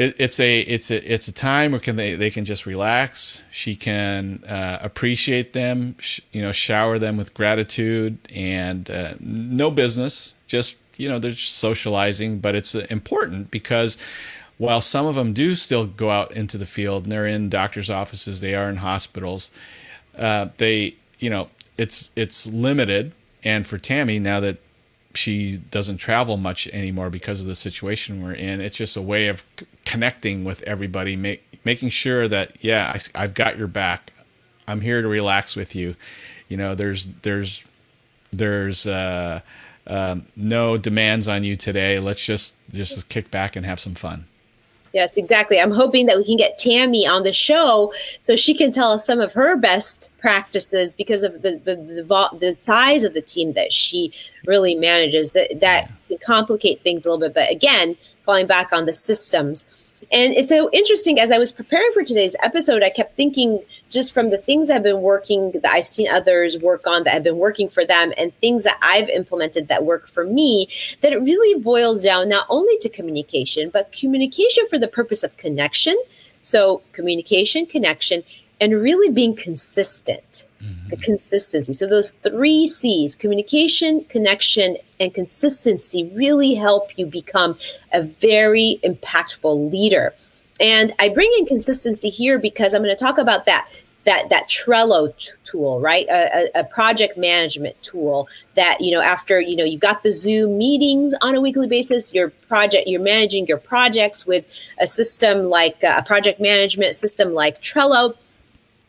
It, 0.00 0.16
it's 0.18 0.40
a 0.40 0.60
it's 0.60 0.90
a 0.90 1.12
it's 1.12 1.28
a 1.28 1.32
time 1.32 1.72
where 1.72 1.80
can 1.80 1.96
they, 1.96 2.14
they 2.14 2.30
can 2.30 2.46
just 2.46 2.64
relax. 2.64 3.42
She 3.50 3.76
can 3.76 4.42
uh, 4.48 4.78
appreciate 4.80 5.52
them, 5.52 5.94
sh- 6.00 6.20
you 6.32 6.40
know, 6.40 6.52
shower 6.52 6.98
them 6.98 7.18
with 7.18 7.34
gratitude 7.34 8.16
and 8.34 8.90
uh, 8.90 9.12
no 9.20 9.70
business. 9.70 10.34
Just 10.46 10.76
you 10.96 11.06
know, 11.06 11.18
they're 11.18 11.34
socializing, 11.34 12.38
but 12.38 12.54
it's 12.54 12.74
uh, 12.74 12.86
important 12.88 13.50
because 13.50 13.98
while 14.56 14.80
some 14.80 15.04
of 15.04 15.16
them 15.16 15.34
do 15.34 15.54
still 15.54 15.84
go 15.84 16.10
out 16.10 16.32
into 16.32 16.56
the 16.56 16.64
field 16.64 17.02
and 17.02 17.12
they're 17.12 17.26
in 17.26 17.50
doctors' 17.50 17.90
offices, 17.90 18.40
they 18.40 18.54
are 18.54 18.70
in 18.70 18.76
hospitals. 18.76 19.50
Uh, 20.16 20.48
they, 20.56 20.94
you 21.18 21.28
know, 21.28 21.50
it's 21.76 22.08
it's 22.16 22.46
limited. 22.46 23.12
And 23.44 23.66
for 23.66 23.76
Tammy, 23.76 24.18
now 24.18 24.40
that 24.40 24.56
she 25.14 25.56
doesn't 25.56 25.96
travel 25.98 26.36
much 26.36 26.68
anymore 26.68 27.10
because 27.10 27.40
of 27.40 27.46
the 27.46 27.54
situation 27.54 28.22
we're 28.22 28.34
in. 28.34 28.60
It's 28.60 28.76
just 28.76 28.96
a 28.96 29.02
way 29.02 29.28
of 29.28 29.44
c- 29.58 29.66
connecting 29.84 30.44
with 30.44 30.62
everybody, 30.62 31.16
make, 31.16 31.42
making 31.64 31.88
sure 31.90 32.28
that 32.28 32.56
yeah, 32.60 32.92
I, 32.94 33.24
I've 33.24 33.34
got 33.34 33.58
your 33.58 33.66
back. 33.66 34.12
I'm 34.68 34.80
here 34.80 35.02
to 35.02 35.08
relax 35.08 35.56
with 35.56 35.74
you. 35.74 35.96
You 36.48 36.56
know, 36.56 36.74
there's 36.74 37.06
there's 37.22 37.64
there's 38.32 38.86
uh, 38.86 39.40
um, 39.86 40.26
no 40.36 40.76
demands 40.76 41.26
on 41.26 41.42
you 41.44 41.56
today. 41.56 41.98
Let's 41.98 42.24
just 42.24 42.54
just 42.70 43.08
kick 43.08 43.30
back 43.30 43.56
and 43.56 43.66
have 43.66 43.80
some 43.80 43.94
fun. 43.94 44.26
Yes, 44.92 45.16
exactly. 45.16 45.60
I'm 45.60 45.70
hoping 45.70 46.06
that 46.06 46.16
we 46.16 46.24
can 46.24 46.36
get 46.36 46.58
Tammy 46.58 47.06
on 47.06 47.22
the 47.22 47.32
show 47.32 47.92
so 48.20 48.34
she 48.34 48.54
can 48.54 48.72
tell 48.72 48.90
us 48.90 49.06
some 49.06 49.20
of 49.20 49.32
her 49.32 49.56
best 49.56 50.10
practices 50.18 50.94
because 50.94 51.22
of 51.22 51.42
the 51.42 51.60
the 51.64 51.76
the, 51.76 52.38
the 52.38 52.52
size 52.52 53.04
of 53.04 53.14
the 53.14 53.22
team 53.22 53.52
that 53.52 53.72
she 53.72 54.12
really 54.46 54.74
manages. 54.74 55.30
That 55.30 55.60
that 55.60 55.90
can 56.08 56.18
complicate 56.18 56.82
things 56.82 57.06
a 57.06 57.10
little 57.10 57.20
bit. 57.28 57.34
But 57.34 57.50
again, 57.52 57.96
falling 58.24 58.48
back 58.48 58.72
on 58.72 58.86
the 58.86 58.92
systems 58.92 59.64
and 60.12 60.34
it's 60.34 60.48
so 60.48 60.70
interesting 60.72 61.20
as 61.20 61.30
I 61.30 61.38
was 61.38 61.52
preparing 61.52 61.90
for 61.92 62.02
today's 62.02 62.34
episode, 62.42 62.82
I 62.82 62.90
kept 62.90 63.16
thinking 63.16 63.62
just 63.90 64.12
from 64.12 64.30
the 64.30 64.38
things 64.38 64.70
I've 64.70 64.82
been 64.82 65.02
working 65.02 65.52
that 65.52 65.72
I've 65.72 65.86
seen 65.86 66.10
others 66.10 66.58
work 66.58 66.86
on 66.86 67.04
that 67.04 67.14
have 67.14 67.22
been 67.22 67.38
working 67.38 67.68
for 67.68 67.84
them 67.84 68.12
and 68.16 68.34
things 68.40 68.64
that 68.64 68.78
I've 68.82 69.08
implemented 69.08 69.68
that 69.68 69.84
work 69.84 70.08
for 70.08 70.24
me, 70.24 70.68
that 71.02 71.12
it 71.12 71.18
really 71.18 71.60
boils 71.60 72.02
down 72.02 72.28
not 72.28 72.46
only 72.48 72.76
to 72.78 72.88
communication, 72.88 73.70
but 73.70 73.92
communication 73.92 74.66
for 74.68 74.78
the 74.78 74.88
purpose 74.88 75.22
of 75.22 75.36
connection. 75.36 76.00
So 76.40 76.82
communication, 76.92 77.66
connection, 77.66 78.22
and 78.60 78.72
really 78.72 79.10
being 79.10 79.36
consistent 79.36 80.44
the 80.88 80.96
consistency. 80.96 81.72
So 81.72 81.86
those 81.86 82.10
three 82.22 82.66
C's, 82.66 83.14
communication, 83.14 84.04
connection, 84.04 84.76
and 84.98 85.14
consistency 85.14 86.10
really 86.14 86.54
help 86.54 86.90
you 86.98 87.06
become 87.06 87.56
a 87.92 88.02
very 88.02 88.78
impactful 88.84 89.70
leader. 89.70 90.14
And 90.60 90.92
I 90.98 91.08
bring 91.08 91.32
in 91.38 91.46
consistency 91.46 92.10
here 92.10 92.38
because 92.38 92.74
I'm 92.74 92.82
going 92.82 92.94
to 92.94 93.04
talk 93.04 93.18
about 93.18 93.46
that 93.46 93.68
that 94.04 94.28
that 94.30 94.48
Trello 94.48 95.16
t- 95.18 95.30
tool, 95.44 95.80
right? 95.80 96.06
A, 96.08 96.48
a, 96.56 96.60
a, 96.60 96.64
project 96.64 97.18
management 97.18 97.80
tool 97.82 98.28
that 98.54 98.80
you 98.80 98.92
know 98.92 99.00
after 99.00 99.40
you 99.40 99.56
know 99.56 99.64
you've 99.64 99.80
got 99.80 100.02
the 100.02 100.12
Zoom 100.12 100.56
meetings 100.56 101.14
on 101.20 101.34
a 101.34 101.40
weekly 101.40 101.66
basis. 101.66 102.12
Your 102.14 102.30
project, 102.30 102.88
you're 102.88 103.00
managing 103.00 103.46
your 103.46 103.58
projects 103.58 104.26
with 104.26 104.44
a 104.80 104.86
system 104.86 105.48
like 105.50 105.82
uh, 105.84 105.96
a 105.98 106.02
project 106.02 106.40
management 106.40 106.94
system 106.94 107.34
like 107.34 107.60
Trello 107.62 108.16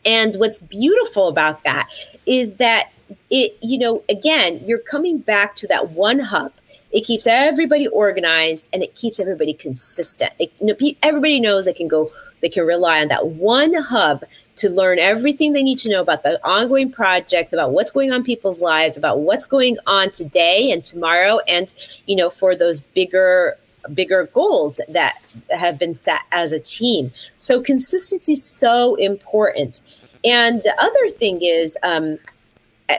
and 0.04 0.36
what's 0.36 0.58
beautiful 0.58 1.28
about 1.28 1.62
that 1.64 1.88
is 2.26 2.56
that 2.56 2.90
it, 3.30 3.56
you 3.60 3.78
know, 3.78 4.02
again, 4.08 4.62
you're 4.66 4.78
coming 4.78 5.18
back 5.18 5.56
to 5.56 5.66
that 5.68 5.90
one 5.90 6.18
hub. 6.18 6.52
It 6.92 7.04
keeps 7.04 7.26
everybody 7.26 7.88
organized 7.88 8.68
and 8.72 8.82
it 8.82 8.94
keeps 8.94 9.18
everybody 9.18 9.54
consistent. 9.54 10.32
It, 10.38 10.52
you 10.60 10.66
know, 10.66 10.92
everybody 11.02 11.40
knows 11.40 11.64
they 11.64 11.72
can 11.72 11.88
go, 11.88 12.12
they 12.40 12.48
can 12.48 12.66
rely 12.66 13.00
on 13.00 13.08
that 13.08 13.28
one 13.28 13.74
hub 13.74 14.24
to 14.56 14.68
learn 14.68 14.98
everything 14.98 15.52
they 15.52 15.62
need 15.62 15.78
to 15.78 15.88
know 15.88 16.02
about 16.02 16.22
the 16.22 16.38
ongoing 16.46 16.90
projects, 16.90 17.52
about 17.52 17.72
what's 17.72 17.90
going 17.90 18.12
on 18.12 18.22
people's 18.22 18.60
lives, 18.60 18.96
about 18.96 19.20
what's 19.20 19.46
going 19.46 19.78
on 19.86 20.10
today 20.10 20.70
and 20.70 20.84
tomorrow, 20.84 21.38
and 21.48 21.72
you 22.06 22.14
know, 22.14 22.28
for 22.28 22.54
those 22.54 22.80
bigger 22.80 23.56
bigger 23.94 24.28
goals 24.32 24.80
that 24.88 25.20
have 25.50 25.78
been 25.78 25.94
set 25.94 26.20
as 26.32 26.52
a 26.52 26.60
team. 26.60 27.12
So 27.36 27.60
consistency 27.60 28.32
is 28.32 28.44
so 28.44 28.94
important. 28.96 29.80
And 30.24 30.62
the 30.62 30.74
other 30.78 31.10
thing 31.16 31.40
is, 31.42 31.76
um, 31.82 32.18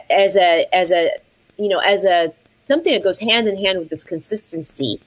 as 0.09 0.36
a 0.36 0.65
as 0.73 0.91
a 0.91 1.11
you 1.57 1.69
know 1.69 1.79
as 1.79 2.05
a 2.05 2.34
something 2.67 2.93
that 2.93 3.03
goes 3.03 3.19
hand 3.19 3.47
in 3.47 3.57
hand 3.57 3.79
with 3.79 3.89
this 3.89 4.03
consistency 4.03 4.99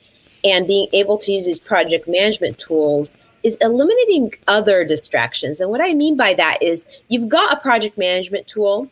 and 0.44 0.66
being 0.66 0.88
able 0.92 1.18
to 1.18 1.32
use 1.32 1.46
these 1.46 1.58
project 1.58 2.06
management 2.06 2.58
tools 2.58 3.16
is 3.42 3.56
eliminating 3.60 4.32
other 4.48 4.84
distractions. 4.84 5.60
And 5.60 5.70
what 5.70 5.80
I 5.80 5.94
mean 5.94 6.16
by 6.16 6.34
that 6.34 6.62
is 6.62 6.84
you've 7.08 7.28
got 7.28 7.52
a 7.52 7.60
project 7.60 7.96
management 7.96 8.46
tool. 8.46 8.88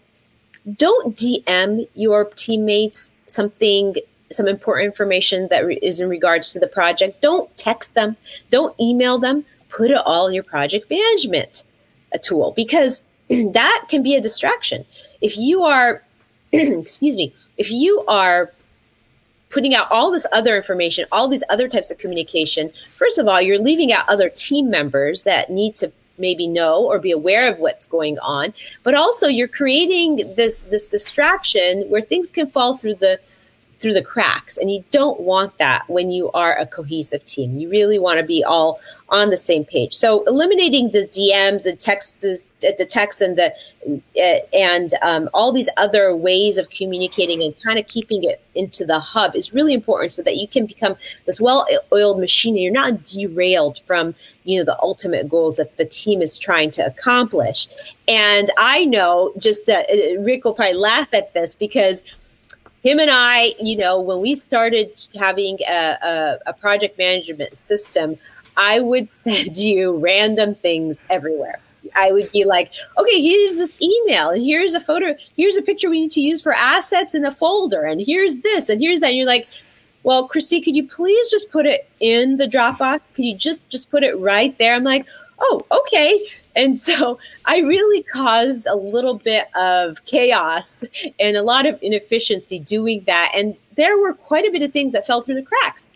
Don't 0.76 1.16
DM 1.16 1.86
your 1.94 2.26
teammates 2.36 3.10
something 3.26 3.96
some 4.34 4.48
important 4.48 4.86
information 4.86 5.48
that 5.48 5.64
re- 5.64 5.78
is 5.82 6.00
in 6.00 6.08
regards 6.08 6.52
to 6.52 6.58
the 6.58 6.66
project. 6.66 7.20
Don't 7.20 7.54
text 7.56 7.94
them, 7.94 8.16
don't 8.50 8.78
email 8.80 9.18
them. 9.18 9.44
Put 9.68 9.90
it 9.90 10.00
all 10.04 10.28
in 10.28 10.34
your 10.34 10.44
project 10.44 10.88
management 10.88 11.64
a 12.12 12.18
tool 12.18 12.52
because 12.56 13.02
that 13.28 13.86
can 13.88 14.02
be 14.02 14.14
a 14.14 14.20
distraction. 14.20 14.84
If 15.20 15.36
you 15.36 15.62
are, 15.62 16.02
excuse 16.52 17.16
me, 17.16 17.32
if 17.56 17.70
you 17.70 18.04
are 18.06 18.52
putting 19.50 19.74
out 19.74 19.90
all 19.90 20.10
this 20.10 20.26
other 20.32 20.56
information, 20.56 21.06
all 21.12 21.28
these 21.28 21.44
other 21.48 21.68
types 21.68 21.90
of 21.90 21.98
communication, 21.98 22.72
first 22.96 23.18
of 23.18 23.28
all, 23.28 23.40
you're 23.40 23.58
leaving 23.58 23.92
out 23.92 24.08
other 24.08 24.28
team 24.28 24.70
members 24.70 25.22
that 25.22 25.50
need 25.50 25.76
to 25.76 25.92
maybe 26.18 26.46
know 26.46 26.84
or 26.84 26.98
be 26.98 27.10
aware 27.10 27.50
of 27.50 27.58
what's 27.58 27.86
going 27.86 28.18
on 28.20 28.52
but 28.82 28.94
also 28.94 29.26
you're 29.26 29.48
creating 29.48 30.16
this 30.36 30.62
this 30.62 30.90
distraction 30.90 31.82
where 31.88 32.02
things 32.02 32.30
can 32.30 32.48
fall 32.48 32.76
through 32.76 32.94
the 32.94 33.18
through 33.84 33.92
the 33.92 34.02
cracks. 34.02 34.56
And 34.56 34.70
you 34.70 34.82
don't 34.92 35.20
want 35.20 35.58
that 35.58 35.86
when 35.90 36.10
you 36.10 36.30
are 36.32 36.56
a 36.56 36.66
cohesive 36.66 37.22
team. 37.26 37.58
You 37.58 37.68
really 37.68 37.98
want 37.98 38.18
to 38.18 38.24
be 38.24 38.42
all 38.42 38.80
on 39.10 39.28
the 39.28 39.36
same 39.36 39.62
page. 39.62 39.92
So 39.92 40.24
eliminating 40.24 40.92
the 40.92 41.06
DMs 41.08 41.66
and 41.66 41.78
texts, 41.78 42.50
the 42.60 42.86
text 42.88 43.20
and 43.20 43.36
the 43.36 43.52
uh, 43.86 44.38
and 44.54 44.94
um, 45.02 45.28
all 45.34 45.52
these 45.52 45.68
other 45.76 46.16
ways 46.16 46.56
of 46.56 46.70
communicating 46.70 47.42
and 47.42 47.54
kind 47.62 47.78
of 47.78 47.86
keeping 47.86 48.24
it 48.24 48.40
into 48.54 48.86
the 48.86 48.98
hub 48.98 49.36
is 49.36 49.52
really 49.52 49.74
important 49.74 50.12
so 50.12 50.22
that 50.22 50.38
you 50.38 50.48
can 50.48 50.64
become 50.64 50.96
this 51.26 51.38
well-oiled 51.38 52.18
machine 52.18 52.54
and 52.54 52.62
you're 52.62 52.72
not 52.72 53.04
derailed 53.04 53.82
from 53.86 54.14
you 54.44 54.58
know 54.58 54.64
the 54.64 54.80
ultimate 54.80 55.28
goals 55.28 55.56
that 55.56 55.76
the 55.76 55.84
team 55.84 56.22
is 56.22 56.38
trying 56.38 56.70
to 56.70 56.86
accomplish. 56.86 57.68
And 58.08 58.50
I 58.56 58.86
know 58.86 59.34
just 59.36 59.68
uh, 59.68 59.82
Rick 60.20 60.46
will 60.46 60.54
probably 60.54 60.72
laugh 60.72 61.12
at 61.12 61.34
this 61.34 61.54
because 61.54 62.02
him 62.84 63.00
and 63.00 63.10
I, 63.10 63.54
you 63.60 63.76
know, 63.76 63.98
when 63.98 64.20
we 64.20 64.34
started 64.34 65.00
having 65.18 65.58
a, 65.68 65.98
a, 66.02 66.38
a 66.50 66.52
project 66.52 66.98
management 66.98 67.56
system, 67.56 68.16
I 68.56 68.80
would 68.80 69.08
send 69.24 69.56
you 69.56 69.96
random 69.96 70.54
things 70.54 71.00
everywhere. 71.10 71.58
I 71.96 72.12
would 72.12 72.30
be 72.32 72.44
like, 72.44 72.72
okay, 72.98 73.20
here's 73.20 73.56
this 73.56 73.80
email, 73.80 74.30
and 74.30 74.42
here's 74.42 74.74
a 74.74 74.80
photo, 74.80 75.14
here's 75.36 75.56
a 75.56 75.62
picture 75.62 75.90
we 75.90 76.00
need 76.00 76.10
to 76.12 76.20
use 76.20 76.40
for 76.40 76.52
assets 76.52 77.14
in 77.14 77.24
a 77.24 77.32
folder, 77.32 77.84
and 77.84 78.00
here's 78.00 78.40
this, 78.40 78.68
and 78.68 78.80
here's 78.80 79.00
that. 79.00 79.08
And 79.08 79.16
you're 79.16 79.26
like, 79.26 79.46
well, 80.02 80.26
Christy, 80.28 80.60
could 80.60 80.76
you 80.76 80.86
please 80.86 81.30
just 81.30 81.50
put 81.50 81.66
it 81.66 81.88
in 82.00 82.36
the 82.36 82.46
Dropbox? 82.46 83.00
Could 83.14 83.24
you 83.24 83.36
just 83.36 83.68
just 83.70 83.90
put 83.90 84.02
it 84.02 84.18
right 84.18 84.56
there? 84.58 84.74
I'm 84.74 84.84
like, 84.84 85.06
oh, 85.38 85.60
okay. 85.70 86.26
And 86.56 86.78
so 86.78 87.18
I 87.44 87.60
really 87.60 88.02
caused 88.02 88.66
a 88.66 88.76
little 88.76 89.14
bit 89.14 89.54
of 89.56 90.04
chaos 90.04 90.84
and 91.18 91.36
a 91.36 91.42
lot 91.42 91.66
of 91.66 91.78
inefficiency 91.82 92.58
doing 92.58 93.02
that. 93.06 93.32
And 93.34 93.56
there 93.76 93.98
were 93.98 94.14
quite 94.14 94.46
a 94.46 94.50
bit 94.50 94.62
of 94.62 94.72
things 94.72 94.92
that 94.92 95.06
fell 95.06 95.22
through 95.22 95.36
the 95.36 95.42
cracks. 95.42 95.86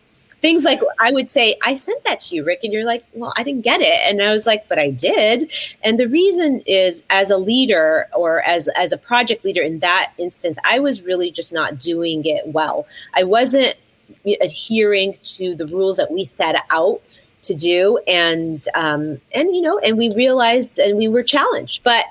Things 0.41 0.64
like 0.64 0.80
I 1.01 1.11
would 1.11 1.28
say, 1.28 1.57
I 1.64 1.74
sent 1.74 2.05
that 2.05 2.20
to 2.20 2.36
you, 2.36 2.45
Rick, 2.45 2.61
and 2.62 2.72
you're 2.72 2.84
like, 2.84 3.03
well, 3.12 3.32
I 3.36 3.43
didn't 3.43 3.62
get 3.62 3.80
it. 3.80 3.99
And 4.05 4.22
I 4.22 4.30
was 4.30 4.47
like, 4.47 4.68
but 4.68 4.78
I 4.78 4.91
did. 4.91 5.53
And 5.82 5.99
the 5.99 6.07
reason 6.07 6.62
is 6.64 7.03
as 7.11 7.28
a 7.30 7.36
leader 7.36 8.07
or 8.14 8.43
as 8.43 8.68
as 8.76 8.93
a 8.93 8.97
project 8.97 9.45
leader 9.45 9.62
in 9.62 9.80
that 9.80 10.12
instance, 10.16 10.57
I 10.62 10.78
was 10.78 11.03
really 11.03 11.32
just 11.32 11.53
not 11.53 11.80
doing 11.80 12.24
it 12.24 12.47
well. 12.47 12.86
I 13.14 13.24
wasn't 13.24 13.74
adhering 14.41 15.18
to 15.22 15.57
the 15.57 15.66
rules 15.66 15.97
that 15.97 16.12
we 16.12 16.22
set 16.22 16.55
out 16.70 17.01
to 17.49 17.55
do. 17.55 17.99
And 18.07 18.66
um, 18.74 19.20
and 19.34 19.55
you 19.55 19.61
know 19.61 19.78
and 19.80 19.99
we 19.99 20.11
realized 20.14 20.78
and 20.78 20.96
we 20.96 21.09
were 21.09 21.22
challenged 21.22 21.82
but 21.82 22.07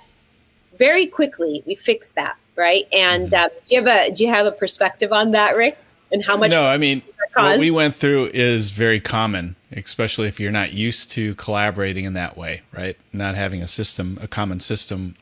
very 0.77 1.07
quickly 1.07 1.63
we 1.65 1.75
fixed 1.75 2.13
that 2.15 2.37
right? 2.57 2.87
And 2.91 3.33
uh, 3.33 3.49
do 3.65 3.75
you 3.75 3.81
have 3.83 3.87
a 3.87 4.11
do 4.11 4.23
you 4.23 4.29
have 4.29 4.45
a 4.45 4.51
perspective 4.51 5.13
on 5.13 5.31
that 5.31 5.55
rick? 5.55 5.77
And 6.11 6.23
how 6.23 6.37
much 6.37 6.51
no 6.51 6.65
i 6.65 6.77
mean 6.77 7.01
what 7.33 7.59
we 7.59 7.69
went 7.69 7.93
through 7.93 8.31
is 8.33 8.71
very 8.71 8.99
common 8.99 9.57
especially 9.73 10.29
if 10.29 10.39
you're 10.39 10.51
not 10.51 10.71
used 10.71 11.11
to 11.11 11.35
collaborating 11.35 12.05
in 12.05 12.13
that 12.13 12.37
way 12.37 12.61
right? 12.75 12.97
Not 13.13 13.35
having 13.35 13.61
a 13.61 13.67
system 13.67 14.17
a 14.21 14.27
common 14.27 14.59
system. 14.59 15.15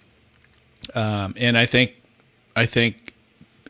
Um, 0.94 1.34
and 1.38 1.58
i 1.58 1.66
think 1.66 1.94
i 2.56 2.68
think 2.68 3.14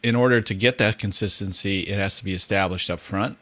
in 0.04 0.16
order 0.16 0.42
to 0.42 0.54
get 0.54 0.78
that 0.80 1.00
consistency 1.00 1.82
it 1.82 1.98
has 1.98 2.16
to 2.16 2.24
be 2.26 2.34
established 2.34 2.90
up 2.90 3.00
front 3.00 3.38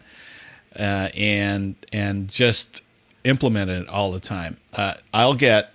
uh, 0.77 1.09
and 1.15 1.75
and 1.91 2.31
just 2.31 2.83
implement 3.23 3.71
it 3.71 3.87
all 3.87 4.11
the 4.11 4.19
time. 4.19 4.57
Uh, 4.73 4.95
I'll 5.13 5.33
get 5.33 5.73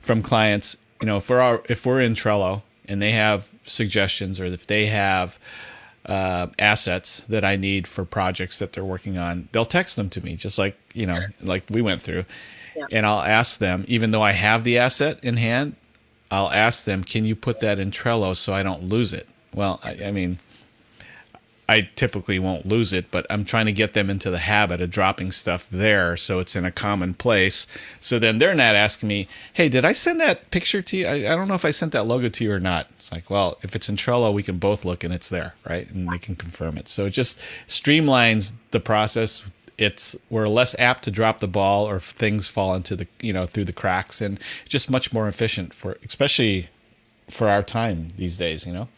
from 0.00 0.22
clients, 0.22 0.76
you 1.00 1.06
know, 1.06 1.18
if 1.18 1.28
we're 1.28 1.40
our, 1.40 1.62
if 1.68 1.86
we're 1.86 2.00
in 2.00 2.14
Trello 2.14 2.62
and 2.86 3.00
they 3.00 3.12
have 3.12 3.48
suggestions 3.64 4.40
or 4.40 4.46
if 4.46 4.66
they 4.66 4.86
have 4.86 5.38
uh, 6.06 6.48
assets 6.58 7.22
that 7.28 7.44
I 7.44 7.56
need 7.56 7.86
for 7.86 8.04
projects 8.04 8.58
that 8.58 8.72
they're 8.72 8.84
working 8.84 9.16
on, 9.18 9.48
they'll 9.52 9.64
text 9.64 9.96
them 9.96 10.08
to 10.10 10.24
me, 10.24 10.36
just 10.36 10.58
like 10.58 10.76
you 10.94 11.06
know, 11.06 11.20
like 11.40 11.64
we 11.70 11.82
went 11.82 12.02
through, 12.02 12.24
yeah. 12.76 12.86
and 12.90 13.06
I'll 13.06 13.20
ask 13.22 13.58
them, 13.58 13.84
even 13.88 14.10
though 14.10 14.22
I 14.22 14.32
have 14.32 14.64
the 14.64 14.78
asset 14.78 15.22
in 15.22 15.36
hand, 15.36 15.76
I'll 16.30 16.50
ask 16.50 16.84
them, 16.84 17.04
can 17.04 17.24
you 17.24 17.36
put 17.36 17.60
that 17.60 17.78
in 17.78 17.90
Trello 17.90 18.36
so 18.36 18.52
I 18.52 18.62
don't 18.62 18.84
lose 18.84 19.12
it? 19.12 19.28
Well, 19.54 19.78
I, 19.84 20.06
I 20.06 20.10
mean 20.10 20.38
I 21.68 21.88
typically 21.94 22.38
won't 22.38 22.66
lose 22.66 22.92
it, 22.92 23.10
but 23.10 23.24
I'm 23.30 23.44
trying 23.44 23.66
to 23.66 23.72
get 23.72 23.94
them 23.94 24.10
into 24.10 24.30
the 24.30 24.38
habit 24.38 24.80
of 24.80 24.90
dropping 24.90 25.30
stuff 25.30 25.68
there 25.70 26.16
so 26.16 26.40
it's 26.40 26.56
in 26.56 26.64
a 26.64 26.72
common 26.72 27.14
place. 27.14 27.66
So 28.00 28.18
then 28.18 28.38
they're 28.38 28.54
not 28.54 28.74
asking 28.74 29.08
me, 29.08 29.28
hey, 29.52 29.68
did 29.68 29.84
I 29.84 29.92
send 29.92 30.20
that 30.20 30.50
picture 30.50 30.82
to 30.82 30.96
you? 30.96 31.06
I, 31.06 31.32
I 31.32 31.36
don't 31.36 31.48
know 31.48 31.54
if 31.54 31.64
I 31.64 31.70
sent 31.70 31.92
that 31.92 32.06
logo 32.06 32.28
to 32.28 32.44
you 32.44 32.52
or 32.52 32.60
not. 32.60 32.88
It's 32.96 33.12
like, 33.12 33.30
well, 33.30 33.58
if 33.62 33.76
it's 33.76 33.88
in 33.88 33.96
Trello, 33.96 34.32
we 34.32 34.42
can 34.42 34.58
both 34.58 34.84
look 34.84 35.04
and 35.04 35.14
it's 35.14 35.28
there, 35.28 35.54
right? 35.68 35.88
And 35.90 36.12
they 36.12 36.18
can 36.18 36.34
confirm 36.34 36.76
it. 36.76 36.88
So 36.88 37.06
it 37.06 37.10
just 37.10 37.40
streamlines 37.68 38.52
the 38.72 38.80
process. 38.80 39.42
It's 39.78 40.16
we're 40.30 40.48
less 40.48 40.74
apt 40.78 41.04
to 41.04 41.10
drop 41.10 41.38
the 41.38 41.48
ball 41.48 41.88
or 41.88 42.00
things 42.00 42.48
fall 42.48 42.74
into 42.74 42.94
the 42.94 43.06
you 43.20 43.32
know 43.32 43.46
through 43.46 43.64
the 43.64 43.72
cracks 43.72 44.20
and 44.20 44.38
just 44.68 44.90
much 44.90 45.12
more 45.12 45.26
efficient 45.28 45.72
for 45.72 45.96
especially 46.04 46.68
for 47.30 47.48
our 47.48 47.62
time 47.62 48.08
these 48.18 48.36
days, 48.36 48.66
you 48.66 48.72
know. 48.72 48.88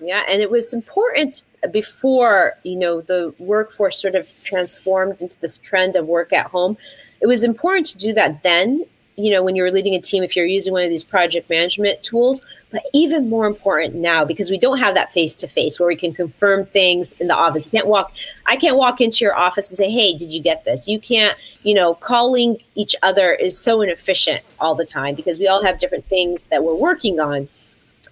Yeah, 0.00 0.24
and 0.28 0.42
it 0.42 0.50
was 0.50 0.74
important 0.74 1.42
before 1.72 2.54
you 2.62 2.76
know 2.76 3.00
the 3.00 3.34
workforce 3.38 4.00
sort 4.00 4.14
of 4.14 4.28
transformed 4.42 5.20
into 5.20 5.38
this 5.40 5.58
trend 5.58 5.96
of 5.96 6.06
work 6.06 6.32
at 6.32 6.46
home 6.46 6.76
it 7.20 7.26
was 7.26 7.42
important 7.42 7.86
to 7.86 7.98
do 7.98 8.12
that 8.12 8.42
then 8.42 8.84
you 9.16 9.30
know 9.30 9.42
when 9.42 9.56
you're 9.56 9.72
leading 9.72 9.94
a 9.94 10.00
team 10.00 10.22
if 10.22 10.36
you're 10.36 10.46
using 10.46 10.72
one 10.72 10.82
of 10.82 10.90
these 10.90 11.04
project 11.04 11.50
management 11.50 12.02
tools 12.02 12.40
but 12.70 12.84
even 12.92 13.28
more 13.28 13.46
important 13.46 13.94
now 13.94 14.24
because 14.24 14.50
we 14.50 14.58
don't 14.58 14.78
have 14.78 14.94
that 14.94 15.12
face 15.12 15.34
to 15.34 15.48
face 15.48 15.80
where 15.80 15.86
we 15.86 15.96
can 15.96 16.12
confirm 16.12 16.66
things 16.66 17.12
in 17.12 17.28
the 17.28 17.34
office. 17.34 17.64
You 17.64 17.70
can't 17.70 17.86
walk 17.86 18.12
i 18.46 18.56
can't 18.56 18.76
walk 18.76 19.00
into 19.00 19.24
your 19.24 19.36
office 19.36 19.70
and 19.70 19.76
say 19.76 19.90
hey 19.90 20.16
did 20.16 20.30
you 20.30 20.40
get 20.40 20.64
this? 20.64 20.86
You 20.86 20.98
can't 20.98 21.36
you 21.62 21.74
know 21.74 21.94
calling 21.94 22.58
each 22.74 22.94
other 23.02 23.32
is 23.32 23.58
so 23.58 23.80
inefficient 23.80 24.42
all 24.60 24.74
the 24.74 24.84
time 24.84 25.14
because 25.14 25.38
we 25.38 25.48
all 25.48 25.64
have 25.64 25.78
different 25.78 26.06
things 26.08 26.46
that 26.48 26.62
we're 26.62 26.74
working 26.74 27.20
on. 27.20 27.48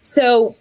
So 0.02 0.56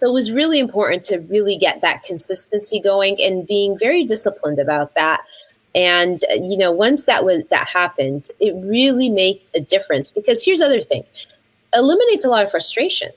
so 0.00 0.08
it 0.08 0.14
was 0.14 0.32
really 0.32 0.58
important 0.58 1.04
to 1.04 1.18
really 1.18 1.58
get 1.58 1.82
that 1.82 2.04
consistency 2.04 2.80
going 2.80 3.18
and 3.20 3.46
being 3.46 3.78
very 3.78 4.02
disciplined 4.02 4.58
about 4.58 4.94
that. 4.94 5.20
And 5.74 6.24
uh, 6.30 6.36
you 6.36 6.56
know, 6.56 6.72
once 6.72 7.02
that 7.02 7.22
was 7.22 7.42
that 7.50 7.68
happened, 7.68 8.30
it 8.40 8.54
really 8.64 9.10
made 9.10 9.42
a 9.54 9.60
difference 9.60 10.10
because 10.10 10.42
here's 10.42 10.60
the 10.60 10.64
other 10.64 10.80
thing. 10.80 11.04
Eliminates 11.74 12.24
a 12.24 12.30
lot 12.30 12.46
of 12.46 12.50
frustration. 12.50 13.10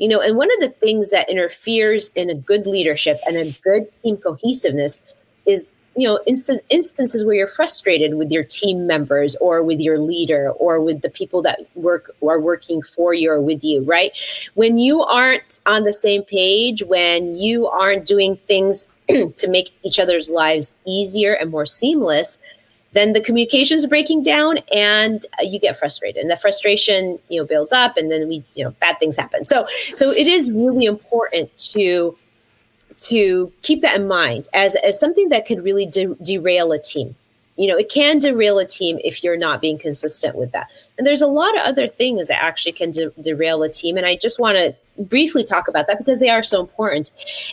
You 0.00 0.08
know, 0.08 0.20
and 0.20 0.36
one 0.36 0.50
of 0.52 0.58
the 0.58 0.74
things 0.84 1.10
that 1.10 1.30
interferes 1.30 2.10
in 2.16 2.30
a 2.30 2.34
good 2.34 2.66
leadership 2.66 3.20
and 3.28 3.36
a 3.36 3.56
good 3.62 3.86
team 4.02 4.16
cohesiveness 4.16 4.98
is 5.46 5.72
you 5.96 6.06
know 6.06 6.18
inst- 6.26 6.50
instances 6.70 7.24
where 7.24 7.34
you're 7.34 7.48
frustrated 7.48 8.14
with 8.14 8.30
your 8.30 8.44
team 8.44 8.86
members 8.86 9.36
or 9.36 9.62
with 9.62 9.80
your 9.80 9.98
leader 9.98 10.50
or 10.52 10.80
with 10.80 11.02
the 11.02 11.10
people 11.10 11.42
that 11.42 11.60
work 11.74 12.10
are 12.22 12.40
working 12.40 12.82
for 12.82 13.14
you 13.14 13.30
or 13.30 13.40
with 13.40 13.64
you 13.64 13.82
right? 13.84 14.12
When 14.54 14.78
you 14.78 15.02
aren't 15.02 15.60
on 15.66 15.84
the 15.84 15.92
same 15.92 16.22
page 16.22 16.82
when 16.82 17.36
you 17.36 17.66
aren't 17.66 18.06
doing 18.06 18.36
things 18.48 18.86
to 19.08 19.48
make 19.48 19.70
each 19.82 19.98
other's 19.98 20.30
lives 20.30 20.74
easier 20.86 21.34
and 21.34 21.50
more 21.50 21.66
seamless 21.66 22.38
then 22.94 23.12
the 23.12 23.20
communications 23.20 23.84
are 23.84 23.88
breaking 23.88 24.22
down 24.22 24.58
and 24.74 25.26
uh, 25.38 25.44
you 25.44 25.58
get 25.58 25.76
frustrated 25.76 26.22
and 26.22 26.30
the 26.30 26.36
frustration 26.36 27.18
you 27.28 27.40
know 27.40 27.46
builds 27.46 27.72
up 27.72 27.96
and 27.96 28.10
then 28.10 28.26
we 28.28 28.42
you 28.54 28.64
know 28.64 28.70
bad 28.80 28.98
things 28.98 29.16
happen. 29.16 29.44
So 29.44 29.66
so 29.94 30.10
it 30.10 30.26
is 30.26 30.50
really 30.50 30.86
important 30.86 31.56
to 31.72 32.16
to 32.98 33.52
keep 33.62 33.82
that 33.82 34.00
in 34.00 34.08
mind 34.08 34.48
as, 34.52 34.76
as 34.76 34.98
something 34.98 35.28
that 35.28 35.46
could 35.46 35.62
really 35.62 35.86
de- 35.86 36.14
derail 36.22 36.72
a 36.72 36.78
team. 36.78 37.14
You 37.56 37.68
know, 37.68 37.76
it 37.76 37.88
can 37.88 38.18
derail 38.18 38.58
a 38.58 38.64
team 38.64 38.98
if 39.04 39.22
you're 39.22 39.36
not 39.36 39.60
being 39.60 39.78
consistent 39.78 40.34
with 40.34 40.50
that. 40.52 40.70
And 40.98 41.06
there's 41.06 41.22
a 41.22 41.26
lot 41.26 41.56
of 41.56 41.62
other 41.64 41.86
things 41.86 42.28
that 42.28 42.42
actually 42.42 42.72
can 42.72 42.90
de- 42.90 43.12
derail 43.20 43.62
a 43.62 43.68
team. 43.68 43.96
And 43.96 44.06
I 44.06 44.16
just 44.16 44.40
want 44.40 44.56
to 44.56 44.74
briefly 45.04 45.44
talk 45.44 45.68
about 45.68 45.86
that 45.86 45.98
because 45.98 46.18
they 46.18 46.30
are 46.30 46.42
so 46.42 46.60
important. 46.60 47.10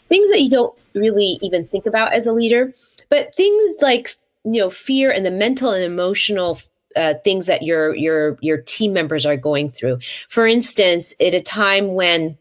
Things 0.10 0.32
that 0.32 0.42
you 0.42 0.50
don't 0.50 0.76
really 0.96 1.38
even 1.42 1.68
think 1.68 1.86
about 1.86 2.14
as 2.14 2.26
a 2.26 2.34
leader, 2.34 2.74
but 3.10 3.36
things 3.36 3.76
like, 3.82 4.16
you 4.44 4.60
know, 4.60 4.72
fear 4.72 5.12
and 5.12 5.26
the 5.26 5.32
mental 5.32 5.72
and 5.72 5.84
emotional 5.84 6.60
uh, 6.96 7.14
things 7.24 7.46
that 7.46 7.62
your 7.62 7.96
your 7.96 8.38
your 8.42 8.58
team 8.58 8.92
members 8.92 9.26
are 9.26 9.38
going 9.38 9.72
through. 9.72 10.00
For 10.28 10.46
instance, 10.46 11.14
at 11.22 11.34
a 11.34 11.40
time 11.40 11.94
when 11.94 12.38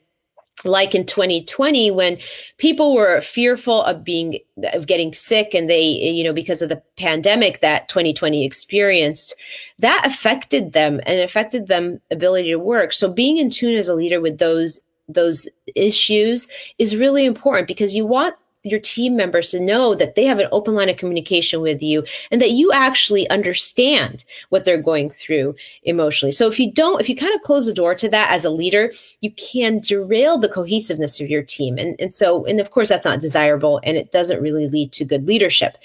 like 0.64 0.94
in 0.94 1.06
2020 1.06 1.90
when 1.90 2.18
people 2.58 2.94
were 2.94 3.20
fearful 3.20 3.82
of 3.82 4.04
being 4.04 4.38
of 4.74 4.86
getting 4.86 5.14
sick 5.14 5.54
and 5.54 5.70
they 5.70 5.82
you 5.82 6.22
know 6.22 6.32
because 6.32 6.60
of 6.60 6.68
the 6.68 6.82
pandemic 6.98 7.60
that 7.60 7.88
2020 7.88 8.44
experienced 8.44 9.34
that 9.78 10.02
affected 10.06 10.72
them 10.72 11.00
and 11.06 11.20
affected 11.20 11.66
them 11.66 12.00
ability 12.10 12.50
to 12.50 12.58
work. 12.58 12.92
So 12.92 13.10
being 13.10 13.38
in 13.38 13.50
tune 13.50 13.76
as 13.76 13.88
a 13.88 13.94
leader 13.94 14.20
with 14.20 14.38
those 14.38 14.80
those 15.08 15.48
issues 15.74 16.46
is 16.78 16.96
really 16.96 17.24
important 17.24 17.66
because 17.66 17.94
you 17.94 18.06
want 18.06 18.34
your 18.62 18.80
team 18.80 19.16
members 19.16 19.50
to 19.50 19.60
know 19.60 19.94
that 19.94 20.14
they 20.14 20.24
have 20.24 20.38
an 20.38 20.48
open 20.52 20.74
line 20.74 20.88
of 20.88 20.96
communication 20.96 21.60
with 21.62 21.82
you 21.82 22.04
and 22.30 22.42
that 22.42 22.50
you 22.50 22.70
actually 22.72 23.28
understand 23.30 24.24
what 24.50 24.64
they're 24.64 24.80
going 24.80 25.08
through 25.08 25.54
emotionally. 25.84 26.32
So 26.32 26.46
if 26.46 26.60
you 26.60 26.70
don't, 26.70 27.00
if 27.00 27.08
you 27.08 27.16
kind 27.16 27.34
of 27.34 27.40
close 27.40 27.66
the 27.66 27.72
door 27.72 27.94
to 27.94 28.08
that 28.10 28.30
as 28.30 28.44
a 28.44 28.50
leader, 28.50 28.92
you 29.20 29.30
can 29.32 29.78
derail 29.78 30.36
the 30.36 30.48
cohesiveness 30.48 31.20
of 31.20 31.30
your 31.30 31.42
team. 31.42 31.78
And, 31.78 31.98
and 31.98 32.12
so, 32.12 32.44
and 32.44 32.60
of 32.60 32.70
course, 32.70 32.90
that's 32.90 33.04
not 33.04 33.20
desirable 33.20 33.80
and 33.82 33.96
it 33.96 34.12
doesn't 34.12 34.42
really 34.42 34.68
lead 34.68 34.92
to 34.92 35.04
good 35.04 35.26
leadership. 35.26 35.78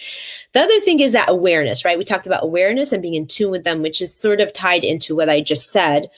The 0.54 0.62
other 0.62 0.80
thing 0.82 1.00
is 1.00 1.14
that 1.14 1.30
awareness, 1.30 1.86
right? 1.86 1.98
We 1.98 2.04
talked 2.04 2.28
about 2.28 2.44
awareness 2.44 2.92
and 2.92 3.02
being 3.02 3.16
in 3.16 3.28
tune 3.28 3.52
with 3.52 3.64
them, 3.64 3.82
which 3.82 4.02
is 4.02 4.14
sort 4.14 4.42
of 4.42 4.52
tied 4.52 4.84
into 4.84 5.16
what 5.16 5.30
I 5.30 5.42
just 5.42 5.72
said. 5.72 6.10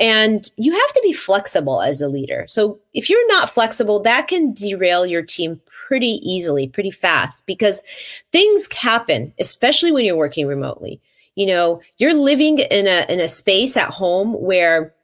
And 0.00 0.48
you 0.56 0.72
have 0.72 0.92
to 0.92 1.00
be 1.02 1.12
flexible 1.12 1.82
as 1.82 2.00
a 2.00 2.08
leader. 2.08 2.46
So 2.48 2.78
if 2.94 3.10
you're 3.10 3.26
not 3.28 3.50
flexible, 3.50 4.00
that 4.00 4.28
can 4.28 4.52
derail 4.52 5.04
your 5.04 5.22
team 5.22 5.60
pretty 5.66 6.20
easily, 6.22 6.68
pretty 6.68 6.90
fast 6.90 7.44
because 7.46 7.82
things 8.30 8.68
happen, 8.72 9.32
especially 9.40 9.90
when 9.90 10.04
you're 10.04 10.16
working 10.16 10.46
remotely. 10.46 11.00
You 11.34 11.46
know, 11.46 11.80
you're 11.98 12.14
living 12.14 12.58
in 12.58 12.86
a 12.86 13.06
in 13.08 13.20
a 13.20 13.28
space 13.28 13.76
at 13.76 13.90
home 13.90 14.34
where 14.34 14.94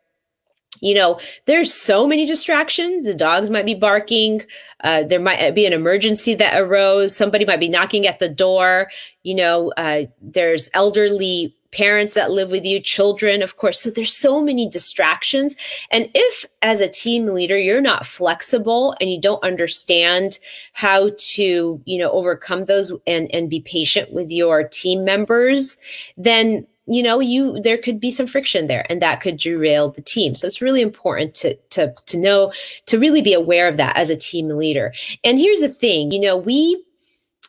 you 0.80 0.94
know 0.94 1.18
there's 1.46 1.72
so 1.72 2.06
many 2.06 2.26
distractions 2.26 3.04
the 3.04 3.14
dogs 3.14 3.48
might 3.48 3.64
be 3.64 3.74
barking 3.74 4.42
uh, 4.82 5.04
there 5.04 5.20
might 5.20 5.54
be 5.54 5.66
an 5.66 5.72
emergency 5.72 6.34
that 6.34 6.60
arose 6.60 7.16
somebody 7.16 7.44
might 7.44 7.60
be 7.60 7.68
knocking 7.68 8.06
at 8.06 8.18
the 8.18 8.28
door 8.28 8.90
you 9.22 9.34
know 9.34 9.72
uh, 9.76 10.02
there's 10.20 10.68
elderly 10.74 11.54
parents 11.74 12.14
that 12.14 12.30
live 12.30 12.50
with 12.50 12.64
you, 12.64 12.80
children, 12.80 13.42
of 13.42 13.56
course. 13.56 13.80
So 13.80 13.90
there's 13.90 14.16
so 14.16 14.40
many 14.40 14.68
distractions. 14.68 15.56
And 15.90 16.08
if 16.14 16.46
as 16.62 16.80
a 16.80 16.88
team 16.88 17.26
leader, 17.26 17.58
you're 17.58 17.80
not 17.80 18.06
flexible 18.06 18.94
and 19.00 19.10
you 19.10 19.20
don't 19.20 19.44
understand 19.44 20.38
how 20.72 21.10
to, 21.18 21.82
you 21.84 21.98
know, 21.98 22.10
overcome 22.12 22.64
those 22.64 22.92
and, 23.06 23.32
and 23.34 23.50
be 23.50 23.60
patient 23.60 24.12
with 24.12 24.30
your 24.30 24.66
team 24.66 25.04
members, 25.04 25.76
then 26.16 26.66
you 26.86 27.02
know 27.02 27.18
you 27.18 27.60
there 27.62 27.78
could 27.78 27.98
be 27.98 28.10
some 28.10 28.26
friction 28.26 28.66
there 28.66 28.84
and 28.90 29.00
that 29.00 29.20
could 29.20 29.38
derail 29.38 29.88
the 29.88 30.02
team 30.02 30.34
so 30.34 30.46
it's 30.46 30.60
really 30.60 30.82
important 30.82 31.34
to 31.34 31.54
to 31.70 31.92
to 32.04 32.18
know 32.18 32.52
to 32.84 32.98
really 32.98 33.22
be 33.22 33.32
aware 33.32 33.68
of 33.68 33.78
that 33.78 33.96
as 33.96 34.10
a 34.10 34.16
team 34.16 34.48
leader 34.48 34.92
and 35.24 35.38
here's 35.38 35.60
the 35.60 35.68
thing 35.68 36.10
you 36.10 36.20
know 36.20 36.36
we 36.36 36.82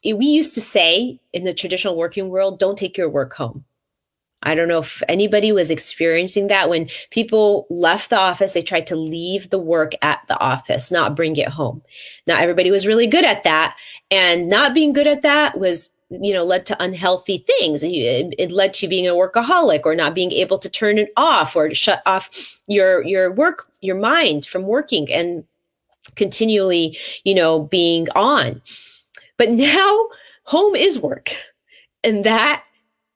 we 0.05 0.25
used 0.25 0.53
to 0.53 0.61
say 0.61 1.19
in 1.33 1.43
the 1.43 1.53
traditional 1.53 1.97
working 1.97 2.29
world 2.29 2.59
don't 2.59 2.77
take 2.77 2.97
your 2.97 3.09
work 3.09 3.33
home 3.33 3.65
I 4.43 4.53
don't 4.53 4.67
know 4.67 4.79
if 4.79 5.01
anybody 5.09 5.51
was 5.51 5.71
experiencing 5.71 6.47
that 6.47 6.69
when 6.69 6.87
people 7.09 7.65
left 7.69 8.11
the 8.11 8.19
office, 8.19 8.53
they 8.53 8.61
tried 8.61 8.87
to 8.87 8.95
leave 8.95 9.49
the 9.49 9.59
work 9.59 9.93
at 10.01 10.21
the 10.27 10.39
office, 10.39 10.91
not 10.91 11.15
bring 11.15 11.35
it 11.35 11.47
home. 11.47 11.81
Not 12.27 12.41
everybody 12.41 12.69
was 12.69 12.85
really 12.85 13.07
good 13.07 13.25
at 13.25 13.43
that. 13.43 13.75
And 14.11 14.47
not 14.47 14.73
being 14.75 14.93
good 14.93 15.07
at 15.07 15.23
that 15.23 15.57
was 15.57 15.89
you 16.09 16.33
know 16.33 16.43
led 16.43 16.65
to 16.67 16.83
unhealthy 16.83 17.39
things 17.39 17.81
it, 17.83 18.51
led 18.51 18.73
to 18.75 18.87
being 18.87 19.07
a 19.07 19.11
workaholic 19.11 19.81
or 19.85 19.95
not 19.95 20.13
being 20.13 20.31
able 20.31 20.59
to 20.59 20.69
turn 20.69 20.97
it 20.97 21.09
off 21.17 21.55
or 21.55 21.73
shut 21.73 22.01
off 22.05 22.29
your 22.67 23.03
your 23.03 23.31
work 23.31 23.67
your 23.81 23.95
mind 23.95 24.45
from 24.45 24.63
working 24.63 25.11
and 25.11 25.43
continually 26.15 26.95
you 27.23 27.33
know 27.33 27.61
being 27.61 28.07
on 28.11 28.61
but 29.37 29.49
now 29.49 30.07
home 30.43 30.75
is 30.75 30.99
work 30.99 31.33
and 32.03 32.23
that 32.23 32.63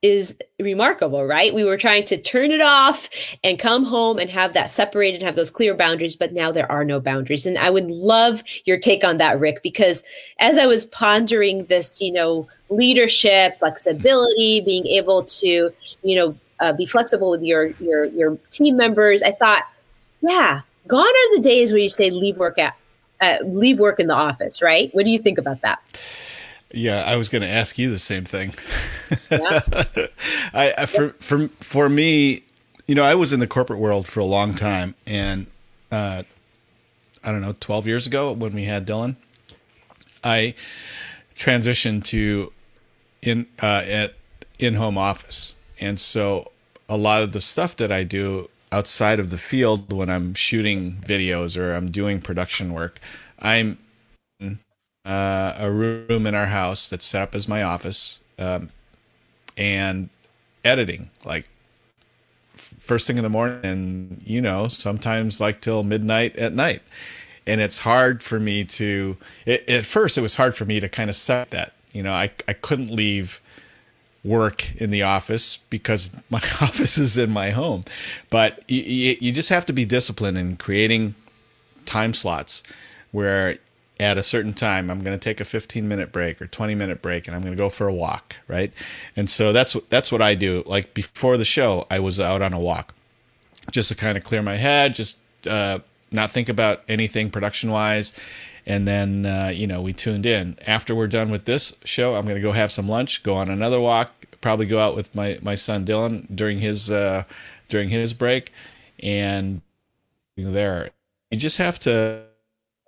is 0.02 0.34
remarkable, 0.60 1.26
right? 1.26 1.54
We 1.54 1.66
were 1.66 1.78
trying 1.78 2.06
to 2.06 2.18
turn 2.18 2.52
it 2.52 2.62
off 2.62 3.10
and 3.44 3.60
come 3.60 3.84
home 3.84 4.18
and 4.18 4.30
have 4.30 4.54
that 4.54 4.70
separated, 4.70 5.22
have 5.22 5.36
those 5.36 5.52
clear 5.52 5.74
boundaries, 5.74 6.16
but 6.16 6.32
now 6.32 6.52
there 6.52 6.72
are 6.72 6.86
no 6.86 7.02
boundaries. 7.02 7.46
And 7.46 7.58
I 7.58 7.70
would 7.70 7.92
love 7.92 8.42
your 8.66 8.78
take 8.78 9.04
on 9.04 9.18
that, 9.18 9.40
Rick, 9.40 9.62
because 9.62 10.02
as 10.40 10.58
I 10.58 10.66
was 10.66 10.86
pondering 10.86 11.66
this, 11.66 12.02
you 12.02 12.14
know, 12.14 12.48
leadership, 12.70 13.60
flexibility, 13.60 14.62
being 14.62 14.88
able 14.88 15.24
to, 15.24 15.72
you 16.04 16.16
know, 16.16 16.36
uh, 16.62 16.74
be 16.74 16.86
flexible 16.86 17.30
with 17.30 17.42
your 17.42 17.68
your 17.80 18.06
your 18.06 18.38
team 18.52 18.76
members, 18.76 19.24
I 19.24 19.32
thought, 19.32 19.64
yeah, 20.22 20.62
gone 20.88 21.08
are 21.08 21.36
the 21.36 21.42
days 21.42 21.72
where 21.72 21.80
you 21.80 21.90
say 21.90 22.10
leave 22.10 22.38
work 22.38 22.58
at 22.58 22.76
uh, 23.22 23.38
leave 23.46 23.80
work 23.80 24.00
in 24.00 24.08
the 24.08 24.14
office, 24.14 24.62
right? 24.62 24.94
What 24.94 25.06
do 25.06 25.12
you 25.12 25.20
think 25.20 25.38
about 25.38 25.62
that? 25.62 25.80
Yeah, 26.72 27.04
I 27.06 27.16
was 27.16 27.30
going 27.30 27.42
to 27.42 27.48
ask 27.48 27.78
you 27.80 27.90
the 27.90 27.98
same 27.98 28.26
thing. 28.26 28.54
Yeah. 29.32 29.62
I, 30.54 30.74
I, 30.78 30.86
for 30.86 31.10
for 31.20 31.48
for 31.60 31.90
me, 31.90 32.44
you 32.88 32.96
know, 32.96 33.04
I 33.04 33.16
was 33.16 33.34
in 33.34 33.40
the 33.40 33.48
corporate 33.48 33.80
world 33.80 34.08
for 34.08 34.20
a 34.20 34.26
long 34.26 34.56
time, 34.56 34.94
and 35.08 35.48
uh, 35.92 36.24
I 37.24 37.32
don't 37.32 37.42
know, 37.42 37.56
twelve 37.60 37.88
years 37.88 38.06
ago 38.06 38.32
when 38.32 38.54
we 38.54 38.66
had 38.66 38.86
Dylan, 38.86 39.16
I 40.24 40.54
transitioned 41.36 42.04
to 42.06 42.54
in 43.24 43.48
uh, 43.62 43.84
at 43.88 44.14
in 44.60 44.76
home 44.76 44.98
office, 44.98 45.56
and 45.80 46.00
so 46.00 46.52
a 46.88 46.98
lot 46.98 47.24
of 47.24 47.34
the 47.34 47.42
stuff 47.42 47.76
that 47.78 47.92
I 47.92 48.04
do 48.04 48.50
outside 48.72 49.20
of 49.20 49.32
the 49.32 49.38
field 49.38 49.92
when 49.92 50.10
I'm 50.10 50.36
shooting 50.36 51.02
videos 51.06 51.60
or 51.60 51.74
I'm 51.74 51.90
doing 51.90 52.22
production 52.22 52.74
work, 52.74 53.00
I'm 53.40 53.78
uh, 55.10 55.56
a 55.58 55.72
room 55.72 56.28
in 56.28 56.36
our 56.36 56.46
house 56.46 56.88
that's 56.88 57.06
set 57.06 57.24
up 57.24 57.34
as 57.34 57.48
my 57.48 57.64
office, 57.64 58.20
um, 58.38 58.70
and 59.58 60.10
editing 60.64 61.10
like 61.26 61.46
first 62.56 63.08
thing 63.08 63.18
in 63.18 63.24
the 63.24 63.30
morning, 63.30 63.60
and 63.64 64.22
you 64.24 64.40
know 64.40 64.68
sometimes 64.68 65.42
like 65.42 65.62
till 65.62 65.84
midnight 65.84 66.36
at 66.38 66.54
night, 66.54 66.84
and 67.48 67.60
it's 67.60 67.80
hard 67.80 68.22
for 68.22 68.40
me 68.40 68.64
to. 68.64 69.18
It, 69.48 69.68
at 69.68 69.86
first, 69.86 70.18
it 70.18 70.22
was 70.22 70.36
hard 70.36 70.56
for 70.56 70.66
me 70.66 70.80
to 70.80 70.88
kind 70.88 71.10
of 71.10 71.16
set 71.16 71.50
that. 71.50 71.74
You 71.92 72.04
know, 72.04 72.14
I 72.14 72.32
I 72.48 72.54
couldn't 72.54 72.92
leave 72.92 73.42
work 74.24 74.76
in 74.76 74.92
the 74.92 75.02
office 75.02 75.58
because 75.72 76.12
my 76.30 76.42
office 76.62 77.00
is 77.00 77.18
in 77.18 77.32
my 77.32 77.50
home. 77.50 77.84
But 78.30 78.64
you, 78.70 79.18
you, 79.20 79.32
just 79.32 79.50
have 79.50 79.66
to 79.68 79.74
be 79.74 79.86
disciplined 79.86 80.38
in 80.38 80.58
creating 80.58 81.16
time 81.86 82.14
slots 82.14 82.62
where 83.12 83.58
at 84.00 84.18
a 84.18 84.24
certain 84.24 84.54
time 84.54 84.90
i'm 84.90 85.04
going 85.04 85.18
to 85.18 85.24
take 85.24 85.40
a 85.40 85.46
15 85.46 85.88
minute 85.88 86.12
break 86.12 86.42
or 86.42 86.48
20 86.48 86.76
minute 86.76 87.02
break 87.02 87.28
and 87.28 87.36
i'm 87.36 87.42
going 87.42 87.54
to 87.54 87.58
go 87.58 87.70
for 87.70 87.88
a 87.88 87.94
walk 87.94 88.36
right? 88.48 88.74
And 89.16 89.30
so 89.30 89.52
that's 89.54 89.76
that's 89.90 90.12
what 90.12 90.22
i 90.22 90.36
do. 90.36 90.64
Like 90.66 90.94
before 90.94 91.38
the 91.38 91.46
show 91.46 91.86
i 91.90 92.00
was 92.00 92.20
out 92.20 92.42
on 92.42 92.54
a 92.54 92.60
walk 92.60 92.94
just 93.72 93.90
to 93.90 93.96
kind 93.96 94.18
of 94.18 94.24
clear 94.24 94.42
my 94.42 94.56
head 94.56 94.94
just 94.94 95.20
uh, 95.48 95.80
not 96.12 96.32
think 96.32 96.50
about 96.50 96.82
anything 96.88 97.30
production 97.30 97.72
wise 97.72 98.14
and 98.66 98.88
then 98.88 99.26
uh, 99.26 99.52
you 99.54 99.68
know 99.68 99.82
we 99.82 99.94
tuned 99.94 100.26
in. 100.26 100.58
After 100.66 100.96
we're 100.96 101.08
done 101.08 101.32
with 101.32 101.46
this 101.46 101.76
show 101.84 102.16
i'm 102.16 102.26
going 102.26 102.36
to 102.36 102.42
go 102.42 102.52
have 102.52 102.72
some 102.72 102.88
lunch 102.88 103.24
go 103.24 103.36
on 103.36 103.50
another 103.50 103.80
walk 103.80 104.14
probably 104.42 104.66
go 104.66 104.80
out 104.80 104.96
with 104.96 105.14
my 105.14 105.38
my 105.42 105.56
son 105.56 105.86
dylan 105.86 106.26
during 106.36 106.60
his 106.60 106.90
uh, 106.90 107.24
during 107.70 107.90
his 107.90 108.14
break. 108.14 108.52
And 109.02 109.62
you 110.36 110.46
know, 110.46 110.52
there 110.52 110.90
you 111.32 111.38
just 111.38 111.58
have 111.58 111.80
to 111.80 112.24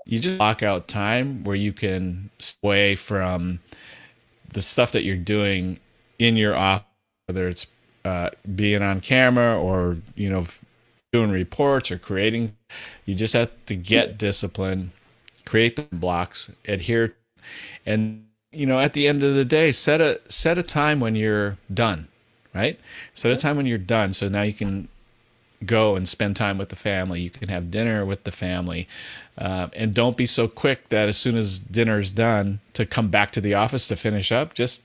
you 0.06 0.20
just 0.20 0.38
block 0.38 0.64
out 0.64 0.88
time 0.88 1.44
where 1.44 1.56
you 1.56 1.74
can 1.74 2.30
sway 2.40 2.96
from 2.96 3.60
the 4.54 4.62
stuff 4.62 4.92
that 4.92 5.04
you're 5.04 5.16
doing 5.16 5.80
in 6.20 6.38
your 6.38 6.56
office, 6.56 6.86
whether 7.28 7.48
it's 7.48 7.68
uh, 8.06 8.30
being 8.56 8.82
on 8.82 9.00
camera 9.00 9.60
or 9.60 9.98
you 10.16 10.30
know 10.30 10.46
doing 11.14 11.32
reports 11.32 11.92
or 11.92 11.98
creating. 11.98 12.52
You 13.06 13.16
just 13.16 13.34
have 13.34 13.52
to 13.68 13.76
get 13.76 14.18
discipline, 14.18 14.92
create 15.46 15.76
the 15.76 15.84
blocks, 15.84 16.52
adhere, 16.68 17.16
and 17.86 18.26
you 18.52 18.66
know 18.66 18.80
at 18.80 18.94
the 18.94 19.08
end 19.08 19.24
of 19.24 19.36
the 19.36 19.46
day, 19.46 19.72
set 19.72 20.02
a 20.02 20.20
set 20.30 20.58
a 20.58 20.64
time 20.64 21.00
when 21.00 21.16
you're 21.16 21.58
done, 21.74 22.08
right? 22.54 22.80
Set 23.14 23.32
a 23.32 23.38
time 23.38 23.58
when 23.58 23.66
you're 23.66 23.78
done, 23.78 24.14
so 24.14 24.28
now 24.28 24.42
you 24.42 24.54
can 24.54 24.88
go 25.66 25.96
and 25.96 26.08
spend 26.08 26.36
time 26.36 26.58
with 26.58 26.70
the 26.70 26.76
family. 26.76 27.22
You 27.22 27.30
can 27.30 27.50
have 27.50 27.72
dinner 27.72 28.06
with 28.06 28.24
the 28.24 28.32
family. 28.32 28.88
Uh, 29.38 29.70
and 29.76 29.94
don't 29.94 30.18
be 30.18 30.26
so 30.26 30.48
quick 30.48 30.90
that 30.90 31.08
as 31.08 31.18
soon 31.18 31.38
as 31.38 31.60
dinner's 31.60 32.12
done 32.12 32.60
to 32.74 32.86
come 32.86 33.10
back 33.10 33.32
to 33.32 33.42
the 33.42 33.54
office 33.54 33.88
to 33.88 33.96
finish 33.96 34.32
up. 34.32 34.54
Just 34.54 34.82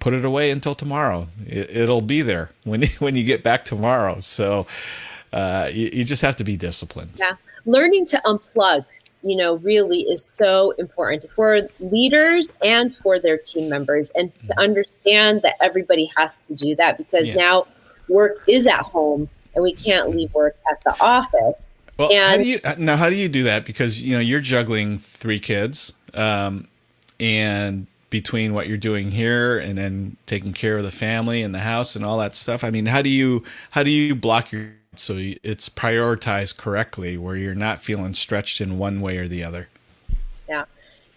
put 0.00 0.14
it 0.14 0.24
away 0.24 0.50
until 0.50 0.74
tomorrow. 0.74 1.26
It, 1.46 1.88
will 1.88 2.00
be 2.00 2.22
there 2.22 2.50
when 2.64 2.82
when 2.98 3.16
you 3.16 3.24
get 3.24 3.42
back 3.42 3.64
tomorrow. 3.64 4.20
So 4.20 4.66
uh, 5.32 5.70
you, 5.72 5.90
you 5.92 6.04
just 6.04 6.22
have 6.22 6.36
to 6.36 6.44
be 6.44 6.56
disciplined. 6.56 7.10
Yeah, 7.16 7.34
learning 7.64 8.06
to 8.06 8.22
unplug, 8.24 8.84
you 9.22 9.36
know, 9.36 9.56
really 9.56 10.02
is 10.02 10.24
so 10.24 10.72
important 10.72 11.26
for 11.32 11.68
leaders 11.80 12.52
and 12.62 12.96
for 12.96 13.18
their 13.18 13.36
team 13.36 13.68
members, 13.68 14.10
and 14.10 14.34
to 14.34 14.40
mm-hmm. 14.46 14.60
understand 14.60 15.42
that 15.42 15.56
everybody 15.60 16.10
has 16.16 16.38
to 16.48 16.54
do 16.54 16.74
that 16.76 16.98
because 16.98 17.28
yeah. 17.28 17.34
now 17.34 17.66
work 18.08 18.42
is 18.46 18.66
at 18.66 18.80
home 18.80 19.28
and 19.54 19.62
we 19.62 19.72
can't 19.72 20.10
leave 20.10 20.32
work 20.34 20.56
at 20.70 20.82
the 20.84 20.94
office. 21.02 21.68
Well, 21.98 22.12
and, 22.12 22.30
how 22.30 22.36
do 22.36 22.48
you 22.48 22.60
now? 22.78 22.96
How 22.96 23.10
do 23.10 23.16
you 23.16 23.28
do 23.28 23.42
that? 23.44 23.66
Because 23.66 24.00
you 24.00 24.14
know 24.14 24.20
you're 24.20 24.40
juggling 24.40 24.98
three 24.98 25.40
kids, 25.40 25.92
um, 26.14 26.68
and 27.18 27.86
between 28.10 28.54
what 28.54 28.68
you're 28.68 28.78
doing 28.78 29.10
here 29.10 29.58
and 29.58 29.76
then 29.76 30.16
taking 30.26 30.52
care 30.52 30.78
of 30.78 30.82
the 30.82 30.90
family 30.90 31.42
and 31.42 31.54
the 31.54 31.58
house 31.58 31.94
and 31.94 32.04
all 32.04 32.18
that 32.18 32.34
stuff. 32.34 32.64
I 32.64 32.70
mean, 32.70 32.86
how 32.86 33.02
do 33.02 33.10
you 33.10 33.44
how 33.70 33.82
do 33.82 33.90
you 33.90 34.14
block 34.14 34.52
your 34.52 34.70
so 34.94 35.14
it's 35.16 35.68
prioritized 35.68 36.56
correctly 36.56 37.16
where 37.16 37.36
you're 37.36 37.54
not 37.54 37.80
feeling 37.80 38.14
stretched 38.14 38.60
in 38.60 38.78
one 38.78 39.00
way 39.00 39.18
or 39.18 39.28
the 39.28 39.44
other? 39.44 39.68
Yeah. 40.48 40.64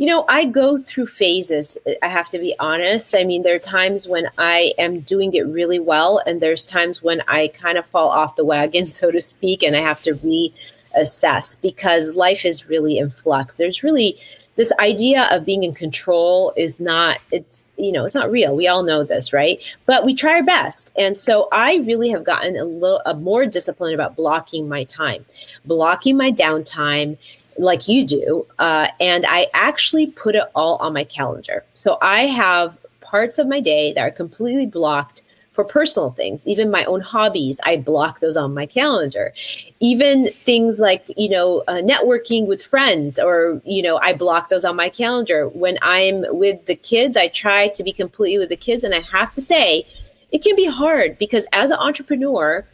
You 0.02 0.08
know, 0.08 0.26
I 0.28 0.46
go 0.46 0.80
through 0.80 1.06
phases. 1.06 1.78
I 2.02 2.08
have 2.08 2.28
to 2.30 2.40
be 2.40 2.56
honest. 2.58 3.14
I 3.14 3.24
mean, 3.24 3.44
there 3.44 3.54
are 3.54 3.60
times 3.60 4.08
when 4.08 4.32
I 4.40 4.74
am 4.80 5.02
doing 5.02 5.32
it 5.36 5.42
really 5.42 5.78
well, 5.78 6.24
and 6.26 6.42
there's 6.42 6.66
times 6.66 7.04
when 7.04 7.22
I 7.28 7.50
kind 7.50 7.78
of 7.78 7.86
fall 7.86 8.10
off 8.10 8.36
the 8.36 8.44
wagon, 8.44 8.86
so 8.88 9.12
to 9.12 9.22
speak, 9.22 9.62
and 9.62 9.76
I 9.76 9.82
have 9.82 10.02
to 10.02 10.16
reassess 10.16 11.62
because 11.62 12.16
life 12.16 12.46
is 12.46 12.68
really 12.68 12.98
in 12.98 13.12
flux. 13.12 13.54
There's 13.54 13.84
really 13.84 14.18
this 14.56 14.72
idea 14.80 15.28
of 15.32 15.46
being 15.46 15.64
in 15.64 15.74
control 15.74 16.52
is 16.58 16.80
not 16.80 17.20
it's 17.32 17.64
you 17.78 17.92
know 17.92 18.06
it's 18.06 18.14
not 18.14 18.30
real 18.30 18.54
we 18.56 18.68
all 18.68 18.84
know 18.84 19.02
this 19.02 19.32
right 19.32 19.64
but 19.86 20.06
we 20.06 20.14
try 20.14 20.34
our 20.34 20.44
best 20.44 20.92
and 20.98 21.18
so 21.18 21.48
i 21.54 21.78
really 21.78 22.10
have 22.10 22.26
gotten 22.26 22.58
a 22.58 22.66
little 22.66 23.02
a 23.06 23.14
more 23.14 23.46
disciplined 23.46 23.96
about 23.96 24.16
blocking 24.18 24.68
my 24.68 24.84
time 24.84 25.26
blocking 25.66 26.18
my 26.18 26.32
downtime 26.32 27.18
like 27.58 27.88
you 27.88 28.06
do 28.06 28.46
uh, 28.60 28.88
and 29.00 29.26
i 29.28 29.48
actually 29.54 30.08
put 30.08 30.36
it 30.36 30.44
all 30.56 30.78
on 30.78 30.94
my 30.94 31.04
calendar 31.04 31.64
so 31.76 31.98
i 32.02 32.22
have 32.22 32.78
parts 33.02 33.38
of 33.38 33.48
my 33.48 33.60
day 33.60 33.94
that 33.94 34.02
are 34.02 34.12
completely 34.12 34.66
blocked 34.66 35.22
for 35.52 35.66
personal 35.66 36.12
things, 36.12 36.48
even 36.48 36.72
my 36.72 36.86
own 36.86 37.02
hobbies, 37.02 37.60
I 37.64 37.76
block 37.78 38.22
those 38.22 38.38
on 38.38 38.54
my 38.54 38.66
calendar. 38.66 39.34
Even 39.82 40.30
things 40.46 40.80
like, 40.80 41.04
you 41.18 41.30
know, 41.30 41.64
uh, 41.68 41.82
networking 41.82 42.48
with 42.48 42.66
friends, 42.66 43.20
or, 43.20 43.62
you 43.66 43.82
know, 43.82 43.98
I 43.98 44.14
block 44.14 44.50
those 44.50 44.64
on 44.64 44.78
my 44.78 44.90
calendar. 44.90 45.50
When 45.50 45.78
I'm 45.82 46.24
with 46.30 46.66
the 46.68 46.76
kids, 46.76 47.18
I 47.18 47.28
try 47.28 47.68
to 47.70 47.84
be 47.84 47.92
completely 47.92 48.38
with 48.38 48.50
the 48.50 48.56
kids. 48.56 48.86
And 48.86 48.96
I 48.96 49.02
have 49.02 49.34
to 49.34 49.42
say, 49.42 49.86
it 50.32 50.42
can 50.42 50.56
be 50.56 50.66
hard 50.66 51.18
because 51.18 51.46
as 51.52 51.70
an 51.70 51.80
entrepreneur, 51.80 52.66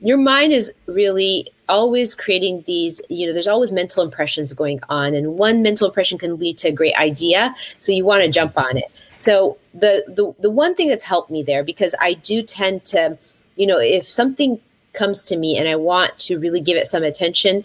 your 0.00 0.18
mind 0.18 0.52
is 0.52 0.70
really 0.86 1.50
always 1.68 2.14
creating 2.14 2.64
these 2.66 3.00
you 3.08 3.26
know 3.26 3.32
there's 3.32 3.48
always 3.48 3.72
mental 3.72 4.02
impressions 4.02 4.52
going 4.52 4.80
on 4.88 5.14
and 5.14 5.34
one 5.34 5.62
mental 5.62 5.86
impression 5.86 6.18
can 6.18 6.38
lead 6.38 6.56
to 6.56 6.68
a 6.68 6.72
great 6.72 6.94
idea 6.94 7.54
so 7.76 7.92
you 7.92 8.04
want 8.04 8.22
to 8.22 8.28
jump 8.28 8.56
on 8.56 8.76
it 8.76 8.90
so 9.18 9.58
the 9.74 10.04
the 10.06 10.32
the 10.40 10.50
one 10.50 10.76
thing 10.76 10.88
that's 10.88 11.02
helped 11.02 11.28
me 11.28 11.42
there 11.42 11.64
because 11.64 11.92
I 12.00 12.14
do 12.14 12.40
tend 12.40 12.84
to, 12.86 13.18
you 13.56 13.66
know, 13.66 13.78
if 13.78 14.08
something 14.08 14.60
comes 14.92 15.24
to 15.26 15.36
me 15.36 15.58
and 15.58 15.68
I 15.68 15.74
want 15.74 16.16
to 16.20 16.38
really 16.38 16.60
give 16.60 16.76
it 16.76 16.86
some 16.86 17.02
attention, 17.02 17.64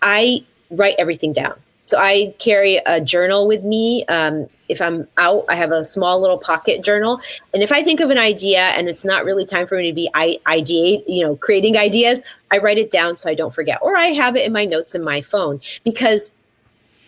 I 0.00 0.44
write 0.70 0.94
everything 0.98 1.34
down. 1.34 1.54
So 1.82 1.98
I 1.98 2.34
carry 2.38 2.76
a 2.86 3.02
journal 3.02 3.46
with 3.46 3.64
me. 3.64 4.06
Um, 4.06 4.46
if 4.68 4.80
I'm 4.80 5.06
out, 5.16 5.44
I 5.48 5.56
have 5.56 5.72
a 5.72 5.84
small 5.84 6.20
little 6.20 6.38
pocket 6.38 6.82
journal. 6.82 7.20
And 7.52 7.62
if 7.62 7.72
I 7.72 7.82
think 7.82 8.00
of 8.00 8.10
an 8.10 8.18
idea 8.18 8.60
and 8.60 8.88
it's 8.88 9.04
not 9.04 9.24
really 9.24 9.44
time 9.44 9.66
for 9.66 9.76
me 9.76 9.90
to 9.90 9.94
be 9.94 10.10
I- 10.14 10.38
ideate, 10.46 11.04
you 11.06 11.22
know, 11.24 11.36
creating 11.36 11.76
ideas, 11.76 12.22
I 12.50 12.58
write 12.58 12.78
it 12.78 12.90
down 12.90 13.16
so 13.16 13.28
I 13.28 13.34
don't 13.34 13.54
forget. 13.54 13.78
Or 13.82 13.96
I 13.96 14.06
have 14.06 14.36
it 14.36 14.46
in 14.46 14.52
my 14.52 14.64
notes 14.64 14.94
in 14.94 15.02
my 15.02 15.20
phone 15.20 15.60
because 15.84 16.30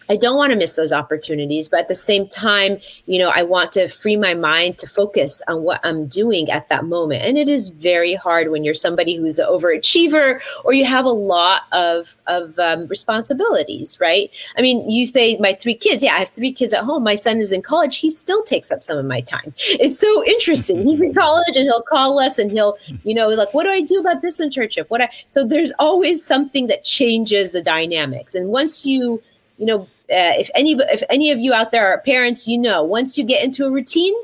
I 0.08 0.16
don't 0.16 0.36
want 0.36 0.52
to 0.52 0.56
miss 0.56 0.74
those 0.74 0.92
opportunities, 0.92 1.68
but 1.68 1.80
at 1.80 1.88
the 1.88 1.94
same 1.94 2.28
time, 2.28 2.78
you 3.06 3.18
know, 3.18 3.30
I 3.34 3.42
want 3.42 3.72
to 3.72 3.88
free 3.88 4.16
my 4.16 4.34
mind 4.34 4.78
to 4.78 4.86
focus 4.86 5.42
on 5.48 5.62
what 5.62 5.80
I'm 5.84 6.06
doing 6.06 6.50
at 6.50 6.68
that 6.68 6.84
moment. 6.84 7.24
And 7.24 7.36
it 7.36 7.48
is 7.48 7.68
very 7.68 8.14
hard 8.14 8.50
when 8.50 8.64
you're 8.64 8.74
somebody 8.74 9.16
who's 9.16 9.38
an 9.38 9.46
overachiever 9.46 10.40
or 10.64 10.72
you 10.72 10.84
have 10.84 11.04
a 11.04 11.10
lot 11.10 11.62
of 11.72 12.16
of 12.26 12.58
um, 12.58 12.86
responsibilities, 12.86 13.98
right? 14.00 14.30
I 14.56 14.62
mean, 14.62 14.88
you 14.90 15.06
say 15.06 15.36
my 15.38 15.54
three 15.54 15.74
kids. 15.74 16.02
Yeah, 16.02 16.14
I 16.14 16.20
have 16.20 16.30
three 16.30 16.52
kids 16.52 16.72
at 16.72 16.84
home. 16.84 17.02
My 17.02 17.16
son 17.16 17.38
is 17.38 17.52
in 17.52 17.62
college. 17.62 17.98
He 17.98 18.10
still 18.10 18.42
takes 18.42 18.70
up 18.70 18.82
some 18.82 18.98
of 18.98 19.04
my 19.04 19.20
time. 19.20 19.54
It's 19.58 19.98
so 19.98 20.24
interesting. 20.24 20.84
He's 20.84 21.00
in 21.00 21.14
college 21.14 21.56
and 21.56 21.64
he'll 21.64 21.82
call 21.82 22.18
us 22.18 22.38
and 22.38 22.50
he'll, 22.50 22.76
you 23.04 23.14
know, 23.14 23.28
like, 23.28 23.52
what 23.54 23.64
do 23.64 23.70
I 23.70 23.80
do 23.80 24.00
about 24.00 24.22
this 24.22 24.40
internship? 24.40 24.86
What 24.88 25.02
I 25.02 25.10
so 25.26 25.44
there's 25.44 25.72
always 25.78 26.24
something 26.24 26.66
that 26.68 26.84
changes 26.84 27.52
the 27.52 27.62
dynamics. 27.62 28.34
And 28.34 28.48
once 28.48 28.86
you 28.86 29.22
you 29.58 29.66
know 29.66 29.88
uh, 30.10 30.34
if 30.38 30.50
any 30.54 30.72
if 30.72 31.02
any 31.10 31.30
of 31.30 31.40
you 31.40 31.52
out 31.52 31.72
there 31.72 31.88
are 31.88 31.98
parents, 32.00 32.46
you 32.46 32.58
know 32.58 32.82
once 32.82 33.18
you 33.18 33.24
get 33.24 33.42
into 33.44 33.66
a 33.66 33.70
routine, 33.70 34.14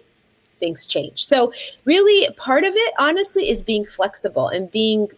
things 0.61 0.87
change. 0.87 1.24
So 1.24 1.53
really, 1.85 2.33
part 2.37 2.64
of 2.64 2.72
it, 2.74 2.95
honestly, 2.99 3.51
is 3.51 3.62
being 3.62 3.85
flexible 3.85 4.49
and 4.49 4.70
being 4.70 5.09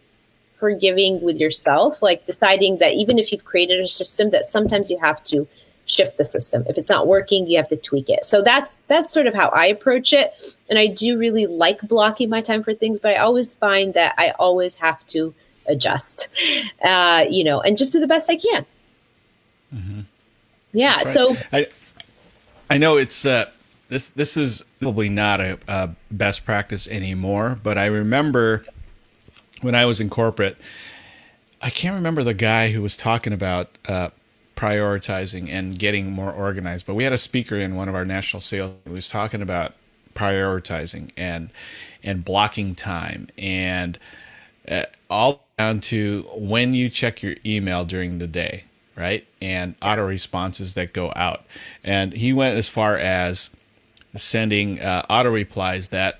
forgiving 0.59 1.21
with 1.21 1.37
yourself. 1.37 2.01
Like 2.01 2.25
deciding 2.25 2.79
that 2.79 2.93
even 2.93 3.19
if 3.19 3.31
you've 3.31 3.45
created 3.45 3.79
a 3.79 3.87
system, 3.87 4.31
that 4.31 4.45
sometimes 4.45 4.89
you 4.89 4.97
have 4.97 5.23
to 5.25 5.47
shift 5.85 6.17
the 6.17 6.23
system. 6.23 6.63
If 6.67 6.77
it's 6.77 6.89
not 6.89 7.07
working, 7.07 7.47
you 7.47 7.57
have 7.57 7.67
to 7.67 7.77
tweak 7.77 8.09
it. 8.09 8.25
So 8.25 8.41
that's 8.41 8.81
that's 8.87 9.11
sort 9.11 9.27
of 9.27 9.33
how 9.33 9.49
I 9.49 9.67
approach 9.67 10.13
it. 10.13 10.33
And 10.69 10.79
I 10.79 10.87
do 10.87 11.17
really 11.17 11.45
like 11.45 11.79
blocking 11.81 12.29
my 12.29 12.41
time 12.41 12.63
for 12.63 12.73
things, 12.73 12.99
but 12.99 13.11
I 13.11 13.17
always 13.17 13.53
find 13.53 13.93
that 13.93 14.15
I 14.17 14.31
always 14.39 14.73
have 14.75 15.05
to 15.07 15.33
adjust, 15.67 16.27
uh, 16.83 17.25
you 17.29 17.43
know, 17.43 17.61
and 17.61 17.77
just 17.77 17.91
do 17.91 17.99
the 17.99 18.07
best 18.07 18.29
I 18.29 18.35
can. 18.35 18.65
Mm-hmm. 19.73 20.01
Yeah. 20.75 20.95
Right. 20.97 21.05
So 21.05 21.35
I 21.53 21.67
I 22.69 22.77
know 22.77 22.97
it's 22.97 23.25
uh, 23.25 23.49
this 23.89 24.09
this 24.09 24.37
is 24.37 24.63
probably 24.79 25.09
not 25.09 25.39
a, 25.39 25.57
a 25.67 25.89
best 26.11 26.45
practice 26.45 26.87
anymore, 26.87 27.59
but 27.63 27.77
I 27.77 27.85
remember 27.85 28.63
when 29.61 29.75
I 29.75 29.85
was 29.85 30.01
in 30.01 30.09
corporate, 30.09 30.57
I 31.61 31.69
can't 31.69 31.95
remember 31.95 32.23
the 32.23 32.33
guy 32.33 32.69
who 32.69 32.81
was 32.81 32.97
talking 32.97 33.33
about 33.33 33.69
uh, 33.87 34.09
prioritizing 34.55 35.49
and 35.49 35.79
getting 35.79 36.11
more 36.11 36.31
organized, 36.31 36.85
but 36.85 36.95
we 36.95 37.03
had 37.03 37.13
a 37.13 37.17
speaker 37.17 37.55
in 37.55 37.75
one 37.75 37.87
of 37.87 37.95
our 37.95 38.05
national 38.05 38.41
sales 38.41 38.73
who 38.85 38.93
was 38.93 39.09
talking 39.09 39.41
about 39.41 39.73
prioritizing 40.13 41.11
and 41.17 41.49
and 42.03 42.23
blocking 42.23 42.75
time 42.75 43.27
and 43.37 43.97
uh, 44.67 44.83
all 45.09 45.45
down 45.57 45.79
to 45.79 46.23
when 46.35 46.73
you 46.73 46.89
check 46.89 47.21
your 47.21 47.35
email 47.45 47.85
during 47.85 48.19
the 48.19 48.27
day 48.27 48.63
right? 48.95 49.25
And 49.41 49.75
auto 49.81 50.05
responses 50.05 50.73
that 50.75 50.93
go 50.93 51.11
out. 51.15 51.43
And 51.83 52.13
he 52.13 52.33
went 52.33 52.57
as 52.57 52.67
far 52.67 52.97
as 52.97 53.49
sending 54.15 54.79
uh, 54.79 55.05
auto 55.09 55.31
replies 55.31 55.89
that 55.89 56.19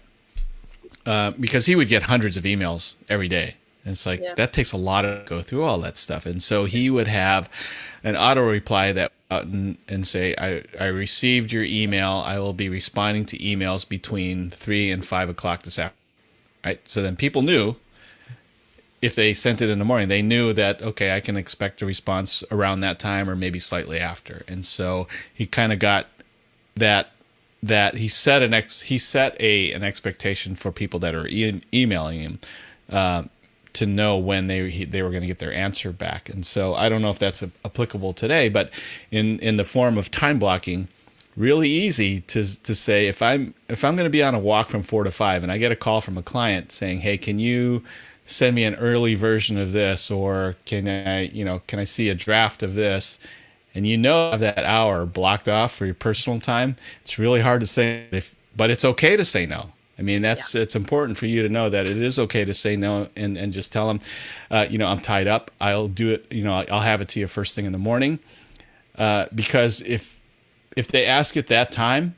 uh, 1.05 1.31
because 1.31 1.65
he 1.65 1.75
would 1.75 1.87
get 1.87 2.03
hundreds 2.03 2.37
of 2.37 2.43
emails 2.43 2.95
every 3.09 3.27
day. 3.27 3.55
And 3.83 3.91
it's 3.91 4.05
like 4.05 4.21
yeah. 4.21 4.33
that 4.35 4.51
takes 4.51 4.71
a 4.71 4.77
lot 4.77 5.03
to 5.03 5.23
go 5.27 5.41
through 5.41 5.63
all 5.63 5.79
that 5.79 5.95
stuff. 5.95 6.25
And 6.25 6.41
so 6.41 6.65
he 6.65 6.89
would 6.89 7.07
have 7.07 7.49
an 8.03 8.15
auto 8.15 8.41
reply 8.47 8.91
that 8.91 9.11
and, 9.29 9.77
and 9.87 10.07
say, 10.07 10.35
I, 10.37 10.63
I 10.79 10.87
received 10.87 11.51
your 11.51 11.63
email. 11.63 12.23
I 12.25 12.39
will 12.39 12.53
be 12.53 12.69
responding 12.69 13.25
to 13.27 13.37
emails 13.37 13.87
between 13.87 14.49
three 14.49 14.91
and 14.91 15.05
five 15.05 15.29
o'clock 15.29 15.63
this 15.63 15.79
afternoon. 15.79 16.01
Right. 16.63 16.87
So 16.87 17.03
then 17.03 17.15
people 17.15 17.43
knew 17.43 17.75
if 19.05 19.13
they 19.13 19.33
sent 19.35 19.61
it 19.61 19.69
in 19.69 19.77
the 19.77 19.85
morning, 19.85 20.07
they 20.07 20.21
knew 20.21 20.51
that 20.53 20.81
okay, 20.81 21.15
I 21.15 21.19
can 21.19 21.37
expect 21.37 21.81
a 21.81 21.85
response 21.85 22.43
around 22.51 22.81
that 22.81 22.97
time 22.99 23.29
or 23.29 23.35
maybe 23.35 23.59
slightly 23.59 23.99
after. 23.99 24.43
And 24.47 24.65
so 24.65 25.07
he 25.33 25.45
kind 25.45 25.71
of 25.71 25.79
got 25.79 26.07
that 26.75 27.11
that 27.61 27.95
he 27.95 28.07
set 28.07 28.41
an 28.41 28.53
ex 28.53 28.81
he 28.81 28.97
set 28.97 29.39
a 29.39 29.71
an 29.71 29.83
expectation 29.83 30.55
for 30.55 30.71
people 30.71 30.99
that 30.99 31.13
are 31.13 31.27
e- 31.27 31.61
emailing 31.73 32.19
him 32.19 32.39
uh, 32.89 33.23
to 33.73 33.85
know 33.85 34.17
when 34.17 34.47
they 34.47 34.69
he, 34.69 34.85
they 34.85 35.03
were 35.03 35.11
going 35.11 35.21
to 35.21 35.27
get 35.27 35.39
their 35.39 35.53
answer 35.53 35.91
back. 35.91 36.29
And 36.29 36.45
so 36.45 36.73
I 36.73 36.89
don't 36.89 37.01
know 37.01 37.11
if 37.11 37.19
that's 37.19 37.43
a, 37.43 37.51
applicable 37.63 38.13
today, 38.13 38.49
but 38.49 38.71
in 39.11 39.39
in 39.39 39.57
the 39.57 39.65
form 39.65 39.99
of 39.99 40.09
time 40.09 40.39
blocking, 40.39 40.87
really 41.37 41.69
easy 41.69 42.21
to 42.21 42.43
to 42.63 42.73
say 42.73 43.07
if 43.07 43.21
I'm 43.21 43.53
if 43.69 43.83
I'm 43.83 43.95
going 43.95 44.05
to 44.05 44.17
be 44.17 44.23
on 44.23 44.33
a 44.33 44.39
walk 44.39 44.69
from 44.69 44.81
four 44.81 45.03
to 45.03 45.11
five 45.11 45.43
and 45.43 45.51
I 45.51 45.59
get 45.59 45.71
a 45.71 45.75
call 45.75 46.01
from 46.01 46.17
a 46.17 46.23
client 46.23 46.71
saying, 46.71 47.01
hey, 47.01 47.17
can 47.19 47.37
you 47.37 47.83
send 48.25 48.55
me 48.55 48.63
an 48.63 48.75
early 48.75 49.15
version 49.15 49.57
of 49.57 49.71
this 49.71 50.11
or 50.11 50.55
can 50.65 50.87
I, 50.87 51.27
you 51.27 51.45
know, 51.45 51.61
can 51.67 51.79
I 51.79 51.83
see 51.83 52.09
a 52.09 52.15
draft 52.15 52.63
of 52.63 52.75
this? 52.75 53.19
And 53.75 53.85
you 53.85 53.97
know 53.97 54.37
that 54.37 54.59
hour 54.59 55.05
blocked 55.05 55.49
off 55.49 55.73
for 55.75 55.85
your 55.85 55.95
personal 55.95 56.39
time. 56.39 56.75
It's 57.03 57.19
really 57.19 57.41
hard 57.41 57.61
to 57.61 57.67
say 57.67 58.05
if 58.11 58.33
but 58.55 58.69
it's 58.69 58.85
okay 58.85 59.17
to 59.17 59.25
say 59.25 59.45
no. 59.45 59.69
I 59.97 60.01
mean, 60.01 60.21
that's 60.21 60.55
yeah. 60.55 60.61
it's 60.61 60.75
important 60.75 61.17
for 61.17 61.25
you 61.25 61.41
to 61.43 61.49
know 61.49 61.69
that 61.69 61.87
it 61.87 61.97
is 61.97 62.19
okay 62.19 62.45
to 62.45 62.53
say 62.53 62.75
no 62.75 63.07
and, 63.15 63.37
and 63.37 63.53
just 63.53 63.71
tell 63.71 63.87
them, 63.87 63.99
uh, 64.51 64.65
you 64.69 64.77
know, 64.77 64.87
I'm 64.87 64.99
tied 64.99 65.27
up. 65.27 65.51
I'll 65.61 65.87
do 65.87 66.11
it. 66.11 66.25
You 66.31 66.43
know, 66.43 66.63
I'll 66.69 66.81
have 66.81 67.01
it 67.01 67.09
to 67.09 67.19
you 67.19 67.27
first 67.27 67.55
thing 67.55 67.65
in 67.65 67.71
the 67.71 67.77
morning. 67.77 68.19
Uh, 68.97 69.27
because 69.35 69.81
if 69.81 70.19
if 70.75 70.87
they 70.87 71.05
ask 71.05 71.37
at 71.37 71.47
that 71.47 71.71
time, 71.71 72.15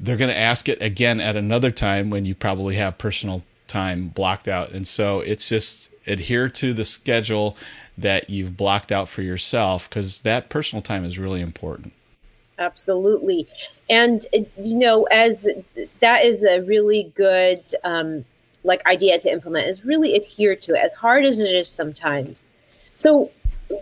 they're 0.00 0.16
going 0.16 0.30
to 0.30 0.36
ask 0.36 0.68
it 0.68 0.80
again 0.80 1.20
at 1.20 1.36
another 1.36 1.70
time 1.70 2.10
when 2.10 2.24
you 2.24 2.34
probably 2.34 2.76
have 2.76 2.96
personal 2.98 3.42
time 3.68 4.08
blocked 4.08 4.48
out. 4.48 4.72
And 4.72 4.86
so 4.86 5.20
it's 5.20 5.48
just 5.48 5.88
adhere 6.06 6.48
to 6.48 6.72
the 6.72 6.84
schedule 6.84 7.56
that 7.98 8.28
you've 8.30 8.56
blocked 8.56 8.92
out 8.92 9.08
for 9.08 9.22
yourself 9.22 9.88
because 9.88 10.20
that 10.22 10.48
personal 10.48 10.82
time 10.82 11.04
is 11.04 11.18
really 11.18 11.40
important. 11.40 11.92
Absolutely. 12.58 13.46
And, 13.90 14.24
you 14.32 14.76
know, 14.76 15.04
as 15.04 15.46
that 16.00 16.24
is 16.24 16.42
a 16.42 16.60
really 16.62 17.12
good, 17.14 17.62
um, 17.84 18.24
like 18.64 18.84
idea 18.86 19.18
to 19.18 19.30
implement 19.30 19.68
is 19.68 19.84
really 19.84 20.14
adhere 20.16 20.56
to 20.56 20.74
it 20.74 20.78
as 20.78 20.92
hard 20.94 21.24
as 21.24 21.40
it 21.40 21.54
is 21.54 21.68
sometimes. 21.68 22.44
So 22.94 23.30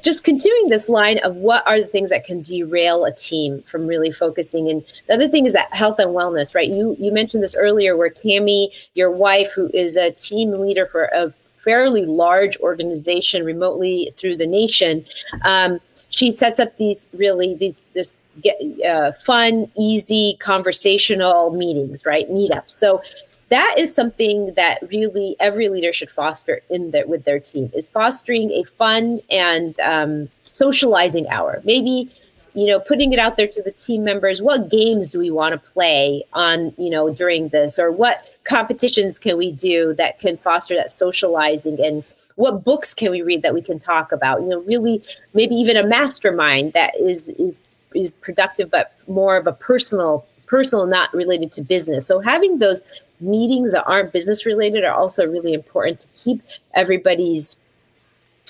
just 0.03 0.25
continuing 0.25 0.69
this 0.69 0.89
line 0.89 1.19
of 1.19 1.37
what 1.37 1.67
are 1.67 1.81
the 1.81 1.87
things 1.87 2.11
that 2.11 2.25
can 2.25 2.43
derail 2.43 3.05
a 3.05 3.13
team 3.13 3.63
from 3.67 3.87
really 3.87 4.11
focusing 4.11 4.71
and 4.71 4.85
the 5.09 5.15
other 5.15 5.29
thing 5.29 5.47
is 5.47 5.53
that 5.53 5.73
health 5.75 5.99
and 5.99 6.11
wellness 6.11 6.55
right 6.55 6.71
you 6.71 6.97
you 6.99 7.13
mentioned 7.13 7.43
this 7.43 7.55
earlier 7.55 7.97
where 7.97 8.09
tammy 8.09 8.71
your 8.95 9.11
wife 9.11 9.53
who 9.53 9.71
is 9.75 9.95
a 9.97 10.11
team 10.13 10.53
leader 10.53 10.87
for 10.87 11.05
a 11.07 11.33
fairly 11.63 12.07
large 12.07 12.57
organization 12.59 13.45
remotely 13.45 14.11
through 14.17 14.37
the 14.37 14.47
nation 14.47 15.05
um, 15.43 15.79
she 16.09 16.33
sets 16.33 16.61
up 16.61 16.77
these 16.79 17.09
really 17.13 17.55
these 17.55 17.83
this 17.95 18.19
get, 18.43 18.61
uh, 18.85 19.13
fun, 19.13 19.71
easy, 19.77 20.37
conversational 20.41 21.51
meetings, 21.51 22.05
right? 22.05 22.29
Meetups. 22.31 22.71
So 22.71 23.03
that 23.51 23.75
is 23.79 23.93
something 23.93 24.55
that 24.55 24.79
really 24.89 25.37
every 25.41 25.69
leader 25.69 25.93
should 25.93 26.11
foster 26.11 26.61
in 26.71 26.91
their 26.91 27.07
with 27.07 27.25
their 27.25 27.39
team 27.39 27.71
is 27.75 27.89
fostering 27.89 28.51
a 28.51 28.65
fun 28.65 29.21
and 29.31 29.79
um, 29.81 30.29
socializing 30.45 31.29
hour. 31.29 31.61
Maybe 31.65 32.11
you 32.55 32.67
know 32.67 32.81
putting 32.81 33.13
it 33.13 33.19
out 33.19 33.37
there 33.37 33.49
to 33.49 33.63
the 33.63 33.73
team 33.73 34.05
members 34.05 34.41
what 34.41 34.71
games 34.71 35.11
do 35.11 35.19
we 35.19 35.31
want 35.31 35.53
to 35.53 35.71
play 35.73 36.23
on 36.33 36.73
you 36.79 36.89
know 36.89 37.13
during 37.13 37.49
this? 37.49 37.79
Or 37.79 37.93
what 37.93 38.39
competitions 38.45 39.19
can 39.19 39.37
we 39.37 39.53
do 39.53 39.95
that 39.95 40.21
can 40.21 40.37
foster 40.39 40.75
that 40.75 40.91
socializing? 40.91 41.85
And 41.85 42.03
what 42.37 42.65
books 42.65 42.95
can 42.95 43.11
we 43.11 43.23
read 43.23 43.43
that 43.43 43.55
we 43.55 43.63
can 43.63 43.79
talk 43.79 44.11
about? 44.13 44.41
You 44.43 44.49
know 44.49 44.61
really 44.61 45.03
maybe 45.35 45.55
even 45.55 45.77
a 45.77 45.87
mastermind 45.87 46.73
that 46.73 46.97
is 46.99 47.29
is 47.39 47.61
is 47.95 48.11
productive 48.15 48.71
but 48.71 48.95
more 49.07 49.37
of 49.37 49.47
a 49.47 49.53
personal 49.53 50.27
personal 50.47 50.87
not 50.87 51.13
related 51.15 51.53
to 51.53 51.63
business. 51.63 52.07
So 52.07 52.21
having 52.21 52.59
those 52.59 52.83
meetings 53.21 53.73
that 53.73 53.85
aren't 53.87 54.13
business 54.13 54.45
related 54.47 54.85
are 54.85 54.95
also 54.95 55.27
really 55.27 55.53
important 55.53 56.01
to 56.01 56.09
keep 56.17 56.43
everybody's 56.75 57.57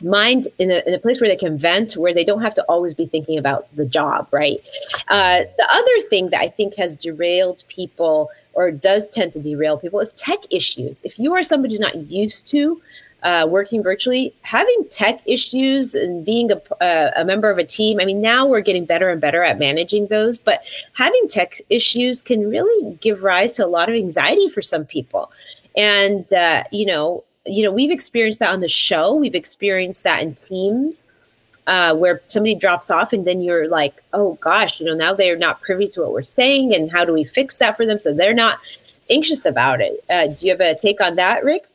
mind 0.03 0.49
in 0.59 0.73
a, 0.73 0.83
in 0.89 0.95
a 0.95 0.99
place 0.99 1.21
where 1.21 1.31
they 1.31 1.37
can 1.37 1.57
vent 1.57 1.97
where 1.97 2.13
they 2.13 2.25
don't 2.25 2.43
have 2.43 2.55
to 2.55 2.63
always 2.65 2.93
be 2.95 3.07
thinking 3.07 3.39
about 3.39 3.69
the 3.77 3.85
job 3.85 4.27
right? 4.33 4.61
Uh, 5.07 5.43
the 5.57 5.69
other 5.73 6.09
thing 6.09 6.31
that 6.31 6.41
i 6.41 6.49
think 6.49 6.75
has 6.75 6.97
derailed 6.97 7.63
people 7.69 8.29
or 8.55 8.71
does 8.71 9.09
tend 9.11 9.33
to 9.33 9.41
derail 9.41 9.77
people 9.77 10.01
is 10.01 10.13
tech 10.15 10.39
issues. 10.51 11.03
If 11.05 11.19
you 11.19 11.35
are 11.35 11.43
somebody 11.43 11.75
who's 11.75 11.81
not 11.81 11.97
used 11.97 12.47
to 12.51 12.81
uh, 13.25 13.47
working 13.49 13.83
virtually, 13.83 14.35
having 14.43 14.87
tech 14.91 15.21
issues 15.25 15.95
and 15.95 16.25
being 16.25 16.53
a, 16.53 16.61
uh, 16.83 17.11
a 17.17 17.25
member 17.25 17.51
of 17.51 17.57
a 17.57 17.65
team. 17.65 17.99
I 17.99 18.05
mean, 18.05 18.21
now 18.21 18.47
we're 18.47 18.61
getting 18.61 18.85
better 18.85 19.09
and 19.09 19.21
better 19.21 19.43
at 19.43 19.59
managing 19.59 20.09
those, 20.09 20.39
but 20.39 20.65
having 20.93 21.27
tech 21.29 21.61
issues 21.71 22.21
can 22.21 22.49
really 22.49 22.95
give 23.01 23.23
rise 23.23 23.57
to 23.57 23.65
a 23.65 23.67
lot 23.67 23.89
of 23.89 23.95
anxiety 23.95 24.51
for 24.51 24.61
some 24.61 24.85
people. 24.85 25.33
And, 25.75 26.31
uh, 26.33 26.65
you 26.71 26.85
know, 26.85 27.25
you 27.47 27.63
know, 27.65 27.73
we've 27.73 27.91
experienced 27.91 28.39
that 28.41 28.53
on 28.53 28.61
the 28.61 28.69
show. 28.69 29.15
We've 29.15 29.35
experienced 29.35 30.03
that 30.05 30.23
in 30.23 30.35
teams. 30.35 31.03
Uh, 31.67 31.95
where 31.95 32.21
somebody 32.29 32.55
drops 32.55 32.91
off 32.91 33.15
and 33.15 33.27
then 33.27 33.41
you're 33.41 33.69
like, 33.69 34.03
oh 34.13 34.35
gosh, 34.43 34.81
you 34.81 34.85
know, 34.85 34.95
now 34.95 35.15
they're 35.15 35.35
not 35.35 35.63
privy 35.63 35.89
to 35.89 36.03
what 36.03 36.13
we're 36.13 36.23
saying, 36.23 36.75
and 36.75 36.91
how 36.93 37.07
do 37.07 37.13
we 37.15 37.25
fix 37.25 37.55
that 37.55 37.75
for 37.75 37.87
them 37.87 37.99
so 37.99 38.13
they're 38.13 38.35
not 38.35 38.59
anxious 39.09 39.47
about 39.47 39.81
it? 39.81 40.05
Uh, 40.11 40.27
do 40.27 40.45
you 40.45 40.53
have 40.53 40.61
a 40.61 40.79
take 40.79 41.01
on 41.01 41.17
that, 41.17 41.43
Rick? 41.43 41.67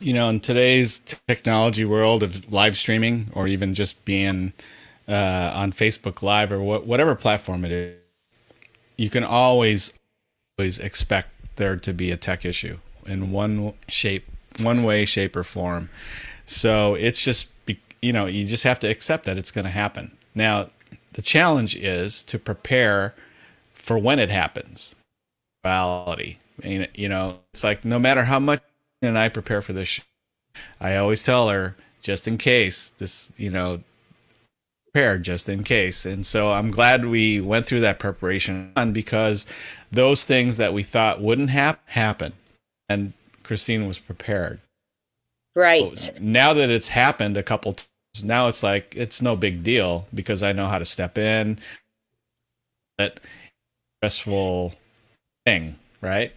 You 0.00 0.12
know, 0.12 0.28
in 0.28 0.40
today's 0.40 1.00
technology 1.26 1.84
world 1.84 2.22
of 2.22 2.52
live 2.52 2.76
streaming 2.76 3.30
or 3.34 3.48
even 3.48 3.74
just 3.74 4.04
being 4.04 4.52
uh, 5.08 5.52
on 5.54 5.72
Facebook 5.72 6.22
Live 6.22 6.52
or 6.52 6.58
wh- 6.58 6.86
whatever 6.86 7.14
platform 7.14 7.64
it 7.64 7.72
is, 7.72 7.96
you 8.96 9.10
can 9.10 9.24
always 9.24 9.92
always 10.58 10.78
expect 10.78 11.30
there 11.56 11.76
to 11.76 11.92
be 11.92 12.10
a 12.10 12.16
tech 12.16 12.44
issue 12.44 12.78
in 13.06 13.32
one 13.32 13.72
shape, 13.88 14.26
one 14.60 14.82
way, 14.82 15.04
shape, 15.04 15.36
or 15.36 15.44
form. 15.44 15.88
So 16.46 16.94
it's 16.94 17.22
just 17.22 17.48
you 18.02 18.12
know 18.12 18.26
you 18.26 18.46
just 18.46 18.64
have 18.64 18.80
to 18.80 18.88
accept 18.88 19.24
that 19.24 19.38
it's 19.38 19.50
going 19.50 19.64
to 19.64 19.70
happen. 19.70 20.16
Now 20.34 20.70
the 21.12 21.22
challenge 21.22 21.76
is 21.76 22.22
to 22.24 22.38
prepare 22.38 23.14
for 23.72 23.98
when 23.98 24.18
it 24.18 24.30
happens. 24.30 24.94
Reality, 25.64 26.36
you 26.62 27.08
know, 27.08 27.38
it's 27.52 27.64
like 27.64 27.84
no 27.84 27.98
matter 27.98 28.24
how 28.24 28.38
much 28.38 28.62
and 29.02 29.18
I 29.18 29.28
prepare 29.28 29.62
for 29.62 29.72
this. 29.72 30.00
I 30.80 30.96
always 30.96 31.22
tell 31.22 31.48
her 31.48 31.76
just 32.02 32.26
in 32.26 32.38
case 32.38 32.92
this, 32.98 33.30
you 33.36 33.50
know, 33.50 33.80
prepare 34.92 35.18
just 35.18 35.48
in 35.48 35.62
case. 35.64 36.04
And 36.04 36.24
so 36.24 36.50
I'm 36.50 36.70
glad 36.70 37.06
we 37.06 37.40
went 37.40 37.66
through 37.66 37.80
that 37.80 37.98
preparation 37.98 38.72
because 38.92 39.46
those 39.90 40.24
things 40.24 40.56
that 40.56 40.72
we 40.72 40.82
thought 40.82 41.20
wouldn't 41.20 41.50
happen 41.50 41.82
happen, 41.86 42.32
and 42.88 43.12
Christine 43.42 43.86
was 43.86 43.98
prepared. 43.98 44.60
Right. 45.54 46.12
now 46.20 46.54
that 46.54 46.70
it's 46.70 46.86
happened 46.86 47.36
a 47.36 47.42
couple 47.42 47.72
times, 47.72 48.22
now 48.22 48.46
it's 48.46 48.62
like 48.62 48.94
it's 48.96 49.20
no 49.20 49.34
big 49.34 49.64
deal 49.64 50.06
because 50.14 50.42
I 50.42 50.52
know 50.52 50.68
how 50.68 50.78
to 50.78 50.84
step 50.84 51.18
in. 51.18 51.58
That 52.96 53.20
stressful 53.98 54.74
thing, 55.46 55.76
right? 56.00 56.32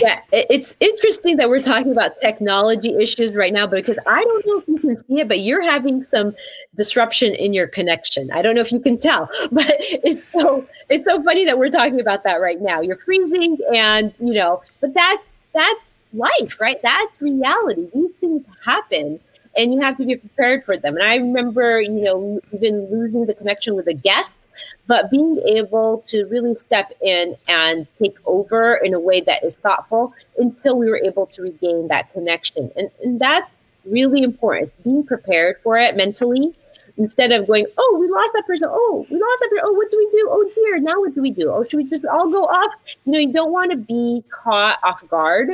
Yeah, 0.00 0.20
it's 0.32 0.76
interesting 0.78 1.38
that 1.38 1.48
we're 1.48 1.62
talking 1.62 1.90
about 1.90 2.20
technology 2.20 2.94
issues 2.94 3.34
right 3.34 3.52
now 3.52 3.66
because 3.66 3.98
I 4.06 4.22
don't 4.22 4.46
know 4.46 4.58
if 4.58 4.68
you 4.68 4.78
can 4.78 4.96
see 4.96 5.20
it, 5.20 5.26
but 5.26 5.40
you're 5.40 5.62
having 5.62 6.04
some 6.04 6.36
disruption 6.76 7.34
in 7.34 7.52
your 7.52 7.66
connection. 7.66 8.30
I 8.30 8.40
don't 8.40 8.54
know 8.54 8.60
if 8.60 8.70
you 8.70 8.78
can 8.78 8.98
tell, 8.98 9.28
but 9.50 9.66
it's 9.80 10.22
so 10.32 10.64
it's 10.88 11.04
so 11.04 11.20
funny 11.24 11.44
that 11.46 11.58
we're 11.58 11.70
talking 11.70 11.98
about 12.00 12.22
that 12.22 12.40
right 12.40 12.60
now. 12.60 12.80
You're 12.80 12.98
freezing, 12.98 13.58
and 13.74 14.14
you 14.20 14.34
know, 14.34 14.62
but 14.80 14.94
that's 14.94 15.28
that's 15.52 15.88
life, 16.12 16.60
right? 16.60 16.80
That's 16.80 17.20
reality. 17.20 17.88
These 17.92 18.12
things 18.20 18.44
happen, 18.64 19.18
and 19.58 19.74
you 19.74 19.80
have 19.80 19.96
to 19.96 20.06
be 20.06 20.16
prepared 20.16 20.64
for 20.64 20.78
them. 20.78 20.94
And 20.94 21.04
I 21.04 21.16
remember, 21.16 21.80
you 21.80 22.04
know, 22.04 22.40
even 22.52 22.88
losing 22.90 23.26
the 23.26 23.34
connection 23.34 23.74
with 23.74 23.88
a 23.88 23.92
guest, 23.92 24.38
but 24.86 25.10
being 25.10 25.42
able 25.46 25.98
to 26.06 26.24
really 26.26 26.54
step 26.54 26.92
in 27.02 27.36
and 27.48 27.86
take 27.96 28.16
over 28.24 28.76
in 28.76 28.94
a 28.94 29.00
way 29.00 29.20
that 29.22 29.44
is 29.44 29.56
thoughtful 29.56 30.14
until 30.38 30.78
we 30.78 30.88
were 30.88 31.00
able 31.04 31.26
to 31.26 31.42
regain 31.42 31.88
that 31.88 32.12
connection. 32.12 32.70
And, 32.76 32.88
and 33.02 33.20
that's 33.20 33.50
really 33.84 34.22
important. 34.22 34.68
It's 34.68 34.84
being 34.84 35.04
prepared 35.04 35.56
for 35.62 35.76
it 35.76 35.96
mentally 35.96 36.54
instead 36.96 37.32
of 37.32 37.46
going, 37.48 37.66
oh, 37.76 37.96
we 38.00 38.08
lost 38.08 38.32
that 38.34 38.46
person. 38.46 38.68
Oh, 38.70 39.06
we 39.10 39.16
lost 39.16 39.40
that 39.40 39.48
person. 39.50 39.64
Oh, 39.64 39.72
what 39.72 39.90
do 39.90 39.98
we 39.98 40.08
do? 40.10 40.28
Oh, 40.30 40.50
dear. 40.54 40.78
Now 40.78 41.00
what 41.00 41.14
do 41.14 41.22
we 41.22 41.32
do? 41.32 41.50
Oh, 41.50 41.64
should 41.64 41.78
we 41.78 41.84
just 41.84 42.04
all 42.04 42.30
go 42.30 42.44
off? 42.44 42.72
You 43.04 43.12
know, 43.12 43.18
you 43.18 43.32
don't 43.32 43.50
want 43.50 43.72
to 43.72 43.76
be 43.76 44.22
caught 44.30 44.78
off 44.84 45.06
guard 45.08 45.50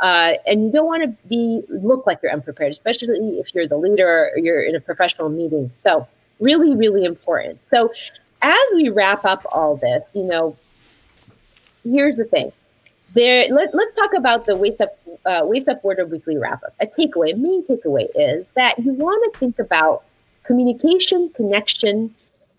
uh, 0.00 0.34
and 0.46 0.64
you 0.64 0.72
don't 0.72 0.86
want 0.86 1.02
to 1.02 1.28
be 1.28 1.62
look 1.68 2.06
like 2.06 2.20
you're 2.22 2.32
unprepared, 2.32 2.70
especially 2.70 3.38
if 3.38 3.54
you're 3.54 3.66
the 3.66 3.76
leader 3.76 4.30
or 4.34 4.38
you're 4.38 4.62
in 4.62 4.74
a 4.74 4.80
professional 4.80 5.28
meeting. 5.28 5.70
So 5.72 6.06
really, 6.40 6.74
really 6.76 7.04
important. 7.04 7.58
So 7.66 7.92
as 8.42 8.64
we 8.74 8.88
wrap 8.90 9.24
up 9.24 9.44
all 9.50 9.76
this, 9.76 10.14
you 10.14 10.22
know, 10.22 10.56
here's 11.84 12.16
the 12.16 12.24
thing. 12.24 12.52
There, 13.14 13.48
let, 13.52 13.74
us 13.74 13.94
talk 13.94 14.12
about 14.14 14.46
the 14.46 14.54
Waist 14.54 14.80
Up, 14.80 14.98
uh, 15.24 15.40
Waist 15.44 15.66
Up 15.68 15.82
Wardrobe 15.82 16.12
Weekly 16.12 16.36
wrap 16.36 16.62
up. 16.62 16.74
A 16.80 16.86
takeaway, 16.86 17.32
a 17.32 17.36
main 17.36 17.64
takeaway 17.64 18.06
is 18.14 18.44
that 18.54 18.78
you 18.78 18.92
want 18.92 19.32
to 19.32 19.38
think 19.38 19.58
about 19.58 20.04
communication, 20.44 21.30
connection, 21.30 22.14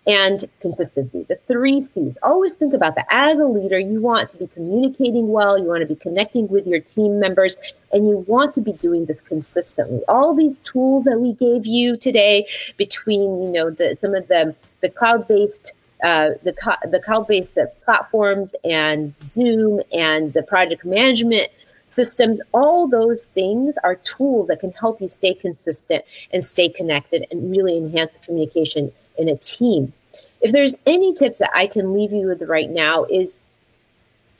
and 0.08 0.46
consistency. 0.62 1.26
The 1.28 1.38
three 1.48 1.82
C's. 1.82 2.18
Always 2.24 2.54
think 2.54 2.74
about 2.74 2.96
that. 2.96 3.06
As 3.12 3.38
a 3.38 3.46
leader, 3.46 3.80
you 3.80 4.02
want 4.02 4.30
to 4.32 4.38
be 4.38 4.48
communicating 4.48 5.30
well, 5.30 5.60
you 5.60 5.66
want 5.66 5.82
to 5.82 5.88
be 5.88 5.96
connecting 5.96 6.48
with 6.48 6.66
your 6.66 6.80
team 6.80 7.20
members, 7.20 7.58
and 7.92 8.08
you 8.08 8.26
want 8.28 8.56
to 8.56 8.62
be 8.62 8.74
doing 8.74 9.06
this 9.06 9.22
consistently. 9.22 10.02
All 10.08 10.34
these 10.34 10.60
tools 10.60 11.06
that 11.06 11.20
we 11.20 11.34
gave 11.34 11.66
you 11.66 11.98
today, 11.98 12.48
between 12.78 13.44
you 13.44 13.52
know 13.52 13.70
the 13.70 13.98
some 14.00 14.16
of 14.16 14.28
the 14.28 14.56
the 14.82 14.90
cloud-based 14.90 15.74
uh, 16.04 16.30
the 16.44 16.54
the 16.92 17.02
cloud-based 17.06 17.58
platforms 17.84 18.56
and 18.64 19.14
Zoom 19.22 19.82
and 19.92 20.34
the 20.34 20.44
project 20.44 20.86
management 20.86 21.50
systems, 21.86 22.40
all 22.54 22.88
those 22.88 23.26
things 23.26 23.76
are 23.84 23.96
tools 23.96 24.48
that 24.48 24.62
can 24.62 24.72
help 24.72 25.02
you 25.02 25.10
stay 25.10 25.34
consistent 25.34 26.06
and 26.32 26.44
stay 26.44 26.70
connected 26.70 27.26
and 27.30 27.52
really 27.52 27.76
enhance 27.78 28.14
the 28.14 28.20
communication 28.20 28.92
in 29.20 29.30
a 29.30 29.36
team 29.36 29.94
if 30.42 30.52
there's 30.52 30.74
any 30.86 31.14
tips 31.14 31.40
that 31.40 31.52
I 31.54 31.68
can 31.68 31.94
leave 31.94 32.12
you 32.12 32.28
with 32.28 32.42
right 32.44 32.70
now 32.70 33.06
is, 33.06 33.40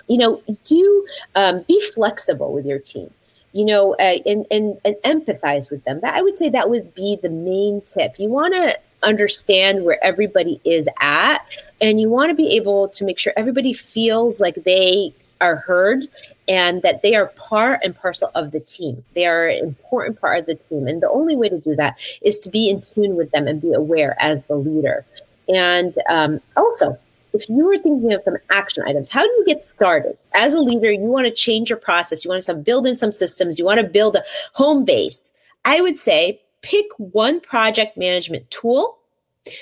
you 0.08 0.18
know, 0.18 0.42
do 0.64 1.08
um, 1.36 1.64
be 1.68 1.82
flexible 1.94 2.54
with 2.54 2.66
your 2.66 2.80
team. 2.80 3.12
You 3.52 3.66
know, 3.66 3.96
uh, 3.96 4.20
and, 4.28 4.46
and 4.52 4.80
and 4.86 4.96
empathize 5.04 5.72
with 5.72 5.84
them. 5.84 6.02
That 6.02 6.14
I 6.14 6.22
would 6.22 6.38
say 6.38 6.50
that 6.50 6.70
would 6.70 6.94
be 6.94 7.18
the 7.20 7.30
main 7.30 7.82
tip. 7.82 8.20
You 8.20 8.30
want 8.30 8.54
to 8.54 8.78
understand 9.02 9.86
where 9.86 9.98
everybody 10.04 10.62
is 10.66 10.88
at, 11.00 11.40
and 11.82 12.00
you 12.00 12.10
want 12.10 12.30
to 12.30 12.36
be 12.36 12.56
able 12.56 12.90
to 12.90 13.04
make 13.04 13.18
sure 13.18 13.34
everybody 13.36 13.74
feels 13.74 14.40
like 14.40 14.64
they 14.66 15.16
are 15.42 15.58
heard 15.58 16.08
and 16.48 16.82
that 16.82 17.02
they 17.02 17.16
are 17.16 17.28
part 17.36 17.82
and 17.84 17.96
parcel 17.96 18.32
of 18.36 18.52
the 18.52 18.60
team. 18.60 19.04
They 19.16 19.26
are 19.26 19.48
an 19.48 19.64
important 19.64 20.20
part 20.20 20.40
of 20.40 20.46
the 20.46 20.56
team. 20.56 20.88
And 20.88 21.02
the 21.02 21.10
only 21.10 21.36
way 21.36 21.50
to 21.50 21.60
do 21.60 21.76
that 21.76 21.98
is 22.22 22.40
to 22.40 22.50
be 22.50 22.70
in 22.70 22.82
tune 22.82 23.16
with 23.16 23.32
them 23.32 23.48
and 23.48 23.62
be 23.62 23.74
aware 23.74 24.16
as 24.20 24.40
the 24.48 24.56
leader. 24.56 25.06
And 25.48 25.96
um, 26.10 26.40
also, 26.58 26.98
if 27.34 27.48
you 27.48 27.66
were 27.66 27.78
thinking 27.78 28.14
of 28.14 28.22
some 28.24 28.38
action 28.50 28.84
items, 28.88 29.10
how 29.10 29.24
do 29.24 29.30
you 29.30 29.46
get 29.46 29.66
started? 29.66 30.18
As 30.34 30.54
a 30.54 30.62
leader, 30.62 30.92
you 30.92 31.02
want 31.02 31.26
to 31.26 31.32
change 31.32 31.70
your 31.70 31.78
process. 31.78 32.26
You 32.26 32.30
want 32.30 32.44
to 32.44 32.56
build 32.56 32.88
in 32.88 32.96
some 32.96 33.12
systems. 33.12 33.60
You 33.60 33.66
want 33.66 33.80
to 33.80 33.88
build 33.88 34.16
a 34.16 34.24
home 34.54 34.84
base. 34.84 35.32
I 35.66 35.82
would 35.82 35.98
say 35.98 36.42
pick 36.62 36.88
one 36.98 37.40
project 37.40 37.98
management 37.98 38.50
tool, 38.50 38.98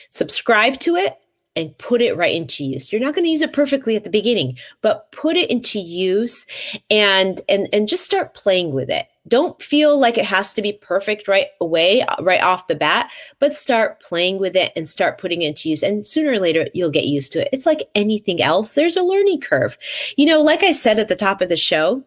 subscribe 0.10 0.80
to 0.80 0.96
it, 0.96 1.18
and 1.58 1.78
put 1.78 2.02
it 2.02 2.16
right 2.16 2.36
into 2.36 2.64
use. 2.64 2.92
You're 2.92 3.02
not 3.02 3.16
going 3.16 3.26
to 3.26 3.32
use 3.32 3.42
it 3.42 3.52
perfectly 3.52 3.96
at 3.96 4.04
the 4.04 4.10
beginning, 4.10 4.58
but 4.82 5.12
put 5.12 5.36
it 5.36 5.50
into 5.50 5.80
use 5.80 6.46
and 6.90 7.42
and 7.50 7.68
and 7.74 7.90
just 7.90 8.06
start 8.06 8.34
playing 8.34 8.72
with 8.72 8.90
it 8.90 9.08
don't 9.28 9.62
feel 9.62 10.00
like 10.00 10.18
it 10.18 10.26
has 10.26 10.54
to 10.54 10.62
be 10.62 10.74
perfect 10.74 11.28
right 11.28 11.48
away, 11.60 12.02
uh, 12.02 12.22
right 12.22 12.42
off 12.42 12.68
the 12.68 12.76
bat, 12.76 13.12
but 13.40 13.56
start 13.56 14.00
playing 14.00 14.40
with 14.40 14.56
it 14.56 14.72
and 14.76 14.88
start 14.88 15.18
putting 15.18 15.42
it 15.42 15.48
into 15.48 15.70
use. 15.70 15.84
And 15.84 16.06
sooner 16.06 16.32
or 16.32 16.40
later, 16.40 16.68
you'll 16.74 16.92
get 16.92 17.06
used 17.06 17.32
to 17.34 17.42
it. 17.42 17.50
It's 17.52 17.66
like 17.66 17.90
anything 17.96 18.42
else, 18.42 18.72
there's 18.72 18.98
a 18.98 19.04
learning 19.04 19.42
curve. 19.42 19.78
You 20.18 20.26
know, 20.26 20.42
like 20.42 20.64
I 20.64 20.72
said 20.72 21.00
at 21.00 21.10
the 21.10 21.16
top 21.16 21.42
of 21.42 21.50
the 21.50 21.58
show, 21.58 22.04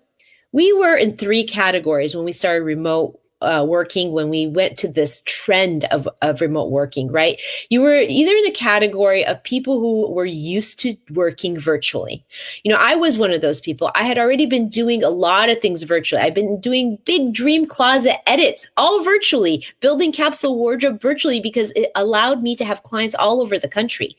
we 0.52 0.72
were 0.72 0.96
in 0.96 1.16
three 1.16 1.44
categories 1.44 2.14
when 2.14 2.24
we 2.24 2.32
started 2.32 2.64
remote 2.64 3.19
uh, 3.42 3.64
working 3.66 4.12
when 4.12 4.28
we 4.28 4.46
went 4.46 4.78
to 4.78 4.88
this 4.88 5.22
trend 5.26 5.84
of, 5.86 6.08
of 6.22 6.40
remote 6.40 6.70
working, 6.70 7.10
right? 7.10 7.40
You 7.70 7.80
were 7.80 7.96
either 7.96 8.32
in 8.32 8.44
the 8.44 8.50
category 8.50 9.24
of 9.24 9.42
people 9.42 9.80
who 9.80 10.10
were 10.12 10.24
used 10.24 10.78
to 10.80 10.96
working 11.10 11.58
virtually. 11.58 12.24
You 12.64 12.70
know, 12.70 12.78
I 12.78 12.94
was 12.94 13.18
one 13.18 13.32
of 13.32 13.40
those 13.40 13.60
people. 13.60 13.90
I 13.94 14.04
had 14.04 14.18
already 14.18 14.46
been 14.46 14.68
doing 14.68 15.02
a 15.02 15.10
lot 15.10 15.48
of 15.48 15.60
things 15.60 15.82
virtually. 15.82 16.22
I've 16.22 16.34
been 16.34 16.60
doing 16.60 16.98
big 17.04 17.32
dream 17.32 17.66
closet 17.66 18.16
edits 18.28 18.66
all 18.76 19.02
virtually, 19.02 19.64
building 19.80 20.12
capsule 20.12 20.56
wardrobe 20.56 21.00
virtually 21.00 21.40
because 21.40 21.70
it 21.76 21.90
allowed 21.94 22.42
me 22.42 22.54
to 22.56 22.64
have 22.64 22.82
clients 22.82 23.14
all 23.14 23.40
over 23.40 23.58
the 23.58 23.68
country. 23.68 24.16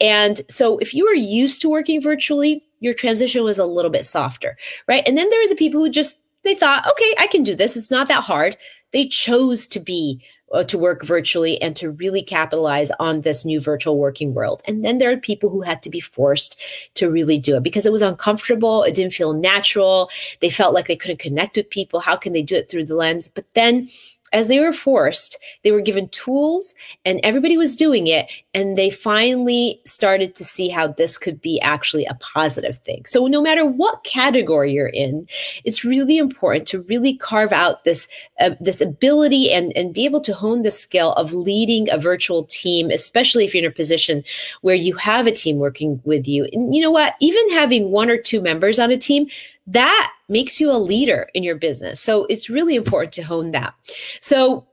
And 0.00 0.40
so 0.50 0.78
if 0.78 0.94
you 0.94 1.04
were 1.04 1.14
used 1.14 1.60
to 1.62 1.68
working 1.68 2.02
virtually, 2.02 2.62
your 2.80 2.94
transition 2.94 3.42
was 3.44 3.58
a 3.58 3.64
little 3.64 3.90
bit 3.90 4.06
softer, 4.06 4.56
right? 4.86 5.02
And 5.06 5.16
then 5.16 5.28
there 5.30 5.44
are 5.44 5.48
the 5.48 5.56
people 5.56 5.80
who 5.80 5.90
just 5.90 6.18
they 6.44 6.54
thought, 6.54 6.86
okay, 6.88 7.14
I 7.18 7.26
can 7.26 7.42
do 7.42 7.54
this. 7.54 7.76
It's 7.76 7.90
not 7.90 8.08
that 8.08 8.22
hard. 8.22 8.56
They 8.92 9.06
chose 9.06 9.66
to 9.68 9.80
be 9.80 10.20
uh, 10.52 10.64
to 10.64 10.78
work 10.78 11.04
virtually 11.04 11.60
and 11.60 11.76
to 11.76 11.90
really 11.90 12.22
capitalize 12.22 12.90
on 12.98 13.20
this 13.20 13.44
new 13.44 13.60
virtual 13.60 13.98
working 13.98 14.34
world. 14.34 14.62
And 14.66 14.84
then 14.84 14.98
there 14.98 15.10
are 15.12 15.16
people 15.16 15.50
who 15.50 15.60
had 15.60 15.82
to 15.82 15.90
be 15.90 16.00
forced 16.00 16.58
to 16.94 17.10
really 17.10 17.38
do 17.38 17.56
it 17.56 17.62
because 17.62 17.84
it 17.84 17.92
was 17.92 18.02
uncomfortable. 18.02 18.82
It 18.82 18.94
didn't 18.94 19.12
feel 19.12 19.34
natural. 19.34 20.10
They 20.40 20.50
felt 20.50 20.74
like 20.74 20.86
they 20.86 20.96
couldn't 20.96 21.20
connect 21.20 21.56
with 21.56 21.68
people. 21.70 22.00
How 22.00 22.16
can 22.16 22.32
they 22.32 22.42
do 22.42 22.54
it 22.54 22.70
through 22.70 22.84
the 22.84 22.96
lens? 22.96 23.28
But 23.28 23.44
then 23.54 23.88
as 24.32 24.48
they 24.48 24.60
were 24.60 24.72
forced, 24.72 25.38
they 25.64 25.72
were 25.72 25.80
given 25.80 26.08
tools 26.08 26.74
and 27.04 27.20
everybody 27.22 27.56
was 27.56 27.76
doing 27.76 28.06
it. 28.06 28.30
And 28.54 28.76
they 28.76 28.90
finally 28.90 29.80
started 29.84 30.34
to 30.36 30.44
see 30.44 30.68
how 30.68 30.88
this 30.88 31.16
could 31.16 31.40
be 31.40 31.60
actually 31.60 32.04
a 32.06 32.14
positive 32.14 32.78
thing. 32.78 33.04
So, 33.06 33.26
no 33.26 33.40
matter 33.40 33.64
what 33.64 34.04
category 34.04 34.72
you're 34.72 34.88
in, 34.88 35.26
it's 35.64 35.84
really 35.84 36.18
important 36.18 36.66
to 36.68 36.82
really 36.82 37.16
carve 37.16 37.52
out 37.52 37.84
this, 37.84 38.08
uh, 38.40 38.50
this 38.60 38.80
ability 38.80 39.52
and, 39.52 39.72
and 39.76 39.94
be 39.94 40.04
able 40.04 40.20
to 40.20 40.34
hone 40.34 40.62
the 40.62 40.70
skill 40.70 41.12
of 41.12 41.32
leading 41.32 41.90
a 41.90 41.98
virtual 41.98 42.44
team, 42.44 42.90
especially 42.90 43.44
if 43.44 43.54
you're 43.54 43.64
in 43.64 43.70
a 43.70 43.74
position 43.74 44.24
where 44.62 44.74
you 44.74 44.94
have 44.96 45.26
a 45.26 45.32
team 45.32 45.58
working 45.58 46.00
with 46.04 46.26
you. 46.28 46.46
And 46.52 46.74
you 46.74 46.82
know 46.82 46.90
what? 46.90 47.14
Even 47.20 47.50
having 47.50 47.90
one 47.90 48.10
or 48.10 48.18
two 48.18 48.40
members 48.40 48.78
on 48.78 48.90
a 48.90 48.96
team, 48.96 49.28
that 49.68 50.12
makes 50.28 50.60
you 50.60 50.70
a 50.70 50.78
leader 50.78 51.28
in 51.34 51.42
your 51.42 51.54
business. 51.54 52.00
So 52.00 52.26
it's 52.30 52.48
really 52.48 52.74
important 52.74 53.12
to 53.14 53.22
hone 53.22 53.50
that. 53.52 53.74
So 54.20 54.66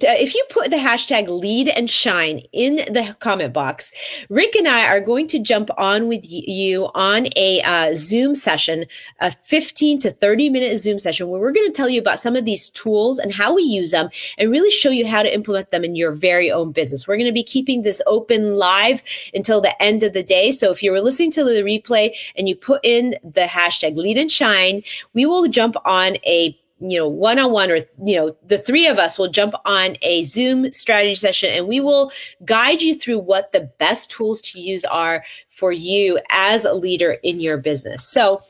if 0.00 0.34
you 0.34 0.44
put 0.50 0.70
the 0.70 0.76
hashtag 0.76 1.28
lead 1.28 1.68
and 1.68 1.90
shine 1.90 2.42
in 2.52 2.76
the 2.76 3.16
comment 3.20 3.52
box, 3.52 3.90
Rick 4.28 4.54
and 4.54 4.68
I 4.68 4.86
are 4.86 5.00
going 5.00 5.26
to 5.28 5.38
jump 5.38 5.70
on 5.76 6.08
with 6.08 6.24
you 6.24 6.88
on 6.94 7.28
a 7.36 7.60
uh, 7.62 7.94
Zoom 7.94 8.34
session, 8.34 8.86
a 9.20 9.30
15 9.30 9.98
to 10.00 10.10
30 10.10 10.50
minute 10.50 10.78
Zoom 10.78 10.98
session 10.98 11.28
where 11.28 11.40
we're 11.40 11.52
going 11.52 11.66
to 11.66 11.76
tell 11.76 11.88
you 11.88 12.00
about 12.00 12.20
some 12.20 12.36
of 12.36 12.44
these 12.44 12.70
tools 12.70 13.18
and 13.18 13.32
how 13.32 13.54
we 13.54 13.62
use 13.62 13.90
them 13.90 14.10
and 14.38 14.50
really 14.50 14.70
show 14.70 14.90
you 14.90 15.06
how 15.06 15.22
to 15.22 15.34
implement 15.34 15.70
them 15.70 15.84
in 15.84 15.96
your 15.96 16.12
very 16.12 16.50
own 16.50 16.72
business. 16.72 17.06
We're 17.06 17.16
going 17.16 17.26
to 17.26 17.32
be 17.32 17.42
keeping 17.42 17.82
this 17.82 18.00
open 18.06 18.56
live 18.56 19.02
until 19.34 19.60
the 19.60 19.80
end 19.82 20.02
of 20.02 20.12
the 20.12 20.22
day. 20.22 20.52
So 20.52 20.70
if 20.70 20.82
you 20.82 20.92
were 20.92 21.00
listening 21.00 21.30
to 21.32 21.44
the 21.44 21.62
replay 21.62 22.14
and 22.36 22.48
you 22.48 22.56
put 22.56 22.80
in 22.84 23.16
the 23.22 23.42
hashtag 23.42 23.96
lead 23.96 24.18
and 24.18 24.30
shine, 24.30 24.82
we 25.14 25.26
will 25.26 25.48
jump 25.48 25.76
on 25.84 26.16
a 26.26 26.56
you 26.80 26.98
know, 26.98 27.06
one 27.06 27.38
on 27.38 27.52
one, 27.52 27.70
or, 27.70 27.76
you 28.04 28.16
know, 28.16 28.36
the 28.46 28.58
three 28.58 28.86
of 28.86 28.98
us 28.98 29.18
will 29.18 29.28
jump 29.28 29.54
on 29.64 29.96
a 30.02 30.22
Zoom 30.24 30.72
strategy 30.72 31.14
session 31.14 31.50
and 31.50 31.68
we 31.68 31.78
will 31.78 32.10
guide 32.44 32.80
you 32.80 32.94
through 32.94 33.18
what 33.18 33.52
the 33.52 33.70
best 33.78 34.10
tools 34.10 34.40
to 34.40 34.60
use 34.60 34.84
are 34.86 35.22
for 35.48 35.72
you 35.72 36.18
as 36.30 36.64
a 36.64 36.72
leader 36.72 37.18
in 37.22 37.38
your 37.38 37.58
business. 37.58 38.06
So 38.08 38.40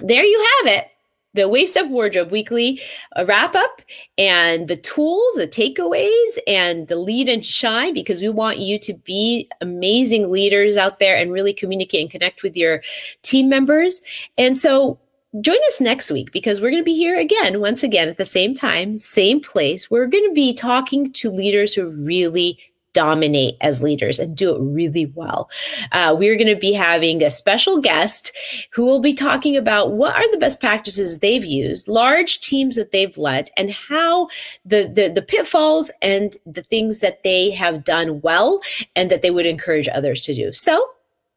there 0.00 0.24
you 0.24 0.48
have 0.58 0.72
it 0.72 0.90
the 1.36 1.48
Waist 1.48 1.76
Up 1.76 1.88
Wardrobe 1.88 2.30
Weekly 2.30 2.80
wrap 3.26 3.54
up 3.54 3.82
and 4.18 4.68
the 4.68 4.76
tools, 4.76 5.34
the 5.34 5.46
takeaways, 5.46 6.38
and 6.46 6.88
the 6.88 6.96
lead 6.96 7.28
and 7.28 7.44
shine 7.44 7.94
because 7.94 8.22
we 8.22 8.28
want 8.28 8.58
you 8.58 8.78
to 8.78 8.94
be 8.94 9.48
amazing 9.60 10.30
leaders 10.30 10.76
out 10.76 10.98
there 10.98 11.16
and 11.16 11.32
really 11.32 11.52
communicate 11.52 12.00
and 12.00 12.10
connect 12.10 12.42
with 12.42 12.56
your 12.56 12.82
team 13.22 13.48
members. 13.48 14.00
And 14.38 14.56
so 14.56 14.98
join 15.40 15.58
us 15.68 15.80
next 15.80 16.10
week 16.10 16.32
because 16.32 16.60
we're 16.60 16.70
going 16.70 16.82
to 16.82 16.84
be 16.84 16.94
here 16.94 17.18
again, 17.18 17.60
once 17.60 17.82
again, 17.82 18.08
at 18.08 18.18
the 18.18 18.24
same 18.24 18.54
time, 18.54 18.98
same 18.98 19.40
place. 19.40 19.90
We're 19.90 20.06
going 20.06 20.28
to 20.28 20.34
be 20.34 20.52
talking 20.52 21.12
to 21.12 21.30
leaders 21.30 21.74
who 21.74 21.90
really 21.90 22.58
dominate 22.96 23.56
as 23.60 23.82
leaders 23.82 24.18
and 24.18 24.34
do 24.34 24.56
it 24.56 24.58
really 24.58 25.12
well. 25.14 25.50
Uh, 25.92 26.16
we're 26.18 26.34
going 26.34 26.46
to 26.46 26.56
be 26.56 26.72
having 26.72 27.22
a 27.22 27.30
special 27.30 27.78
guest 27.78 28.32
who 28.72 28.84
will 28.84 29.00
be 29.00 29.12
talking 29.12 29.54
about 29.54 29.92
what 29.92 30.16
are 30.16 30.30
the 30.30 30.38
best 30.38 30.60
practices 30.60 31.18
they've 31.18 31.44
used, 31.44 31.88
large 31.88 32.40
teams 32.40 32.74
that 32.74 32.92
they've 32.92 33.18
led, 33.18 33.50
and 33.58 33.70
how 33.70 34.28
the, 34.64 34.90
the, 34.90 35.08
the 35.08 35.20
pitfalls 35.20 35.90
and 36.00 36.38
the 36.46 36.62
things 36.62 37.00
that 37.00 37.22
they 37.22 37.50
have 37.50 37.84
done 37.84 38.22
well 38.22 38.62
and 38.94 39.10
that 39.10 39.20
they 39.20 39.30
would 39.30 39.44
encourage 39.44 39.90
others 39.90 40.22
to 40.22 40.34
do. 40.34 40.50
So 40.54 40.88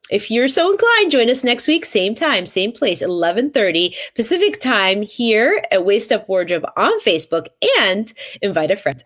if 0.10 0.32
you're 0.32 0.48
so 0.48 0.72
inclined, 0.72 1.12
join 1.12 1.30
us 1.30 1.44
next 1.44 1.68
week, 1.68 1.86
same 1.86 2.16
time, 2.16 2.46
same 2.46 2.72
place, 2.72 3.02
11:30 3.02 3.96
Pacific 4.16 4.60
time 4.60 5.02
here 5.02 5.64
at 5.72 5.86
Waist 5.86 6.12
Up 6.12 6.28
Wardrobe 6.28 6.66
on 6.76 7.00
Facebook 7.02 7.48
and 7.80 8.12
invite 8.42 8.72
a 8.72 8.76
friend. 8.76 9.04